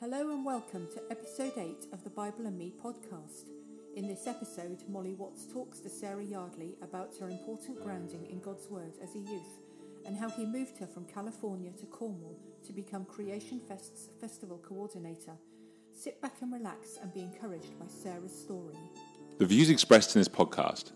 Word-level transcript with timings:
Hello 0.00 0.30
and 0.30 0.46
welcome 0.46 0.88
to 0.94 1.02
episode 1.10 1.52
8 1.58 1.88
of 1.92 2.02
the 2.02 2.08
Bible 2.08 2.46
and 2.46 2.56
Me 2.56 2.72
podcast. 2.82 3.50
In 3.96 4.08
this 4.08 4.26
episode, 4.26 4.82
Molly 4.88 5.12
Watts 5.12 5.44
talks 5.44 5.78
to 5.80 5.90
Sarah 5.90 6.24
Yardley 6.24 6.74
about 6.80 7.14
her 7.20 7.28
important 7.28 7.82
grounding 7.82 8.24
in 8.30 8.40
God's 8.40 8.66
Word 8.70 8.94
as 9.02 9.14
a 9.14 9.18
youth 9.18 9.58
and 10.06 10.16
how 10.16 10.30
he 10.30 10.46
moved 10.46 10.78
her 10.78 10.86
from 10.86 11.04
California 11.04 11.70
to 11.72 11.84
Cornwall 11.84 12.38
to 12.66 12.72
become 12.72 13.04
Creation 13.04 13.60
Fest's 13.68 14.08
festival 14.22 14.56
coordinator. 14.66 15.34
Sit 15.92 16.18
back 16.22 16.36
and 16.40 16.50
relax 16.50 16.98
and 17.02 17.12
be 17.12 17.20
encouraged 17.20 17.78
by 17.78 17.86
Sarah's 17.86 18.34
story. 18.34 18.78
The 19.36 19.44
views 19.44 19.68
expressed 19.68 20.16
in 20.16 20.20
this 20.20 20.28
podcast 20.28 20.92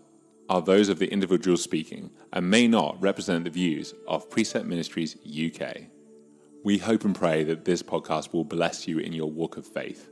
are 0.49 0.63
those 0.63 0.89
of 0.89 0.97
the 0.97 1.13
individual 1.13 1.57
speaking 1.57 2.09
and 2.33 2.49
may 2.49 2.67
not 2.67 2.99
represent 2.99 3.43
the 3.43 3.51
views 3.51 3.93
of 4.07 4.31
Precept 4.31 4.65
Ministries 4.65 5.15
UK. 5.27 5.91
We 6.65 6.79
hope 6.79 7.05
and 7.05 7.13
pray 7.13 7.43
that 7.43 7.63
this 7.63 7.83
podcast 7.83 8.33
will 8.33 8.43
bless 8.43 8.87
you 8.87 8.97
in 8.97 9.13
your 9.13 9.29
walk 9.29 9.55
of 9.55 9.67
faith. 9.67 10.09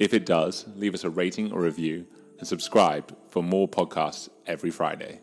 If 0.00 0.12
it 0.12 0.26
does, 0.26 0.64
leave 0.74 0.92
us 0.92 1.04
a 1.04 1.08
rating 1.08 1.52
or 1.52 1.60
review 1.60 2.04
and 2.40 2.48
subscribe 2.48 3.16
for 3.28 3.44
more 3.44 3.68
podcasts 3.68 4.28
every 4.44 4.72
Friday. 4.72 5.20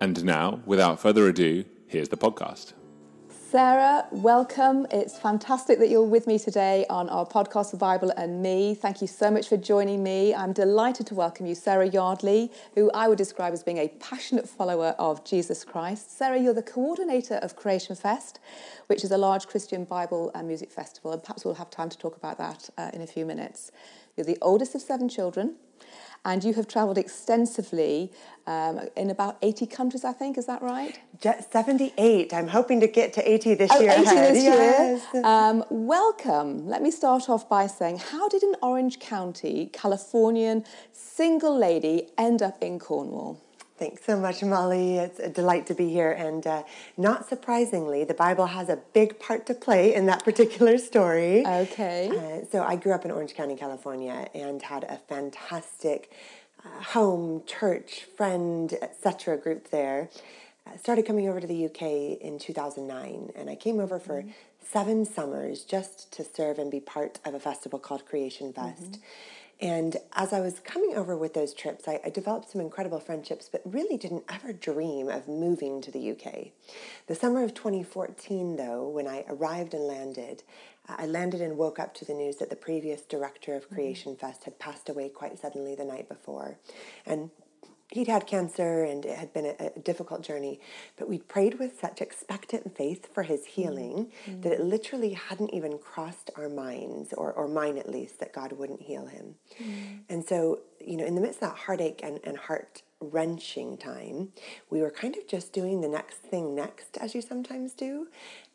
And 0.00 0.24
now, 0.24 0.62
without 0.64 0.98
further 0.98 1.28
ado, 1.28 1.66
here's 1.88 2.08
the 2.08 2.16
podcast. 2.16 2.72
Sarah, 3.50 4.06
welcome. 4.12 4.86
It's 4.92 5.18
fantastic 5.18 5.80
that 5.80 5.90
you're 5.90 6.04
with 6.04 6.28
me 6.28 6.38
today 6.38 6.86
on 6.88 7.08
our 7.08 7.26
podcast, 7.26 7.72
The 7.72 7.78
Bible 7.78 8.12
and 8.16 8.40
Me. 8.40 8.76
Thank 8.76 9.00
you 9.00 9.08
so 9.08 9.28
much 9.28 9.48
for 9.48 9.56
joining 9.56 10.04
me. 10.04 10.32
I'm 10.32 10.52
delighted 10.52 11.08
to 11.08 11.16
welcome 11.16 11.46
you, 11.46 11.56
Sarah 11.56 11.88
Yardley, 11.88 12.52
who 12.76 12.92
I 12.92 13.08
would 13.08 13.18
describe 13.18 13.52
as 13.52 13.64
being 13.64 13.78
a 13.78 13.88
passionate 13.98 14.48
follower 14.48 14.94
of 15.00 15.24
Jesus 15.24 15.64
Christ. 15.64 16.16
Sarah, 16.16 16.38
you're 16.38 16.54
the 16.54 16.62
coordinator 16.62 17.40
of 17.42 17.56
Creation 17.56 17.96
Fest, 17.96 18.38
which 18.86 19.02
is 19.02 19.10
a 19.10 19.18
large 19.18 19.48
Christian 19.48 19.82
Bible 19.82 20.30
and 20.32 20.46
music 20.46 20.70
festival, 20.70 21.10
and 21.10 21.20
perhaps 21.20 21.44
we'll 21.44 21.54
have 21.54 21.70
time 21.70 21.88
to 21.88 21.98
talk 21.98 22.16
about 22.16 22.38
that 22.38 22.70
uh, 22.78 22.92
in 22.94 23.00
a 23.00 23.06
few 23.08 23.26
minutes. 23.26 23.72
You're 24.16 24.26
the 24.26 24.38
oldest 24.40 24.76
of 24.76 24.80
seven 24.80 25.08
children 25.08 25.56
and 26.24 26.44
you 26.44 26.52
have 26.54 26.68
travelled 26.68 26.98
extensively 26.98 28.12
um, 28.46 28.80
in 28.96 29.10
about 29.10 29.38
80 29.42 29.66
countries, 29.66 30.04
I 30.04 30.12
think. 30.12 30.36
Is 30.36 30.46
that 30.46 30.60
right? 30.62 30.98
78. 31.22 32.34
I'm 32.34 32.48
hoping 32.48 32.80
to 32.80 32.86
get 32.86 33.12
to 33.14 33.30
80 33.30 33.54
this 33.54 33.70
oh, 33.72 33.80
year. 33.80 33.92
80 33.92 34.02
ahead. 34.02 34.34
this 34.34 34.44
yes. 34.44 35.06
year. 35.14 35.22
Um, 35.30 35.64
welcome. 35.70 36.66
Let 36.66 36.82
me 36.82 36.90
start 36.90 37.28
off 37.28 37.48
by 37.48 37.66
saying, 37.66 37.98
how 37.98 38.28
did 38.28 38.42
an 38.42 38.56
Orange 38.62 38.98
County 38.98 39.70
Californian 39.72 40.64
single 40.92 41.56
lady 41.56 42.08
end 42.18 42.42
up 42.42 42.62
in 42.62 42.78
Cornwall? 42.78 43.40
Thanks 43.80 44.04
so 44.04 44.14
much, 44.14 44.42
Molly. 44.42 44.98
It's 44.98 45.18
a 45.20 45.30
delight 45.30 45.66
to 45.68 45.74
be 45.74 45.88
here. 45.88 46.12
And 46.12 46.46
uh, 46.46 46.64
not 46.98 47.26
surprisingly, 47.30 48.04
the 48.04 48.12
Bible 48.12 48.44
has 48.44 48.68
a 48.68 48.76
big 48.92 49.18
part 49.18 49.46
to 49.46 49.54
play 49.54 49.94
in 49.94 50.04
that 50.04 50.22
particular 50.22 50.76
story. 50.76 51.46
Okay. 51.46 52.10
Uh, 52.10 52.44
so 52.52 52.62
I 52.62 52.76
grew 52.76 52.92
up 52.92 53.06
in 53.06 53.10
Orange 53.10 53.32
County, 53.32 53.56
California, 53.56 54.28
and 54.34 54.60
had 54.60 54.84
a 54.84 54.98
fantastic 55.08 56.12
uh, 56.62 56.82
home, 56.82 57.42
church, 57.46 58.04
friend, 58.18 58.74
etc. 58.82 59.38
group 59.38 59.70
there. 59.70 60.10
I 60.70 60.76
started 60.76 61.06
coming 61.06 61.26
over 61.26 61.40
to 61.40 61.46
the 61.46 61.64
UK 61.64 62.20
in 62.20 62.38
2009, 62.38 63.32
and 63.34 63.48
I 63.48 63.54
came 63.54 63.80
over 63.80 63.98
for 63.98 64.20
mm-hmm. 64.20 64.30
seven 64.62 65.06
summers 65.06 65.64
just 65.64 66.12
to 66.12 66.22
serve 66.22 66.58
and 66.58 66.70
be 66.70 66.80
part 66.80 67.18
of 67.24 67.32
a 67.32 67.40
festival 67.40 67.78
called 67.78 68.04
Creation 68.04 68.52
Fest. 68.52 68.82
Mm-hmm. 68.82 69.02
And 69.60 69.98
as 70.14 70.32
I 70.32 70.40
was 70.40 70.58
coming 70.60 70.96
over 70.96 71.16
with 71.16 71.34
those 71.34 71.52
trips, 71.52 71.86
I, 71.86 72.00
I, 72.02 72.08
developed 72.08 72.50
some 72.50 72.62
incredible 72.62 72.98
friendships, 72.98 73.48
but 73.50 73.60
really 73.64 73.98
didn't 73.98 74.24
ever 74.28 74.54
dream 74.54 75.08
of 75.08 75.28
moving 75.28 75.82
to 75.82 75.90
the 75.90 76.12
UK. 76.12 76.48
The 77.08 77.14
summer 77.14 77.44
of 77.44 77.52
2014, 77.52 78.56
though, 78.56 78.88
when 78.88 79.06
I 79.06 79.24
arrived 79.28 79.74
and 79.74 79.84
landed, 79.84 80.42
I 80.88 81.06
landed 81.06 81.42
and 81.42 81.58
woke 81.58 81.78
up 81.78 81.92
to 81.94 82.04
the 82.06 82.14
news 82.14 82.36
that 82.36 82.48
the 82.48 82.56
previous 82.56 83.02
director 83.02 83.54
of 83.54 83.64
mm-hmm. 83.64 83.74
Creation 83.74 84.16
Fest 84.16 84.44
had 84.44 84.58
passed 84.58 84.88
away 84.88 85.10
quite 85.10 85.38
suddenly 85.38 85.74
the 85.74 85.84
night 85.84 86.08
before. 86.08 86.56
And 87.04 87.30
he'd 87.92 88.06
had 88.06 88.26
cancer 88.26 88.84
and 88.84 89.04
it 89.04 89.18
had 89.18 89.32
been 89.32 89.46
a, 89.46 89.70
a, 89.76 89.80
difficult 89.80 90.22
journey, 90.22 90.60
but 90.96 91.08
we'd 91.08 91.26
prayed 91.28 91.58
with 91.58 91.80
such 91.80 92.00
expectant 92.00 92.76
faith 92.76 93.12
for 93.12 93.22
his 93.22 93.46
healing 93.46 94.10
mm-hmm. 94.26 94.40
that 94.42 94.52
it 94.52 94.60
literally 94.60 95.12
hadn't 95.14 95.52
even 95.52 95.78
crossed 95.78 96.30
our 96.36 96.48
minds, 96.48 97.12
or, 97.14 97.32
or 97.32 97.48
mine 97.48 97.78
at 97.78 97.88
least, 97.88 98.20
that 98.20 98.32
God 98.32 98.52
wouldn't 98.52 98.82
heal 98.82 99.06
him. 99.06 99.34
Mm-hmm. 99.60 99.96
And 100.08 100.24
so, 100.24 100.60
you 100.80 100.96
know, 100.96 101.04
in 101.04 101.14
the 101.14 101.20
midst 101.20 101.42
of 101.42 101.50
that 101.50 101.56
heartache 101.56 102.00
and, 102.02 102.20
and 102.24 102.36
heart 102.36 102.82
wrenching 103.00 103.76
time, 103.76 104.28
we 104.68 104.80
were 104.80 104.90
kind 104.90 105.16
of 105.16 105.26
just 105.26 105.52
doing 105.52 105.80
the 105.80 105.88
next 105.88 106.18
thing 106.18 106.54
next, 106.54 106.96
as 106.98 107.14
you 107.14 107.22
sometimes 107.22 107.72
do. 107.72 108.08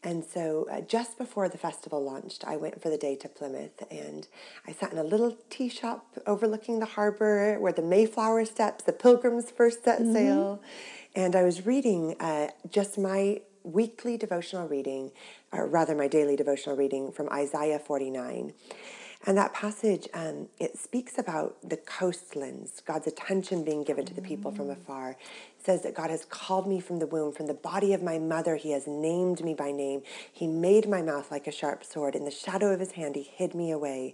And 0.04 0.24
so, 0.24 0.68
uh, 0.72 0.82
just 0.82 1.18
before 1.18 1.50
the 1.50 1.58
festival 1.58 2.04
launched, 2.04 2.46
I 2.46 2.58
went 2.58 2.82
for 2.82 2.90
the 2.90 2.98
day 2.98 3.16
to 3.16 3.28
Plymouth 3.28 3.84
and 3.90 4.28
I 4.68 4.72
sat 4.72 4.92
in 4.92 5.00
a 5.00 5.04
little 5.04 5.36
tea 5.50 5.70
shop 5.70 6.06
overlooking 6.28 6.80
the 6.80 6.86
harbor 6.86 7.58
where 7.60 7.74
the 7.74 7.82
Mayflower 7.82 8.46
steps, 8.46 8.84
the 8.84 8.94
pilgrims 8.94 9.50
first 9.50 9.84
set 9.84 10.00
mm-hmm. 10.00 10.14
sail. 10.14 10.62
And 11.16 11.36
I 11.36 11.44
was 11.44 11.66
reading 11.66 12.16
uh, 12.20 12.50
just 12.70 12.98
my 12.98 13.42
weekly 13.64 14.16
devotional 14.16 14.68
reading, 14.68 15.12
or 15.52 15.68
rather, 15.68 15.96
my 15.96 16.08
daily 16.08 16.36
devotional 16.36 16.76
reading 16.76 17.12
from 17.12 17.28
Isaiah 17.30 17.80
49. 17.80 18.54
And 19.28 19.38
that 19.38 19.54
passage, 19.54 20.08
um, 20.14 20.50
it 20.60 20.78
speaks 20.78 21.18
about 21.18 21.58
the 21.68 21.78
coastlands, 21.78 22.82
God's 22.86 23.08
attention 23.08 23.64
being 23.64 23.84
given 23.84 24.06
to 24.06 24.14
the 24.14 24.22
people 24.22 24.52
from 24.52 24.70
afar. 24.70 25.12
It 25.12 25.66
says 25.66 25.82
that 25.82 25.96
God 25.96 26.12
has 26.12 26.26
called 26.26 26.68
me 26.68 26.80
from 26.80 27.00
the 27.00 27.08
womb, 27.08 27.32
from 27.32 27.48
the 27.48 27.56
body 27.56 27.94
of 27.94 28.04
my 28.04 28.20
mother. 28.20 28.56
He 28.56 28.72
has 28.72 28.86
named 28.86 29.44
me 29.44 29.56
by 29.56 29.72
name. 29.72 30.04
He 30.32 30.46
made 30.46 30.88
my 30.88 31.02
mouth 31.02 31.32
like 31.32 31.48
a 31.48 31.52
sharp 31.52 31.84
sword. 31.84 32.14
In 32.14 32.24
the 32.24 32.32
shadow 32.32 32.72
of 32.72 32.80
his 32.80 32.92
hand, 32.92 33.16
he 33.16 33.24
hid 33.24 33.56
me 33.56 33.72
away. 33.72 34.14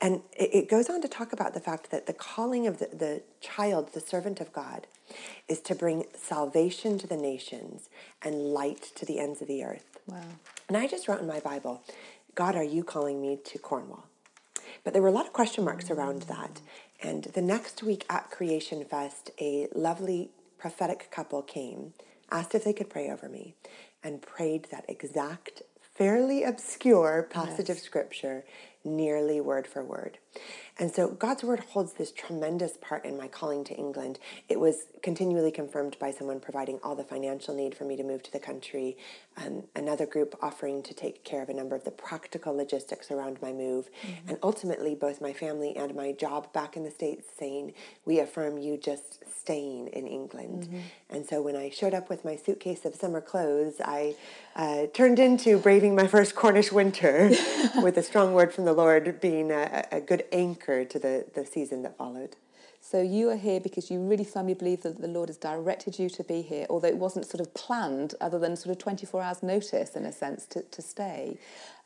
And 0.00 0.22
it, 0.38 0.50
it 0.54 0.68
goes 0.68 0.88
on 0.88 1.02
to 1.02 1.08
talk 1.08 1.32
about 1.32 1.54
the 1.54 1.60
fact 1.60 1.90
that 1.90 2.06
the 2.06 2.12
calling 2.12 2.68
of 2.68 2.78
the, 2.78 2.86
the 2.86 3.22
child, 3.40 3.92
the 3.92 4.00
servant 4.00 4.40
of 4.40 4.52
God, 4.52 4.86
is 5.48 5.60
to 5.62 5.74
bring 5.74 6.04
salvation 6.16 6.96
to 6.98 7.08
the 7.08 7.16
nations 7.16 7.88
and 8.22 8.36
light 8.36 8.92
to 8.94 9.04
the 9.04 9.18
ends 9.18 9.42
of 9.42 9.48
the 9.48 9.64
earth. 9.64 9.98
Wow. 10.06 10.20
And 10.68 10.76
I 10.76 10.86
just 10.86 11.08
wrote 11.08 11.20
in 11.20 11.26
my 11.26 11.40
Bible, 11.40 11.82
God, 12.34 12.54
are 12.54 12.64
you 12.64 12.84
calling 12.84 13.20
me 13.20 13.38
to 13.44 13.58
Cornwall? 13.58 14.06
But 14.84 14.92
there 14.92 15.02
were 15.02 15.08
a 15.08 15.12
lot 15.12 15.26
of 15.26 15.32
question 15.32 15.64
marks 15.64 15.90
around 15.90 16.22
that. 16.22 16.60
And 17.02 17.24
the 17.24 17.42
next 17.42 17.82
week 17.82 18.04
at 18.08 18.30
Creation 18.30 18.84
Fest, 18.84 19.30
a 19.40 19.68
lovely 19.74 20.30
prophetic 20.58 21.10
couple 21.10 21.42
came, 21.42 21.94
asked 22.30 22.54
if 22.54 22.64
they 22.64 22.72
could 22.72 22.90
pray 22.90 23.10
over 23.10 23.28
me, 23.28 23.54
and 24.02 24.22
prayed 24.22 24.68
that 24.70 24.84
exact, 24.88 25.62
fairly 25.80 26.44
obscure 26.44 27.26
passage 27.30 27.68
yes. 27.68 27.78
of 27.78 27.82
scripture 27.82 28.44
nearly 28.84 29.40
word 29.40 29.66
for 29.66 29.82
word. 29.82 30.18
And 30.78 30.92
so 30.92 31.08
God's 31.08 31.44
word 31.44 31.60
holds 31.60 31.92
this 31.92 32.10
tremendous 32.10 32.76
part 32.80 33.04
in 33.04 33.16
my 33.16 33.28
calling 33.28 33.62
to 33.64 33.74
England. 33.74 34.18
It 34.48 34.58
was 34.58 34.86
continually 35.02 35.52
confirmed 35.52 35.96
by 36.00 36.10
someone 36.10 36.40
providing 36.40 36.80
all 36.82 36.96
the 36.96 37.04
financial 37.04 37.54
need 37.54 37.76
for 37.76 37.84
me 37.84 37.96
to 37.96 38.02
move 38.02 38.24
to 38.24 38.32
the 38.32 38.40
country, 38.40 38.96
um, 39.36 39.64
another 39.76 40.04
group 40.04 40.36
offering 40.42 40.82
to 40.82 40.92
take 40.92 41.22
care 41.22 41.42
of 41.42 41.48
a 41.48 41.54
number 41.54 41.76
of 41.76 41.84
the 41.84 41.92
practical 41.92 42.56
logistics 42.56 43.12
around 43.12 43.40
my 43.40 43.52
move, 43.52 43.88
mm-hmm. 44.02 44.30
and 44.30 44.38
ultimately 44.42 44.96
both 44.96 45.20
my 45.20 45.32
family 45.32 45.76
and 45.76 45.94
my 45.94 46.10
job 46.10 46.52
back 46.52 46.76
in 46.76 46.82
the 46.82 46.90
States 46.90 47.28
saying, 47.38 47.72
We 48.04 48.18
affirm 48.18 48.58
you 48.58 48.76
just 48.76 49.22
staying 49.38 49.88
in 49.88 50.08
England. 50.08 50.64
Mm-hmm. 50.64 50.78
And 51.10 51.26
so 51.26 51.40
when 51.40 51.54
I 51.54 51.70
showed 51.70 51.94
up 51.94 52.08
with 52.08 52.24
my 52.24 52.34
suitcase 52.34 52.84
of 52.84 52.96
summer 52.96 53.20
clothes, 53.20 53.74
I 53.84 54.16
uh, 54.56 54.86
turned 54.92 55.20
into 55.20 55.58
braving 55.58 55.94
my 55.94 56.08
first 56.08 56.34
Cornish 56.34 56.72
winter 56.72 57.30
with 57.82 57.96
a 57.96 58.02
strong 58.02 58.34
word 58.34 58.52
from 58.52 58.64
the 58.64 58.72
Lord 58.72 59.20
being 59.20 59.52
a, 59.52 59.86
a 59.92 60.00
good 60.00 60.24
anchor 60.32 60.63
to 60.64 60.98
the, 60.98 61.26
the 61.34 61.44
season 61.44 61.82
that 61.82 61.96
followed. 61.96 62.36
So 62.80 63.00
you 63.00 63.30
are 63.30 63.36
here 63.36 63.60
because 63.60 63.90
you 63.90 63.98
really 63.98 64.24
firmly 64.24 64.52
believe 64.52 64.82
that 64.82 65.00
the 65.00 65.08
Lord 65.08 65.30
has 65.30 65.38
directed 65.38 65.98
you 65.98 66.10
to 66.10 66.22
be 66.22 66.42
here, 66.42 66.66
although 66.68 66.88
it 66.88 66.98
wasn't 66.98 67.24
sort 67.24 67.40
of 67.40 67.54
planned, 67.54 68.14
other 68.20 68.38
than 68.38 68.56
sort 68.56 68.76
of 68.76 68.78
24 68.78 69.22
hours 69.22 69.42
notice, 69.42 69.96
in 69.96 70.04
a 70.04 70.12
sense, 70.12 70.44
to, 70.46 70.62
to 70.62 70.82
stay. 70.82 71.38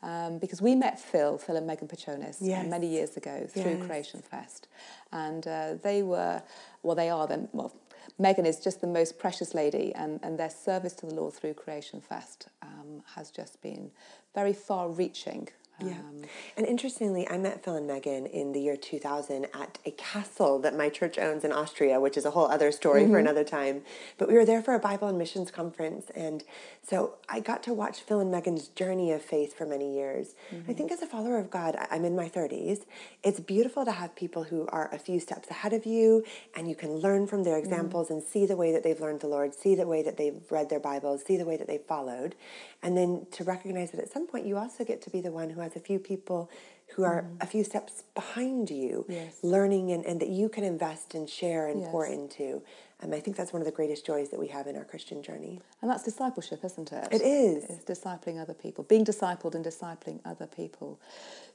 Um, 0.03 0.39
because 0.39 0.61
we 0.61 0.75
met 0.75 0.99
Phil, 0.99 1.37
Phil 1.37 1.55
and 1.55 1.65
Megan 1.65 1.87
Pachonis, 1.87 2.37
yes. 2.41 2.67
many 2.67 2.87
years 2.87 3.15
ago 3.15 3.47
through 3.49 3.77
yes. 3.77 3.85
Creation 3.85 4.21
Fest. 4.21 4.67
And 5.13 5.47
uh, 5.47 5.75
they 5.81 6.03
were, 6.03 6.43
well, 6.83 6.95
they 6.95 7.09
are, 7.09 7.27
them, 7.27 7.47
well, 7.53 7.73
Megan 8.17 8.45
is 8.45 8.59
just 8.59 8.81
the 8.81 8.87
most 8.87 9.17
precious 9.17 9.53
lady, 9.53 9.95
and, 9.95 10.19
and 10.21 10.37
their 10.37 10.49
service 10.49 10.93
to 10.95 11.05
the 11.05 11.15
Lord 11.15 11.33
through 11.33 11.53
Creation 11.53 12.01
Fest 12.01 12.49
um, 12.61 13.03
has 13.15 13.31
just 13.31 13.61
been 13.61 13.91
very 14.35 14.53
far 14.53 14.89
reaching 14.89 15.47
yeah. 15.81 15.93
Um, 15.93 16.23
and 16.57 16.65
interestingly, 16.65 17.27
I 17.27 17.37
met 17.37 17.63
Phil 17.63 17.75
and 17.75 17.87
Megan 17.87 18.25
in 18.25 18.51
the 18.51 18.59
year 18.59 18.75
2000 18.75 19.45
at 19.53 19.79
a 19.85 19.91
castle 19.91 20.59
that 20.59 20.75
my 20.75 20.89
church 20.89 21.17
owns 21.17 21.43
in 21.43 21.51
Austria, 21.51 21.99
which 21.99 22.17
is 22.17 22.25
a 22.25 22.31
whole 22.31 22.47
other 22.47 22.71
story 22.71 23.03
mm-hmm. 23.03 23.13
for 23.13 23.19
another 23.19 23.43
time. 23.43 23.81
But 24.17 24.27
we 24.27 24.35
were 24.35 24.45
there 24.45 24.61
for 24.61 24.73
a 24.73 24.79
Bible 24.79 25.07
and 25.07 25.17
missions 25.17 25.51
conference. 25.51 26.09
And 26.15 26.43
so 26.83 27.15
I 27.27 27.39
got 27.39 27.63
to 27.63 27.73
watch 27.73 28.01
Phil 28.01 28.19
and 28.19 28.31
Megan's 28.31 28.67
journey 28.67 29.11
of 29.11 29.21
faith 29.21 29.57
for 29.57 29.65
many 29.65 29.95
years. 29.95 30.35
Mm-hmm. 30.53 30.71
I 30.71 30.73
think 30.73 30.91
as 30.91 31.01
a 31.01 31.07
follower 31.07 31.37
of 31.37 31.49
God, 31.49 31.77
I'm 31.89 32.05
in 32.05 32.15
my 32.15 32.29
30s. 32.29 32.85
It's 33.23 33.39
beautiful 33.39 33.85
to 33.85 33.91
have 33.91 34.15
people 34.15 34.43
who 34.43 34.67
are 34.67 34.93
a 34.93 34.99
few 34.99 35.19
steps 35.19 35.49
ahead 35.49 35.73
of 35.73 35.85
you 35.85 36.23
and 36.55 36.67
you 36.67 36.75
can 36.75 36.97
learn 36.97 37.27
from 37.27 37.43
their 37.43 37.55
mm-hmm. 37.55 37.65
examples 37.65 38.07
mm-hmm. 38.07 38.15
and 38.15 38.23
see 38.23 38.45
the 38.45 38.55
way 38.55 38.71
that 38.71 38.83
they've 38.83 38.99
learned 38.99 39.21
the 39.21 39.27
Lord, 39.27 39.53
see 39.53 39.75
the 39.75 39.87
way 39.87 40.03
that 40.03 40.17
they've 40.17 40.41
read 40.49 40.69
their 40.69 40.79
Bibles, 40.79 41.23
see 41.25 41.37
the 41.37 41.45
way 41.45 41.57
that 41.57 41.67
they've 41.67 41.81
followed. 41.81 42.35
And 42.81 42.97
then 42.97 43.27
to 43.31 43.43
recognize 43.43 43.91
that 43.91 43.99
at 43.99 44.11
some 44.11 44.25
point 44.25 44.45
you 44.45 44.57
also 44.57 44.85
get 44.85 45.01
to 45.01 45.09
be 45.09 45.19
the 45.19 45.31
one 45.31 45.49
who 45.49 45.59
has 45.59 45.75
a 45.75 45.79
few 45.79 45.99
people 45.99 46.49
who 46.95 47.03
are 47.03 47.23
mm-hmm. 47.23 47.41
a 47.41 47.45
few 47.45 47.63
steps 47.63 48.03
behind 48.15 48.69
you, 48.69 49.05
Yes. 49.07 49.35
learning 49.43 49.91
and, 49.91 50.05
and 50.05 50.19
that 50.21 50.29
you 50.29 50.49
can 50.49 50.63
invest 50.63 51.13
and 51.13 51.29
share 51.29 51.67
and 51.67 51.83
pour 51.85 52.05
into. 52.05 52.61
And 53.01 53.13
I 53.13 53.19
think 53.19 53.37
that's 53.37 53.53
one 53.53 53.61
of 53.61 53.65
the 53.65 53.71
greatest 53.71 54.05
joys 54.05 54.29
that 54.29 54.39
we 54.39 54.47
have 54.47 54.67
in 54.67 54.75
our 54.75 54.83
Christian 54.83 55.21
journey. 55.21 55.61
And 55.81 55.89
that's 55.89 56.03
discipleship, 56.03 56.63
isn't 56.63 56.91
it? 56.91 57.07
It 57.11 57.21
is. 57.21 57.65
It's 57.69 57.85
discipling 57.85 58.41
other 58.41 58.53
people, 58.53 58.83
being 58.85 59.05
discipled 59.05 59.55
and 59.55 59.63
discipling 59.63 60.19
other 60.25 60.47
people. 60.47 60.99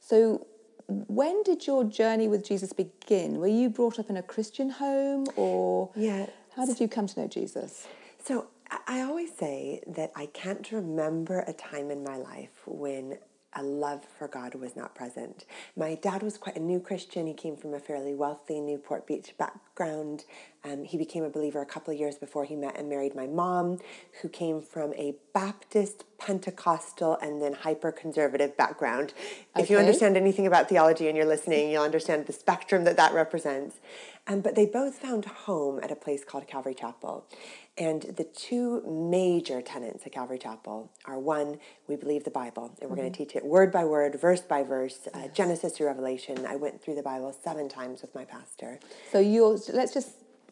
So, 0.00 0.46
when 0.86 1.42
did 1.42 1.66
your 1.66 1.84
journey 1.84 2.28
with 2.28 2.46
Jesus 2.46 2.72
begin? 2.72 3.38
Were 3.38 3.46
you 3.46 3.70
brought 3.70 3.98
up 3.98 4.10
in 4.10 4.18
a 4.18 4.22
Christian 4.22 4.68
home, 4.70 5.26
or 5.36 5.90
Yeah. 5.96 6.26
how 6.54 6.66
did 6.66 6.78
you 6.80 6.88
come 6.88 7.06
to 7.06 7.20
know 7.20 7.26
Jesus? 7.26 7.86
So 8.22 8.46
I- 8.86 9.00
always 9.02 9.34
say 9.36 9.82
that 9.86 10.12
I 10.16 10.26
can't 10.26 10.70
remember 10.72 11.44
a 11.46 11.52
time 11.52 11.90
in 11.90 12.02
my 12.02 12.16
life 12.16 12.62
when 12.66 13.18
a 13.56 13.62
love 13.62 14.04
for 14.18 14.26
God 14.26 14.56
was 14.56 14.74
not 14.74 14.94
present. 14.96 15.44
My 15.76 15.94
dad 15.94 16.22
was 16.24 16.36
quite 16.36 16.56
a 16.56 16.60
new 16.60 16.80
Christian. 16.80 17.28
He 17.28 17.34
came 17.34 17.56
from 17.56 17.72
a 17.72 17.78
fairly 17.78 18.12
wealthy 18.12 18.60
Newport 18.60 19.06
Beach 19.06 19.34
background. 19.38 20.24
Um, 20.64 20.82
he 20.82 20.98
became 20.98 21.22
a 21.22 21.30
believer 21.30 21.60
a 21.60 21.66
couple 21.66 21.94
of 21.94 22.00
years 22.00 22.16
before 22.16 22.44
he 22.44 22.56
met 22.56 22.76
and 22.76 22.88
married 22.88 23.14
my 23.14 23.28
mom, 23.28 23.78
who 24.22 24.28
came 24.28 24.60
from 24.60 24.92
a 24.94 25.14
Baptist, 25.32 26.04
Pentecostal, 26.18 27.16
and 27.22 27.40
then 27.40 27.52
hyper 27.52 27.92
conservative 27.92 28.56
background. 28.56 29.12
If 29.56 29.70
you 29.70 29.78
understand 29.78 30.16
anything 30.16 30.46
about 30.48 30.68
theology 30.68 31.06
and 31.06 31.16
you're 31.16 31.26
listening, 31.26 31.70
you'll 31.70 31.84
understand 31.84 32.26
the 32.26 32.32
spectrum 32.32 32.82
that 32.84 32.96
that 32.96 33.14
represents. 33.14 33.76
Um, 34.26 34.40
but 34.40 34.54
they 34.54 34.64
both 34.64 34.94
found 34.94 35.26
home 35.26 35.80
at 35.82 35.90
a 35.90 35.96
place 35.96 36.24
called 36.24 36.46
Calvary 36.46 36.74
Chapel. 36.74 37.26
And 37.76 38.02
the 38.02 38.24
two 38.24 38.82
major 38.86 39.60
tenets 39.60 40.06
of 40.06 40.12
Calvary 40.12 40.38
Chapel 40.38 40.90
are 41.04 41.18
one, 41.18 41.58
we 41.88 41.96
believe 41.96 42.24
the 42.24 42.30
Bible, 42.30 42.74
and 42.80 42.88
we're 42.88 42.96
going 42.96 43.12
to 43.12 43.16
teach 43.16 43.36
it 43.36 43.44
word 43.44 43.70
by 43.70 43.84
word, 43.84 44.18
verse 44.18 44.40
by 44.40 44.62
verse, 44.62 45.08
uh, 45.12 45.28
Genesis 45.34 45.72
to 45.74 45.84
Revelation. 45.84 46.46
I 46.46 46.56
went 46.56 46.82
through 46.82 46.94
the 46.94 47.02
Bible 47.02 47.36
seven 47.42 47.68
times 47.68 48.00
with 48.00 48.14
my 48.14 48.24
pastor. 48.24 48.78
So 49.12 49.18
you're. 49.18 49.58
Let's 49.72 49.92
just 49.92 50.10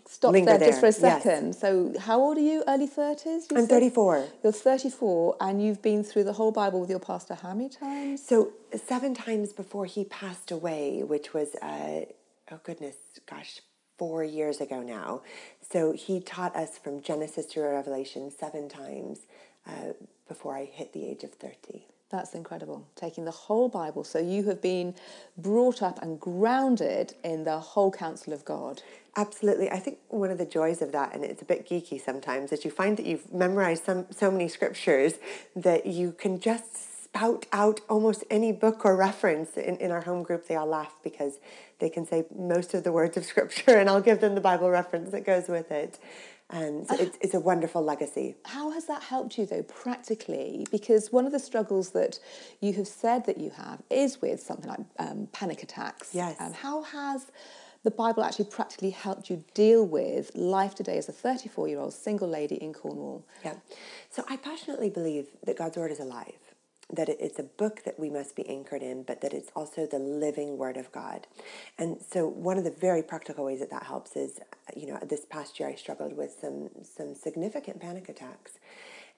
stop 0.08 0.32
Linger 0.32 0.58
there, 0.58 0.68
just 0.68 0.80
for 0.80 0.88
a 0.88 0.92
there, 0.92 1.10
yes. 1.10 1.22
second. 1.22 1.54
So 1.54 1.94
how 1.98 2.20
old 2.20 2.38
are 2.38 2.40
you? 2.40 2.64
Early 2.66 2.86
thirties? 2.86 3.46
I'm 3.54 3.66
34. 3.66 4.26
You're 4.42 4.52
34, 4.52 5.36
and 5.40 5.62
you've 5.62 5.80
been 5.80 6.04
through 6.04 6.24
the 6.24 6.32
whole 6.32 6.52
Bible 6.52 6.80
with 6.80 6.90
your 6.90 6.98
pastor 6.98 7.34
how 7.34 7.54
many 7.54 7.68
times? 7.68 8.24
So 8.26 8.52
seven 8.86 9.14
times 9.14 9.52
before 9.52 9.86
he 9.86 10.04
passed 10.04 10.50
away, 10.50 11.02
which 11.02 11.32
was 11.32 11.54
uh, 11.62 12.06
oh 12.52 12.60
goodness, 12.62 12.96
gosh, 13.28 13.60
four 13.98 14.22
years 14.22 14.60
ago 14.60 14.82
now. 14.82 15.22
So 15.70 15.92
he 15.92 16.20
taught 16.20 16.54
us 16.54 16.78
from 16.78 17.02
Genesis 17.02 17.46
to 17.46 17.60
Revelation 17.60 18.30
seven 18.30 18.68
times 18.68 19.20
uh, 19.66 19.92
before 20.28 20.56
I 20.56 20.64
hit 20.64 20.92
the 20.92 21.04
age 21.04 21.24
of 21.24 21.32
thirty. 21.32 21.86
That's 22.10 22.34
incredible. 22.34 22.86
Taking 22.94 23.24
the 23.24 23.30
whole 23.30 23.70
Bible. 23.70 24.04
So 24.04 24.18
you 24.18 24.44
have 24.44 24.60
been 24.60 24.94
brought 25.38 25.80
up 25.80 26.02
and 26.02 26.20
grounded 26.20 27.14
in 27.24 27.44
the 27.44 27.58
whole 27.58 27.90
counsel 27.90 28.34
of 28.34 28.44
God. 28.44 28.82
Absolutely. 29.16 29.70
I 29.70 29.78
think 29.78 29.98
one 30.08 30.30
of 30.30 30.36
the 30.36 30.44
joys 30.44 30.82
of 30.82 30.92
that, 30.92 31.14
and 31.14 31.24
it's 31.24 31.40
a 31.40 31.46
bit 31.46 31.66
geeky 31.66 31.98
sometimes, 31.98 32.52
is 32.52 32.66
you 32.66 32.70
find 32.70 32.98
that 32.98 33.06
you've 33.06 33.32
memorized 33.32 33.84
some, 33.84 34.04
so 34.10 34.30
many 34.30 34.48
scriptures 34.48 35.14
that 35.56 35.86
you 35.86 36.12
can 36.12 36.38
just 36.38 36.91
spout 37.14 37.44
out 37.52 37.80
almost 37.90 38.24
any 38.30 38.52
book 38.52 38.84
or 38.84 38.96
reference. 38.96 39.56
In, 39.56 39.76
in 39.76 39.90
our 39.90 40.00
home 40.00 40.22
group, 40.22 40.48
they 40.48 40.56
all 40.56 40.66
laugh 40.66 40.94
because 41.02 41.40
they 41.78 41.90
can 41.90 42.06
say 42.06 42.24
most 42.34 42.72
of 42.74 42.84
the 42.84 42.92
words 42.92 43.16
of 43.16 43.24
scripture, 43.32 43.78
and 43.78 43.88
I'll 43.88 44.00
give 44.00 44.20
them 44.20 44.34
the 44.34 44.40
Bible 44.40 44.70
reference 44.70 45.10
that 45.10 45.24
goes 45.24 45.48
with 45.48 45.70
it. 45.70 45.98
And 46.50 46.86
so 46.86 46.96
it's, 46.98 47.16
it's 47.22 47.34
a 47.34 47.40
wonderful 47.40 47.82
legacy. 47.82 48.34
How 48.44 48.70
has 48.72 48.86
that 48.86 49.02
helped 49.02 49.38
you, 49.38 49.46
though, 49.46 49.62
practically? 49.62 50.66
Because 50.70 51.10
one 51.10 51.24
of 51.24 51.32
the 51.32 51.38
struggles 51.38 51.90
that 51.90 52.18
you 52.60 52.74
have 52.74 52.86
said 52.86 53.24
that 53.24 53.38
you 53.38 53.50
have 53.50 53.80
is 53.88 54.20
with 54.20 54.40
something 54.40 54.68
like 54.68 54.80
um, 54.98 55.28
panic 55.32 55.62
attacks. 55.62 56.10
Yes. 56.14 56.36
Um, 56.38 56.52
how 56.52 56.82
has 56.82 57.30
the 57.84 57.90
Bible 57.90 58.22
actually 58.22 58.44
practically 58.46 58.90
helped 58.90 59.30
you 59.30 59.42
deal 59.54 59.86
with 59.86 60.30
life 60.34 60.74
today 60.74 60.98
as 60.98 61.08
a 61.08 61.12
34 61.12 61.68
year 61.68 61.80
old 61.80 61.94
single 61.94 62.28
lady 62.28 62.56
in 62.56 62.74
Cornwall? 62.74 63.24
Yeah. 63.42 63.54
So 64.10 64.22
I 64.28 64.36
passionately 64.36 64.90
believe 64.90 65.28
that 65.46 65.56
God's 65.56 65.78
Word 65.78 65.90
is 65.90 66.00
alive, 66.00 66.34
that 66.92 67.08
it's 67.08 67.38
a 67.38 67.42
book 67.42 67.84
that 67.84 67.98
we 67.98 68.10
must 68.10 68.36
be 68.36 68.48
anchored 68.48 68.82
in, 68.82 69.02
but 69.02 69.20
that 69.22 69.32
it's 69.32 69.50
also 69.56 69.86
the 69.86 69.98
living 69.98 70.58
Word 70.58 70.76
of 70.76 70.92
God. 70.92 71.26
And 71.78 71.98
so 72.00 72.26
one 72.26 72.58
of 72.58 72.64
the 72.64 72.70
very 72.70 73.02
practical 73.02 73.44
ways 73.44 73.60
that 73.60 73.70
that 73.70 73.84
helps 73.84 74.16
is, 74.16 74.40
you 74.76 74.86
know, 74.86 74.98
this 75.02 75.24
past 75.24 75.58
year 75.58 75.68
I 75.68 75.74
struggled 75.74 76.16
with 76.16 76.36
some 76.40 76.70
some 76.84 77.14
significant 77.14 77.80
panic 77.80 78.08
attacks, 78.08 78.52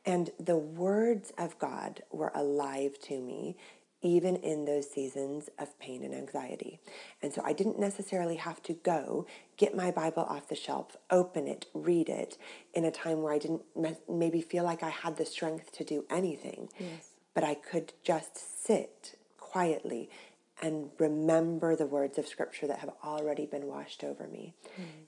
and 0.06 0.30
the 0.38 0.56
words 0.56 1.32
of 1.36 1.58
God 1.58 2.02
were 2.10 2.32
alive 2.34 2.98
to 3.04 3.20
me. 3.20 3.56
Even 4.02 4.36
in 4.36 4.66
those 4.66 4.90
seasons 4.90 5.48
of 5.58 5.78
pain 5.78 6.04
and 6.04 6.14
anxiety. 6.14 6.78
And 7.22 7.32
so 7.32 7.40
I 7.42 7.54
didn't 7.54 7.78
necessarily 7.78 8.36
have 8.36 8.62
to 8.64 8.74
go 8.74 9.26
get 9.56 9.74
my 9.74 9.90
Bible 9.90 10.24
off 10.24 10.46
the 10.50 10.54
shelf, 10.54 10.94
open 11.10 11.48
it, 11.48 11.64
read 11.72 12.10
it 12.10 12.36
in 12.74 12.84
a 12.84 12.90
time 12.90 13.22
where 13.22 13.32
I 13.32 13.38
didn't 13.38 13.62
maybe 14.06 14.42
feel 14.42 14.62
like 14.62 14.82
I 14.82 14.90
had 14.90 15.16
the 15.16 15.24
strength 15.24 15.72
to 15.78 15.84
do 15.84 16.04
anything. 16.10 16.68
But 17.34 17.44
I 17.44 17.54
could 17.54 17.92
just 18.02 18.64
sit 18.64 19.16
quietly 19.38 20.08
and 20.62 20.90
remember 20.98 21.74
the 21.74 21.86
words 21.86 22.16
of 22.16 22.26
Scripture 22.26 22.66
that 22.68 22.78
have 22.78 22.92
already 23.04 23.44
been 23.44 23.66
washed 23.66 24.04
over 24.04 24.26
me. 24.28 24.54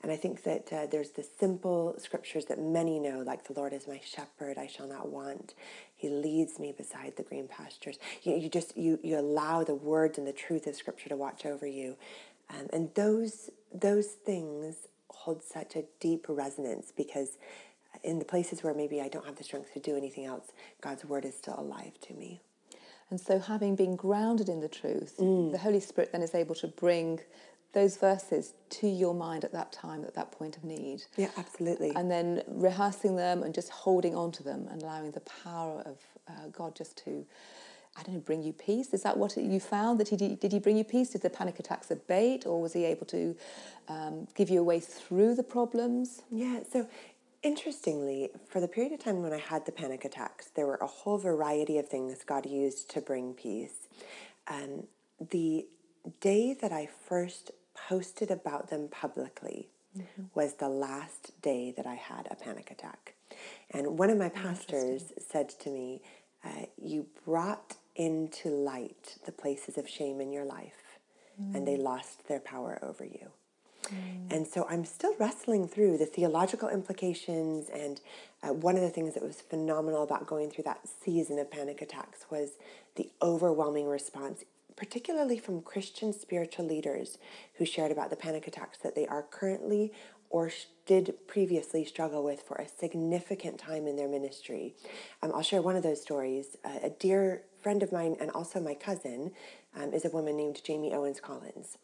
And 0.02 0.10
I 0.12 0.16
think 0.16 0.42
that 0.42 0.72
uh, 0.72 0.86
there's 0.86 1.10
the 1.10 1.22
simple 1.22 1.94
scriptures 1.98 2.46
that 2.46 2.58
many 2.58 2.98
know, 2.98 3.20
like 3.20 3.46
the 3.46 3.52
Lord 3.52 3.72
is 3.72 3.86
my 3.88 4.00
shepherd, 4.04 4.58
I 4.58 4.66
shall 4.66 4.88
not 4.88 5.08
want. 5.08 5.54
He 5.94 6.08
leads 6.08 6.58
me 6.58 6.72
beside 6.76 7.16
the 7.16 7.22
green 7.22 7.48
pastures. 7.48 7.98
You, 8.22 8.36
you 8.36 8.48
just 8.48 8.76
you 8.76 8.98
you 9.02 9.18
allow 9.18 9.64
the 9.64 9.74
words 9.74 10.18
and 10.18 10.26
the 10.26 10.32
truth 10.32 10.66
of 10.66 10.74
Scripture 10.76 11.08
to 11.08 11.16
watch 11.16 11.46
over 11.46 11.66
you, 11.66 11.96
um, 12.50 12.66
and 12.72 12.94
those 12.94 13.50
those 13.72 14.06
things 14.08 14.88
hold 15.08 15.42
such 15.42 15.74
a 15.76 15.84
deep 16.00 16.26
resonance 16.28 16.92
because 16.94 17.38
in 18.02 18.18
the 18.18 18.24
places 18.24 18.62
where 18.62 18.74
maybe 18.74 19.00
I 19.00 19.08
don't 19.08 19.26
have 19.26 19.36
the 19.36 19.44
strength 19.44 19.72
to 19.74 19.80
do 19.80 19.96
anything 19.96 20.24
else, 20.24 20.52
God's 20.80 21.04
word 21.04 21.24
is 21.24 21.36
still 21.36 21.58
alive 21.58 21.98
to 22.02 22.14
me. 22.14 22.40
And 23.10 23.20
so, 23.20 23.38
having 23.38 23.76
been 23.76 23.94
grounded 23.96 24.48
in 24.48 24.60
the 24.60 24.68
truth, 24.68 25.16
Mm. 25.18 25.52
the 25.52 25.58
Holy 25.58 25.80
Spirit 25.80 26.10
then 26.12 26.22
is 26.22 26.34
able 26.34 26.54
to 26.56 26.66
bring 26.68 27.20
those 27.72 27.96
verses 27.98 28.54
to 28.70 28.88
your 28.88 29.14
mind 29.14 29.44
at 29.44 29.52
that 29.52 29.70
time, 29.70 30.02
at 30.04 30.14
that 30.14 30.32
point 30.32 30.56
of 30.56 30.64
need. 30.64 31.04
Yeah, 31.16 31.28
absolutely. 31.36 31.92
And 31.94 32.10
then 32.10 32.42
rehearsing 32.48 33.16
them 33.16 33.42
and 33.42 33.54
just 33.54 33.68
holding 33.68 34.14
on 34.14 34.32
to 34.32 34.42
them 34.42 34.66
and 34.70 34.82
allowing 34.82 35.10
the 35.12 35.20
power 35.20 35.82
of 35.84 35.98
uh, 36.26 36.48
God 36.50 36.74
just 36.74 36.96
to, 37.04 37.24
I 37.96 38.02
don't 38.02 38.14
know, 38.14 38.20
bring 38.20 38.42
you 38.42 38.52
peace. 38.54 38.94
Is 38.94 39.02
that 39.02 39.18
what 39.18 39.36
you 39.36 39.60
found? 39.60 40.00
That 40.00 40.08
he 40.08 40.16
did, 40.16 40.40
did 40.40 40.52
he 40.52 40.58
bring 40.58 40.76
you 40.78 40.84
peace? 40.84 41.10
Did 41.10 41.20
the 41.22 41.30
panic 41.30 41.60
attacks 41.60 41.90
abate, 41.90 42.46
or 42.46 42.60
was 42.62 42.72
he 42.72 42.84
able 42.86 43.06
to 43.06 43.36
um, 43.88 44.26
give 44.34 44.48
you 44.48 44.60
a 44.60 44.64
way 44.64 44.80
through 44.80 45.34
the 45.34 45.42
problems? 45.44 46.22
Yeah, 46.30 46.60
so 46.70 46.88
interestingly, 47.46 48.30
for 48.48 48.60
the 48.60 48.68
period 48.68 48.92
of 48.92 48.98
time 48.98 49.22
when 49.22 49.32
I 49.32 49.38
had 49.38 49.64
the 49.64 49.72
panic 49.72 50.04
attacks, 50.04 50.50
there 50.56 50.66
were 50.66 50.80
a 50.82 50.86
whole 50.86 51.16
variety 51.16 51.78
of 51.78 51.88
things 51.88 52.24
God 52.24 52.44
used 52.44 52.90
to 52.90 53.00
bring 53.00 53.34
peace. 53.34 53.88
Um, 54.48 54.84
the 55.30 55.66
day 56.20 56.54
that 56.60 56.72
I 56.72 56.88
first 57.08 57.52
posted 57.88 58.30
about 58.30 58.68
them 58.68 58.88
publicly 58.88 59.68
was 60.34 60.54
the 60.54 60.68
last 60.68 61.40
day 61.40 61.72
that 61.76 61.86
I 61.86 61.94
had 61.94 62.28
a 62.30 62.34
panic 62.34 62.70
attack. 62.70 63.14
And 63.70 63.98
one 63.98 64.10
of 64.10 64.18
my 64.18 64.28
pastors 64.28 65.12
said 65.18 65.48
to 65.60 65.70
me, 65.70 66.02
uh, 66.44 66.66
You 66.76 67.06
brought 67.24 67.76
into 67.94 68.50
light 68.50 69.16
the 69.24 69.32
places 69.32 69.78
of 69.78 69.88
shame 69.88 70.20
in 70.20 70.32
your 70.32 70.44
life, 70.44 70.98
and 71.54 71.66
they 71.66 71.76
lost 71.76 72.28
their 72.28 72.40
power 72.40 72.78
over 72.82 73.04
you. 73.04 73.30
And 74.30 74.46
so 74.46 74.66
I'm 74.68 74.84
still 74.84 75.14
wrestling 75.18 75.68
through 75.68 75.98
the 75.98 76.06
theological 76.06 76.68
implications. 76.68 77.68
And 77.68 78.00
uh, 78.42 78.52
one 78.52 78.76
of 78.76 78.82
the 78.82 78.90
things 78.90 79.14
that 79.14 79.22
was 79.22 79.40
phenomenal 79.40 80.02
about 80.02 80.26
going 80.26 80.50
through 80.50 80.64
that 80.64 80.88
season 80.88 81.38
of 81.38 81.50
panic 81.50 81.82
attacks 81.82 82.26
was 82.30 82.52
the 82.96 83.10
overwhelming 83.22 83.86
response, 83.86 84.44
particularly 84.76 85.38
from 85.38 85.62
Christian 85.62 86.12
spiritual 86.12 86.66
leaders 86.66 87.18
who 87.54 87.64
shared 87.64 87.92
about 87.92 88.10
the 88.10 88.16
panic 88.16 88.46
attacks 88.46 88.78
that 88.78 88.94
they 88.94 89.06
are 89.06 89.22
currently 89.22 89.92
or 90.30 90.50
did 90.86 91.14
previously 91.26 91.84
struggle 91.84 92.22
with 92.22 92.42
for 92.42 92.56
a 92.56 92.68
significant 92.68 93.58
time 93.58 93.86
in 93.86 93.96
their 93.96 94.08
ministry. 94.08 94.74
Um, 95.22 95.32
I'll 95.34 95.42
share 95.42 95.62
one 95.62 95.76
of 95.76 95.82
those 95.82 96.02
stories. 96.02 96.56
Uh, 96.64 96.78
a 96.82 96.90
dear 96.90 97.42
friend 97.66 97.82
of 97.82 97.90
mine 97.90 98.16
and 98.20 98.30
also 98.30 98.60
my 98.60 98.74
cousin 98.74 99.32
um, 99.74 99.92
is 99.92 100.04
a 100.04 100.10
woman 100.10 100.36
named 100.36 100.60
Jamie 100.62 100.94
Owens 100.94 101.18
Collins. 101.18 101.78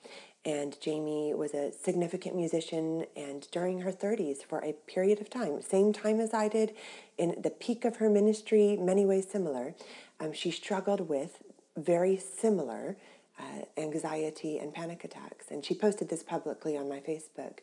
And 0.44 0.80
Jamie 0.80 1.34
was 1.34 1.54
a 1.54 1.72
significant 1.72 2.36
musician 2.36 3.04
and 3.16 3.48
during 3.50 3.80
her 3.80 3.90
30s 3.90 4.44
for 4.44 4.60
a 4.60 4.74
period 4.86 5.20
of 5.20 5.28
time, 5.28 5.60
same 5.60 5.92
time 5.92 6.20
as 6.20 6.32
I 6.32 6.46
did, 6.46 6.72
in 7.18 7.34
the 7.42 7.50
peak 7.50 7.84
of 7.84 7.96
her 7.96 8.08
ministry, 8.08 8.76
many 8.76 9.04
ways 9.04 9.28
similar, 9.28 9.74
um, 10.20 10.32
she 10.32 10.52
struggled 10.52 11.08
with 11.08 11.42
very 11.76 12.16
similar 12.16 12.96
uh, 13.40 13.62
anxiety 13.76 14.58
and 14.58 14.72
panic 14.72 15.02
attacks. 15.02 15.46
And 15.50 15.64
she 15.64 15.74
posted 15.74 16.08
this 16.10 16.22
publicly 16.22 16.76
on 16.76 16.88
my 16.88 17.00
Facebook. 17.00 17.58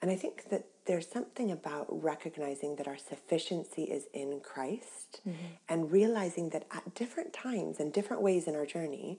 And 0.00 0.10
I 0.10 0.16
think 0.16 0.48
that 0.48 0.64
there's 0.86 1.08
something 1.08 1.50
about 1.50 1.86
recognizing 1.88 2.76
that 2.76 2.86
our 2.86 2.98
sufficiency 2.98 3.84
is 3.84 4.04
in 4.12 4.40
Christ 4.40 5.20
mm-hmm. 5.26 5.38
and 5.68 5.90
realizing 5.90 6.50
that 6.50 6.66
at 6.70 6.94
different 6.94 7.32
times 7.32 7.80
and 7.80 7.92
different 7.92 8.22
ways 8.22 8.46
in 8.46 8.54
our 8.54 8.66
journey, 8.66 9.18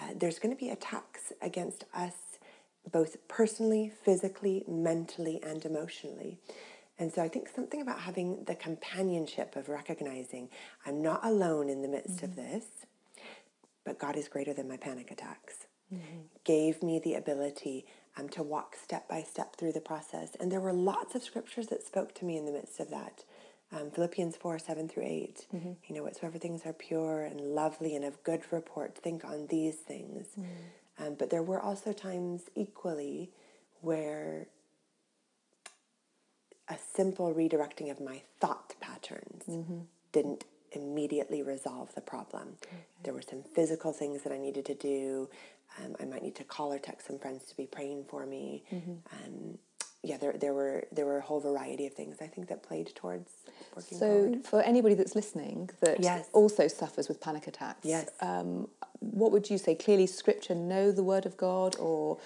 uh, 0.00 0.14
there's 0.16 0.38
going 0.38 0.54
to 0.54 0.58
be 0.58 0.70
attacks 0.70 1.32
against 1.42 1.84
us, 1.94 2.14
both 2.90 3.16
personally, 3.28 3.92
physically, 4.02 4.64
mentally, 4.66 5.40
and 5.42 5.64
emotionally. 5.64 6.38
And 6.98 7.12
so 7.12 7.22
I 7.22 7.28
think 7.28 7.48
something 7.48 7.82
about 7.82 8.00
having 8.00 8.44
the 8.44 8.54
companionship 8.54 9.56
of 9.56 9.68
recognizing 9.68 10.48
I'm 10.86 11.02
not 11.02 11.24
alone 11.24 11.68
in 11.68 11.82
the 11.82 11.88
midst 11.88 12.22
of 12.22 12.30
mm-hmm. 12.30 12.52
this, 12.52 12.64
but 13.84 13.98
God 13.98 14.16
is 14.16 14.28
greater 14.28 14.54
than 14.54 14.68
my 14.68 14.76
panic 14.76 15.10
attacks. 15.10 15.66
Mm-hmm. 15.92 16.20
Gave 16.44 16.82
me 16.82 16.98
the 16.98 17.14
ability 17.14 17.84
um, 18.18 18.28
to 18.30 18.42
walk 18.42 18.76
step 18.82 19.08
by 19.08 19.22
step 19.22 19.56
through 19.56 19.72
the 19.72 19.80
process. 19.80 20.36
And 20.38 20.50
there 20.50 20.60
were 20.60 20.72
lots 20.72 21.14
of 21.14 21.22
scriptures 21.22 21.68
that 21.68 21.84
spoke 21.86 22.14
to 22.16 22.24
me 22.24 22.36
in 22.36 22.46
the 22.46 22.52
midst 22.52 22.80
of 22.80 22.90
that. 22.90 23.24
Um, 23.72 23.90
Philippians 23.90 24.36
4 24.36 24.58
7 24.58 24.88
through 24.88 25.04
8. 25.04 25.46
You 25.88 25.94
know, 25.94 26.02
whatsoever 26.04 26.38
things 26.38 26.62
are 26.64 26.72
pure 26.72 27.24
and 27.24 27.40
lovely 27.40 27.96
and 27.96 28.04
of 28.04 28.22
good 28.22 28.42
report, 28.52 28.96
think 28.96 29.24
on 29.24 29.46
these 29.48 29.76
things. 29.76 30.26
Um, 30.98 31.14
but 31.18 31.30
there 31.30 31.42
were 31.42 31.60
also 31.60 31.92
times 31.92 32.42
equally 32.54 33.30
where 33.80 34.46
a 36.68 36.76
simple 36.94 37.34
redirecting 37.34 37.90
of 37.90 38.00
my 38.00 38.22
thought 38.40 38.74
patterns 38.80 39.44
didn't 40.12 40.44
immediately 40.72 41.42
resolve 41.42 41.94
the 41.94 42.00
problem. 42.00 42.56
There 43.02 43.12
were 43.14 43.22
some 43.22 43.42
physical 43.42 43.92
things 43.92 44.22
that 44.22 44.32
I 44.32 44.38
needed 44.38 44.64
to 44.66 44.74
do. 44.74 45.28
Um, 45.82 45.96
I 46.00 46.04
might 46.04 46.22
need 46.22 46.36
to 46.36 46.44
call 46.44 46.72
or 46.72 46.78
text 46.78 47.06
some 47.08 47.18
friends 47.18 47.44
to 47.46 47.56
be 47.56 47.66
praying 47.66 48.04
for 48.08 48.26
me. 48.26 48.64
Um, 49.12 49.58
yeah, 50.02 50.18
there, 50.18 50.34
there 50.34 50.52
were 50.52 50.84
there 50.92 51.06
were 51.06 51.16
a 51.18 51.22
whole 51.22 51.40
variety 51.40 51.86
of 51.86 51.94
things 51.94 52.18
I 52.20 52.26
think 52.26 52.48
that 52.48 52.62
played 52.62 52.94
towards 52.94 53.30
working 53.74 53.98
So, 53.98 54.06
forward. 54.06 54.44
for 54.46 54.60
anybody 54.62 54.94
that's 54.94 55.14
listening 55.16 55.70
that 55.80 56.00
Yes. 56.00 56.28
also 56.32 56.68
suffers 56.68 57.08
with 57.08 57.20
panic 57.20 57.46
attacks, 57.46 57.86
Yes. 57.86 58.10
um, 58.20 58.68
what 59.00 59.32
would 59.32 59.48
you 59.50 59.56
say? 59.58 59.74
Clearly, 59.74 60.06
Scripture 60.06 60.54
know 60.54 60.92
the 60.92 61.02
Word 61.02 61.24
of 61.26 61.36
God, 61.38 61.76
or 61.78 62.18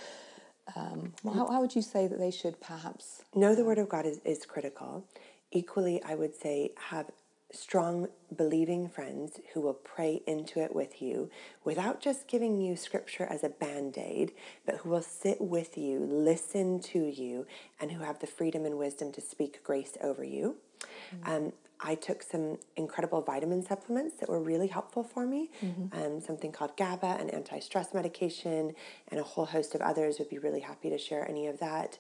um, 0.77 1.13
how, 1.25 1.47
how 1.51 1.61
would 1.61 1.75
you 1.77 1.83
say 1.83 2.07
that 2.09 2.19
they 2.19 2.31
should 2.33 2.61
perhaps? 2.61 3.23
know 3.35 3.55
the 3.55 3.65
word 3.65 3.79
of 3.79 3.89
God 3.89 4.05
is, 4.07 4.19
is 4.25 4.45
critical. 4.45 5.05
Equally, 5.53 6.03
I 6.03 6.15
would 6.15 6.35
say 6.35 6.73
have 6.91 7.07
strong 7.51 8.09
believing 8.37 8.89
friends 8.89 9.41
who 9.55 9.61
will 9.61 9.75
pray 9.75 10.23
into 10.27 10.61
it 10.61 10.75
with 10.75 11.01
you 11.01 11.31
without 11.65 12.01
just 12.01 12.29
giving 12.29 12.61
you 12.61 12.77
scripture 12.77 13.25
as 13.25 13.43
a 13.43 13.49
band-aid, 13.49 14.33
but 14.67 14.77
who 14.77 14.91
will 14.91 15.03
sit 15.03 15.41
with 15.41 15.79
you, 15.79 15.99
listen 15.99 16.79
to 16.79 17.07
you, 17.07 17.47
and 17.81 17.93
who 17.93 18.03
have 18.03 18.19
the 18.19 18.27
freedom 18.27 18.67
and 18.67 18.77
wisdom 18.77 19.11
to 19.13 19.21
speak 19.21 19.63
grace 19.63 19.97
over 20.03 20.23
you. 20.23 20.57
Um, 21.25 21.53
I 21.81 21.95
took 21.95 22.23
some 22.23 22.59
incredible 22.77 23.23
vitamin 23.23 23.65
supplements 23.65 24.17
that 24.17 24.29
were 24.29 24.41
really 24.41 24.67
helpful 24.67 25.05
for 25.05 25.27
me. 25.27 25.51
Um, 25.93 26.21
something 26.21 26.51
called 26.51 26.77
GABA, 26.77 27.19
an 27.21 27.31
anti 27.31 27.61
stress 27.61 27.95
medication, 27.95 28.75
and 29.09 29.21
a 29.21 29.23
whole 29.23 29.47
host 29.47 29.75
of 29.75 29.81
others. 29.81 30.19
Would 30.19 30.29
be 30.29 30.39
really 30.39 30.61
happy 30.61 30.91
to 30.91 30.99
share 30.99 31.29
any 31.29 31.47
of 31.47 31.61
that. 31.61 31.99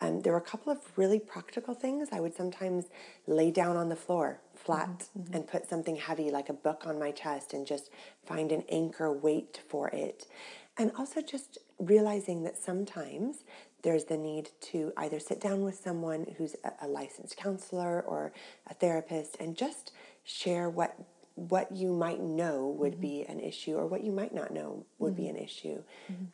Um, 0.00 0.22
there 0.22 0.32
were 0.32 0.38
a 0.38 0.42
couple 0.42 0.72
of 0.72 0.78
really 0.96 1.20
practical 1.20 1.74
things. 1.74 2.08
I 2.10 2.20
would 2.20 2.34
sometimes 2.34 2.86
lay 3.26 3.50
down 3.50 3.76
on 3.76 3.88
the 3.88 3.96
floor 3.96 4.40
flat 4.64 4.88
mm-hmm. 4.88 5.20
Mm-hmm. 5.20 5.34
and 5.34 5.46
put 5.46 5.68
something 5.68 5.96
heavy 5.96 6.30
like 6.30 6.48
a 6.48 6.54
book 6.54 6.84
on 6.86 6.98
my 6.98 7.10
chest 7.10 7.52
and 7.52 7.66
just 7.66 7.90
find 8.24 8.52
an 8.52 8.64
anchor 8.68 9.12
weight 9.12 9.60
for 9.68 9.88
it. 9.88 10.26
And 10.76 10.92
also 10.98 11.20
just 11.20 11.58
realizing 11.78 12.42
that 12.44 12.56
sometimes 12.56 13.44
there's 13.82 14.04
the 14.04 14.16
need 14.16 14.50
to 14.60 14.92
either 14.96 15.18
sit 15.18 15.40
down 15.40 15.62
with 15.62 15.76
someone 15.76 16.34
who's 16.36 16.54
a, 16.64 16.86
a 16.86 16.88
licensed 16.88 17.36
counselor 17.36 18.02
or 18.02 18.32
a 18.68 18.74
therapist 18.74 19.36
and 19.40 19.56
just 19.56 19.92
share 20.24 20.68
what 20.68 20.96
what 21.34 21.72
you 21.72 21.92
might 21.92 22.20
know 22.20 22.66
would 22.78 22.94
mm-hmm. 22.94 23.00
be 23.00 23.24
an 23.26 23.40
issue 23.40 23.74
or 23.74 23.86
what 23.86 24.04
you 24.04 24.12
might 24.12 24.34
not 24.34 24.52
know 24.52 24.84
would 24.98 25.16
be 25.16 25.26
an 25.26 25.36
issue. 25.36 25.82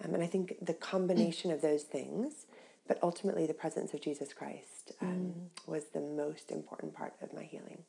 Um, 0.04 0.14
and 0.14 0.22
I 0.22 0.26
think 0.26 0.56
the 0.60 0.74
combination 0.74 1.52
of 1.52 1.62
those 1.62 1.84
things, 1.84 2.46
but 2.88 2.98
ultimately 3.02 3.46
the 3.46 3.54
presence 3.54 3.94
of 3.94 4.00
Jesus 4.00 4.32
Christ, 4.32 4.92
mm. 5.00 5.06
um, 5.06 5.34
was 5.66 5.84
the 5.94 6.00
most 6.00 6.50
important 6.50 6.92
part 6.92 7.14
of 7.22 7.32
my 7.32 7.44
healing. 7.44 7.84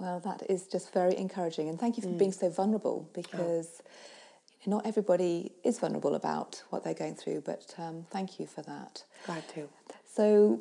Well, 0.00 0.20
that 0.20 0.42
is 0.48 0.66
just 0.66 0.92
very 0.92 1.16
encouraging, 1.16 1.68
and 1.68 1.78
thank 1.78 1.96
you 1.96 2.02
for 2.02 2.08
being 2.08 2.32
so 2.32 2.48
vulnerable 2.48 3.08
because 3.12 3.82
not 4.66 4.86
everybody 4.86 5.52
is 5.62 5.78
vulnerable 5.78 6.14
about 6.14 6.62
what 6.70 6.84
they're 6.84 6.94
going 6.94 7.14
through. 7.14 7.42
But 7.42 7.74
um, 7.78 8.06
thank 8.10 8.40
you 8.40 8.46
for 8.46 8.62
that. 8.62 9.04
Glad 9.26 9.46
to. 9.54 9.68
So, 10.10 10.60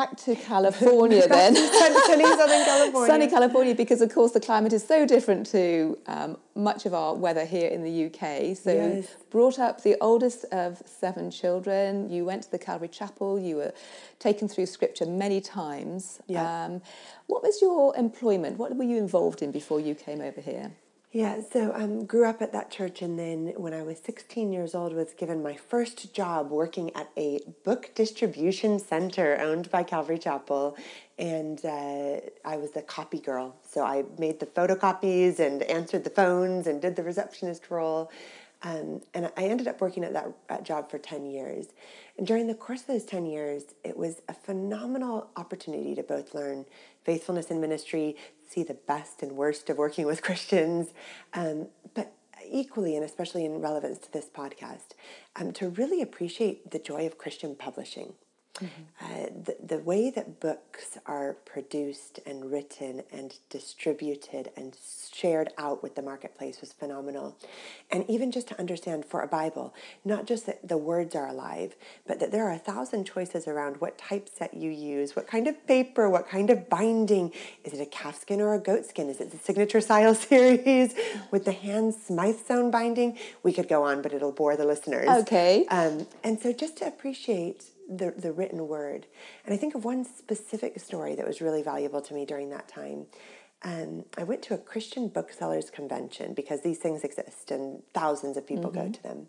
back 0.00 0.16
to 0.26 0.36
California 0.52 1.26
then. 1.26 1.54
Sunny 1.56 2.24
Southern 2.24 2.64
California. 2.72 3.06
Sunny 3.12 3.28
California, 3.28 3.74
because 3.74 4.00
of 4.02 4.12
course 4.12 4.32
the 4.32 4.40
climate 4.48 4.72
is 4.78 4.84
so 4.86 5.06
different 5.06 5.46
to 5.46 5.98
um, 6.06 6.36
much 6.54 6.84
of 6.84 6.92
our 6.92 7.14
weather 7.14 7.46
here 7.46 7.68
in 7.76 7.80
the 7.88 7.94
UK. 8.06 8.54
So, 8.56 8.72
Yes. 8.72 9.06
brought 9.30 9.58
up 9.58 9.82
the 9.82 9.96
oldest 10.08 10.44
of 10.52 10.82
seven 10.84 11.30
children. 11.30 12.10
You 12.10 12.26
went 12.30 12.42
to 12.46 12.50
the 12.50 12.58
Calvary 12.58 12.88
Chapel. 12.88 13.38
You 13.48 13.56
were 13.56 13.72
taken 14.18 14.48
through 14.48 14.66
Scripture 14.66 15.06
many 15.06 15.40
times. 15.40 16.20
Yeah. 16.26 16.64
Um, 16.64 16.82
what 17.26 17.42
was 17.42 17.62
your 17.62 17.96
employment? 17.96 18.58
What 18.58 18.76
were 18.76 18.84
you 18.92 18.98
involved 18.98 19.40
in 19.40 19.50
before 19.50 19.80
you 19.80 19.94
came 19.94 20.20
over 20.20 20.40
here? 20.40 20.72
Yeah, 21.16 21.40
so 21.50 21.72
um, 21.74 22.04
grew 22.04 22.26
up 22.26 22.42
at 22.42 22.52
that 22.52 22.70
church, 22.70 23.00
and 23.00 23.18
then 23.18 23.54
when 23.56 23.72
I 23.72 23.82
was 23.82 23.98
16 24.00 24.52
years 24.52 24.74
old, 24.74 24.92
was 24.92 25.14
given 25.14 25.42
my 25.42 25.54
first 25.54 26.12
job 26.12 26.50
working 26.50 26.94
at 26.94 27.08
a 27.16 27.40
book 27.64 27.90
distribution 27.94 28.78
center 28.78 29.38
owned 29.40 29.70
by 29.70 29.82
Calvary 29.82 30.18
Chapel, 30.18 30.76
and 31.18 31.64
uh, 31.64 32.20
I 32.44 32.58
was 32.58 32.72
the 32.72 32.82
copy 32.82 33.18
girl. 33.18 33.56
So 33.66 33.82
I 33.82 34.04
made 34.18 34.40
the 34.40 34.44
photocopies 34.44 35.38
and 35.38 35.62
answered 35.62 36.04
the 36.04 36.10
phones 36.10 36.66
and 36.66 36.82
did 36.82 36.96
the 36.96 37.02
receptionist 37.02 37.70
role. 37.70 38.12
Um, 38.62 39.00
and 39.14 39.30
I 39.38 39.44
ended 39.44 39.68
up 39.68 39.80
working 39.80 40.04
at 40.04 40.12
that, 40.12 40.32
that 40.48 40.64
job 40.64 40.90
for 40.90 40.98
10 40.98 41.24
years. 41.24 41.68
And 42.18 42.26
during 42.26 42.46
the 42.46 42.54
course 42.54 42.82
of 42.82 42.88
those 42.88 43.04
10 43.04 43.24
years, 43.24 43.64
it 43.84 43.96
was 43.96 44.20
a 44.28 44.34
phenomenal 44.34 45.28
opportunity 45.36 45.94
to 45.94 46.02
both 46.02 46.34
learn 46.34 46.66
faithfulness 47.06 47.52
in 47.52 47.60
ministry, 47.60 48.16
see 48.48 48.64
the 48.64 48.74
best 48.74 49.22
and 49.22 49.32
worst 49.32 49.70
of 49.70 49.78
working 49.78 50.06
with 50.06 50.22
Christians, 50.28 50.88
um, 51.34 51.68
but 51.94 52.12
equally 52.50 52.96
and 52.96 53.04
especially 53.04 53.44
in 53.44 53.60
relevance 53.60 53.98
to 53.98 54.12
this 54.12 54.26
podcast, 54.26 54.94
um, 55.36 55.52
to 55.52 55.68
really 55.70 56.02
appreciate 56.02 56.70
the 56.72 56.78
joy 56.80 57.06
of 57.06 57.16
Christian 57.16 57.54
publishing. 57.54 58.14
Uh, 58.62 59.26
the, 59.44 59.56
the 59.62 59.78
way 59.78 60.10
that 60.10 60.40
books 60.40 60.98
are 61.06 61.34
produced 61.44 62.20
and 62.24 62.50
written 62.50 63.02
and 63.12 63.34
distributed 63.50 64.50
and 64.56 64.76
shared 65.12 65.50
out 65.58 65.82
with 65.82 65.94
the 65.94 66.02
marketplace 66.02 66.60
was 66.60 66.72
phenomenal. 66.72 67.36
And 67.90 68.08
even 68.08 68.32
just 68.32 68.48
to 68.48 68.58
understand 68.58 69.04
for 69.04 69.20
a 69.20 69.26
Bible, 69.26 69.74
not 70.04 70.26
just 70.26 70.46
that 70.46 70.66
the 70.66 70.78
words 70.78 71.14
are 71.14 71.26
alive, 71.26 71.76
but 72.06 72.18
that 72.20 72.32
there 72.32 72.46
are 72.46 72.52
a 72.52 72.58
thousand 72.58 73.04
choices 73.04 73.46
around 73.46 73.80
what 73.80 73.98
typeset 73.98 74.54
you 74.54 74.70
use, 74.70 75.14
what 75.14 75.26
kind 75.26 75.46
of 75.46 75.66
paper, 75.66 76.08
what 76.08 76.28
kind 76.28 76.50
of 76.50 76.68
binding. 76.68 77.32
Is 77.64 77.74
it 77.74 77.80
a 77.80 77.86
calfskin 77.86 78.40
or 78.40 78.54
a 78.54 78.60
goatskin? 78.60 79.08
Is 79.10 79.20
it 79.20 79.30
the 79.30 79.38
signature 79.38 79.80
style 79.80 80.14
series 80.14 80.94
with 81.30 81.44
the 81.44 81.52
hand 81.52 81.94
Smyth-sewn 81.94 82.70
binding? 82.70 83.18
We 83.42 83.52
could 83.52 83.68
go 83.68 83.82
on, 83.82 84.02
but 84.02 84.12
it'll 84.12 84.32
bore 84.32 84.56
the 84.56 84.64
listeners. 84.64 85.08
Okay. 85.08 85.66
Um, 85.66 86.06
and 86.24 86.40
so 86.40 86.52
just 86.52 86.78
to 86.78 86.86
appreciate 86.86 87.70
the, 87.88 88.14
the 88.16 88.32
written 88.32 88.68
word. 88.68 89.06
And 89.44 89.54
I 89.54 89.56
think 89.56 89.74
of 89.74 89.84
one 89.84 90.04
specific 90.04 90.78
story 90.80 91.14
that 91.14 91.26
was 91.26 91.40
really 91.40 91.62
valuable 91.62 92.00
to 92.02 92.14
me 92.14 92.24
during 92.24 92.50
that 92.50 92.68
time. 92.68 93.06
Um, 93.62 94.04
I 94.18 94.24
went 94.24 94.42
to 94.42 94.54
a 94.54 94.58
Christian 94.58 95.08
booksellers 95.08 95.70
convention 95.70 96.34
because 96.34 96.62
these 96.62 96.78
things 96.78 97.04
exist 97.04 97.50
and 97.50 97.82
thousands 97.94 98.36
of 98.36 98.46
people 98.46 98.70
go 98.70 98.90
to 98.90 99.02
them. 99.02 99.26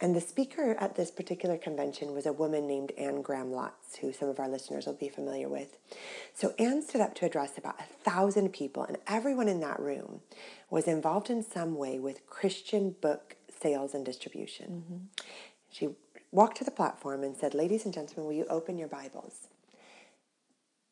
And 0.00 0.14
the 0.14 0.20
speaker 0.20 0.76
at 0.78 0.94
this 0.94 1.10
particular 1.10 1.58
convention 1.58 2.14
was 2.14 2.24
a 2.24 2.32
woman 2.32 2.68
named 2.68 2.92
Anne 2.96 3.20
Graham 3.20 3.50
Lotz, 3.50 3.96
who 4.00 4.12
some 4.12 4.28
of 4.28 4.38
our 4.38 4.48
listeners 4.48 4.86
will 4.86 4.92
be 4.92 5.08
familiar 5.08 5.48
with. 5.48 5.76
So 6.34 6.54
Anne 6.56 6.82
stood 6.82 7.00
up 7.00 7.16
to 7.16 7.26
address 7.26 7.58
about 7.58 7.80
a 7.80 8.08
thousand 8.08 8.52
people, 8.52 8.84
and 8.84 8.98
everyone 9.08 9.48
in 9.48 9.58
that 9.60 9.80
room 9.80 10.20
was 10.70 10.86
involved 10.86 11.30
in 11.30 11.42
some 11.42 11.74
way 11.74 11.98
with 11.98 12.26
Christian 12.28 12.94
book 13.00 13.34
sales 13.60 13.92
and 13.92 14.04
distribution. 14.04 15.08
She 15.70 15.88
walked 16.30 16.58
to 16.58 16.64
the 16.64 16.70
platform 16.70 17.22
and 17.22 17.36
said, 17.36 17.54
Ladies 17.54 17.84
and 17.84 17.94
gentlemen, 17.94 18.26
will 18.26 18.32
you 18.32 18.46
open 18.48 18.78
your 18.78 18.88
Bibles? 18.88 19.48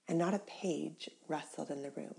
And 0.09 0.19
not 0.19 0.35
a 0.35 0.39
page 0.41 1.11
rustled 1.29 1.71
in 1.71 1.83
the 1.83 1.91
room 1.91 2.15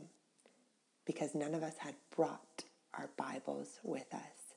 because 1.06 1.34
none 1.34 1.56
of 1.56 1.64
us 1.64 1.76
had 1.80 1.96
brought 2.16 2.64
our 2.94 3.10
Bibles 3.18 3.80
with 3.84 4.14
us. 4.14 4.56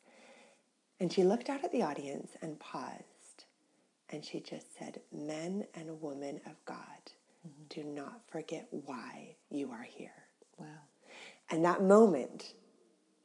And 0.99 1.13
she 1.13 1.23
looked 1.23 1.49
out 1.49 1.65
at 1.65 1.73
the 1.73 1.83
audience 1.83 2.33
and 2.43 2.59
paused. 2.59 3.05
And 4.11 4.25
she 4.25 4.41
just 4.41 4.77
said, 4.77 5.01
Men 5.13 5.65
and 5.75 6.03
women 6.03 6.41
of 6.47 6.63
God, 6.65 6.77
mm-hmm. 7.47 7.63
do 7.69 7.85
not 7.85 8.21
forget 8.29 8.67
why 8.71 9.37
you 9.49 9.71
are 9.71 9.87
here. 9.89 10.11
Wow. 10.59 10.67
And 11.51 11.65
that 11.65 11.83
moment, 11.83 12.55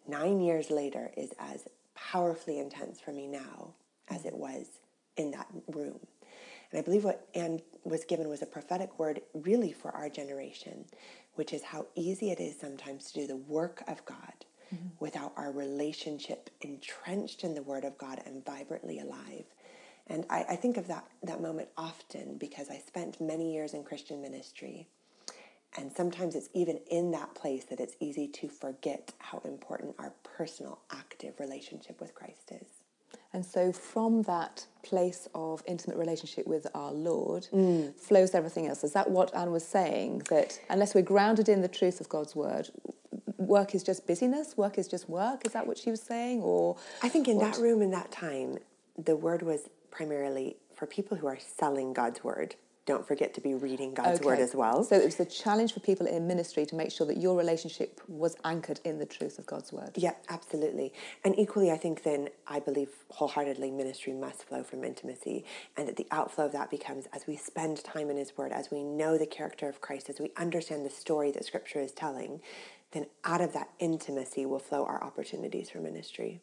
nine 0.07 0.39
years 0.39 0.69
later, 0.69 1.11
is 1.17 1.33
as 1.39 1.67
powerfully 1.95 2.59
intense 2.59 2.99
for 2.99 3.11
me 3.11 3.27
now 3.27 3.73
as 4.09 4.21
mm. 4.21 4.27
it 4.27 4.35
was 4.35 4.67
in 5.17 5.31
that 5.31 5.47
room. 5.67 5.99
And 6.71 6.79
I 6.79 6.83
believe 6.83 7.03
what 7.03 7.27
Anne 7.35 7.61
was 7.83 8.05
given 8.05 8.27
was 8.27 8.41
a 8.41 8.47
prophetic 8.47 8.99
word 8.99 9.21
really 9.33 9.71
for 9.71 9.91
our 9.91 10.09
generation, 10.09 10.85
which 11.35 11.53
is 11.53 11.63
how 11.63 11.85
easy 11.95 12.31
it 12.31 12.39
is 12.39 12.59
sometimes 12.59 13.11
to 13.11 13.21
do 13.21 13.27
the 13.27 13.37
work 13.37 13.83
of 13.87 14.03
God 14.05 14.45
mm-hmm. 14.73 14.87
without 14.99 15.33
our 15.37 15.51
relationship 15.51 16.49
entrenched 16.61 17.43
in 17.43 17.53
the 17.53 17.63
Word 17.63 17.85
of 17.85 17.97
God 17.97 18.21
and 18.25 18.43
vibrantly 18.45 18.99
alive. 18.99 19.45
And 20.07 20.25
I, 20.29 20.45
I 20.49 20.55
think 20.55 20.77
of 20.77 20.87
that, 20.87 21.05
that 21.23 21.41
moment 21.41 21.69
often 21.77 22.37
because 22.37 22.69
I 22.69 22.77
spent 22.77 23.19
many 23.21 23.53
years 23.53 23.73
in 23.73 23.83
Christian 23.83 24.21
ministry. 24.21 24.87
And 25.77 25.91
sometimes 25.91 26.35
it's 26.35 26.49
even 26.53 26.79
in 26.89 27.11
that 27.11 27.35
place 27.35 27.65
that 27.65 27.79
it's 27.79 27.95
easy 27.99 28.27
to 28.27 28.47
forget 28.47 29.13
how 29.19 29.39
important 29.43 29.95
our 29.99 30.13
personal, 30.23 30.79
active 30.91 31.39
relationship 31.39 31.99
with 31.99 32.15
Christ 32.15 32.51
is. 32.51 32.84
And 33.35 33.45
so, 33.45 33.73
from 33.73 34.21
that 34.23 34.65
place 34.81 35.27
of 35.35 35.61
intimate 35.67 35.97
relationship 35.97 36.47
with 36.47 36.67
our 36.73 36.93
Lord, 36.93 37.49
mm. 37.51 37.93
flows 37.93 38.33
everything 38.33 38.67
else. 38.67 38.81
Is 38.85 38.93
that 38.93 39.11
what 39.11 39.35
Anne 39.35 39.51
was 39.51 39.67
saying? 39.67 40.19
That 40.29 40.57
unless 40.69 40.95
we're 40.95 41.01
grounded 41.01 41.49
in 41.49 41.61
the 41.61 41.67
truth 41.67 41.99
of 41.99 42.07
God's 42.07 42.33
word, 42.33 42.69
work 43.37 43.75
is 43.75 43.83
just 43.83 44.07
busyness, 44.07 44.55
work 44.55 44.77
is 44.77 44.87
just 44.87 45.09
work? 45.09 45.45
Is 45.45 45.51
that 45.51 45.67
what 45.67 45.77
she 45.77 45.91
was 45.91 46.01
saying? 46.01 46.43
Or 46.43 46.77
I 47.03 47.09
think 47.09 47.27
in 47.27 47.35
what? 47.35 47.55
that 47.55 47.61
room 47.61 47.81
in 47.81 47.91
that 47.91 48.09
time, 48.09 48.57
the 48.97 49.17
word 49.17 49.41
was 49.41 49.69
primarily 49.91 50.55
for 50.73 50.85
people 50.85 51.17
who 51.17 51.27
are 51.27 51.39
selling 51.39 51.91
God's 51.91 52.23
word 52.23 52.55
don't 52.85 53.07
forget 53.07 53.33
to 53.33 53.41
be 53.41 53.55
reading 53.55 53.93
God's 53.93 54.19
okay. 54.19 54.25
word 54.25 54.39
as 54.39 54.53
well. 54.53 54.83
So 54.83 54.95
it 54.95 55.05
was 55.05 55.19
a 55.19 55.25
challenge 55.25 55.73
for 55.73 55.79
people 55.79 56.05
in 56.05 56.27
ministry 56.27 56.65
to 56.67 56.75
make 56.75 56.91
sure 56.91 57.07
that 57.07 57.17
your 57.17 57.35
relationship 57.35 57.99
was 58.07 58.35
anchored 58.43 58.79
in 58.83 58.99
the 58.99 59.05
truth 59.05 59.39
of 59.39 59.45
God's 59.45 59.73
word. 59.73 59.91
Yeah, 59.95 60.13
absolutely. 60.29 60.93
And 61.23 61.37
equally, 61.37 61.71
I 61.71 61.77
think 61.77 62.03
then 62.03 62.29
I 62.47 62.59
believe 62.59 62.89
wholeheartedly 63.09 63.71
ministry 63.71 64.13
must 64.13 64.43
flow 64.43 64.63
from 64.63 64.83
intimacy, 64.83 65.45
and 65.75 65.87
that 65.87 65.95
the 65.95 66.07
outflow 66.11 66.45
of 66.45 66.51
that 66.51 66.69
becomes 66.69 67.07
as 67.11 67.25
we 67.25 67.35
spend 67.35 67.83
time 67.83 68.09
in 68.09 68.17
His 68.17 68.37
word, 68.37 68.51
as 68.51 68.69
we 68.69 68.83
know 68.83 69.17
the 69.17 69.25
character 69.25 69.67
of 69.67 69.81
Christ, 69.81 70.09
as 70.09 70.19
we 70.19 70.31
understand 70.37 70.85
the 70.85 70.89
story 70.91 71.31
that 71.31 71.45
Scripture 71.45 71.79
is 71.79 71.91
telling, 71.91 72.41
then 72.91 73.07
out 73.23 73.41
of 73.41 73.53
that 73.53 73.69
intimacy 73.79 74.45
will 74.45 74.59
flow 74.59 74.85
our 74.85 75.03
opportunities 75.03 75.69
for 75.69 75.79
ministry 75.79 76.39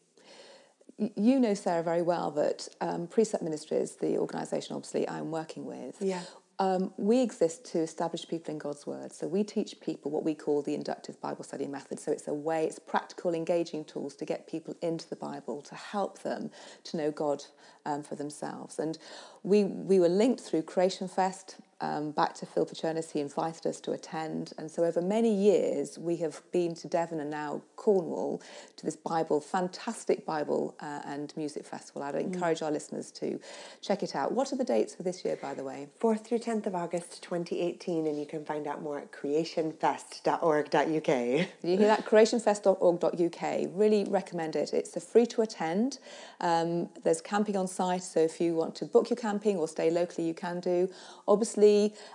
you 0.98 1.40
know, 1.40 1.54
Sarah, 1.54 1.82
very 1.82 2.02
well 2.02 2.30
that 2.32 2.68
um, 2.80 3.06
Precept 3.06 3.42
Ministries, 3.42 3.96
the 3.96 4.18
organisation 4.18 4.76
obviously 4.76 5.08
I'm 5.08 5.30
working 5.30 5.64
with, 5.64 5.96
yeah. 6.00 6.22
Um, 6.58 6.92
we 6.96 7.20
exist 7.20 7.64
to 7.72 7.80
establish 7.80 8.28
people 8.28 8.52
in 8.52 8.58
God's 8.58 8.86
Word. 8.86 9.10
So 9.10 9.26
we 9.26 9.42
teach 9.42 9.80
people 9.80 10.12
what 10.12 10.22
we 10.22 10.34
call 10.34 10.62
the 10.62 10.74
inductive 10.74 11.20
Bible 11.20 11.42
study 11.42 11.66
method. 11.66 11.98
So 11.98 12.12
it's 12.12 12.28
a 12.28 12.34
way, 12.34 12.66
it's 12.66 12.78
practical, 12.78 13.34
engaging 13.34 13.84
tools 13.84 14.14
to 14.16 14.24
get 14.24 14.46
people 14.46 14.76
into 14.80 15.08
the 15.08 15.16
Bible, 15.16 15.62
to 15.62 15.74
help 15.74 16.22
them 16.22 16.52
to 16.84 16.96
know 16.96 17.10
God 17.10 17.42
um, 17.84 18.04
for 18.04 18.14
themselves. 18.14 18.78
And 18.78 18.96
we, 19.42 19.64
we 19.64 19.98
were 19.98 20.10
linked 20.10 20.40
through 20.40 20.62
Creation 20.62 21.08
Fest 21.08 21.56
um, 21.82 22.12
back 22.12 22.32
to 22.34 22.46
Phil 22.46 22.64
Pachonis. 22.64 23.10
He 23.12 23.20
invited 23.20 23.66
us 23.66 23.80
to 23.80 23.90
attend. 23.92 24.52
And 24.56 24.70
so 24.70 24.84
over 24.84 25.02
many 25.02 25.34
years, 25.34 25.98
we 25.98 26.16
have 26.18 26.40
been 26.52 26.74
to 26.76 26.88
Devon 26.88 27.18
and 27.20 27.30
now 27.30 27.60
Cornwall 27.76 28.40
to 28.76 28.86
this 28.86 28.96
Bible, 28.96 29.40
fantastic 29.40 30.24
Bible 30.24 30.76
uh, 30.80 31.00
and 31.04 31.36
music 31.36 31.66
festival. 31.66 32.02
I'd 32.04 32.14
encourage 32.14 32.60
mm. 32.60 32.66
our 32.66 32.70
listeners 32.70 33.10
to 33.12 33.40
check 33.80 34.04
it 34.04 34.14
out. 34.14 34.30
What 34.32 34.52
are 34.52 34.56
the 34.56 34.64
dates 34.64 34.94
for 34.94 35.02
this 35.02 35.24
year, 35.24 35.36
by 35.42 35.54
the 35.54 35.64
way? 35.64 35.88
4th 36.00 36.24
through 36.24 36.38
10th 36.38 36.66
of 36.66 36.76
August 36.76 37.20
2018, 37.22 38.06
and 38.06 38.16
you 38.18 38.26
can 38.26 38.44
find 38.44 38.68
out 38.68 38.80
more 38.80 39.00
at 39.00 39.10
creationfest.org.uk. 39.10 40.72
Did 40.72 41.48
you 41.64 41.76
hear 41.76 41.88
that? 41.88 42.06
creationfest.org.uk. 42.06 43.70
Really 43.74 44.04
recommend 44.04 44.54
it. 44.54 44.72
It's 44.72 44.94
a 44.96 45.00
free 45.00 45.26
to 45.26 45.42
attend. 45.42 45.98
Um, 46.40 46.88
there's 47.02 47.20
camping 47.20 47.56
on 47.56 47.66
site, 47.66 48.04
so 48.04 48.20
if 48.20 48.40
you 48.40 48.54
want 48.54 48.76
to 48.76 48.84
book 48.84 49.10
your 49.10 49.16
camping 49.16 49.56
or 49.56 49.66
stay 49.66 49.90
locally, 49.90 50.28
you 50.28 50.34
can 50.34 50.60
do. 50.60 50.88
Obviously, 51.26 51.71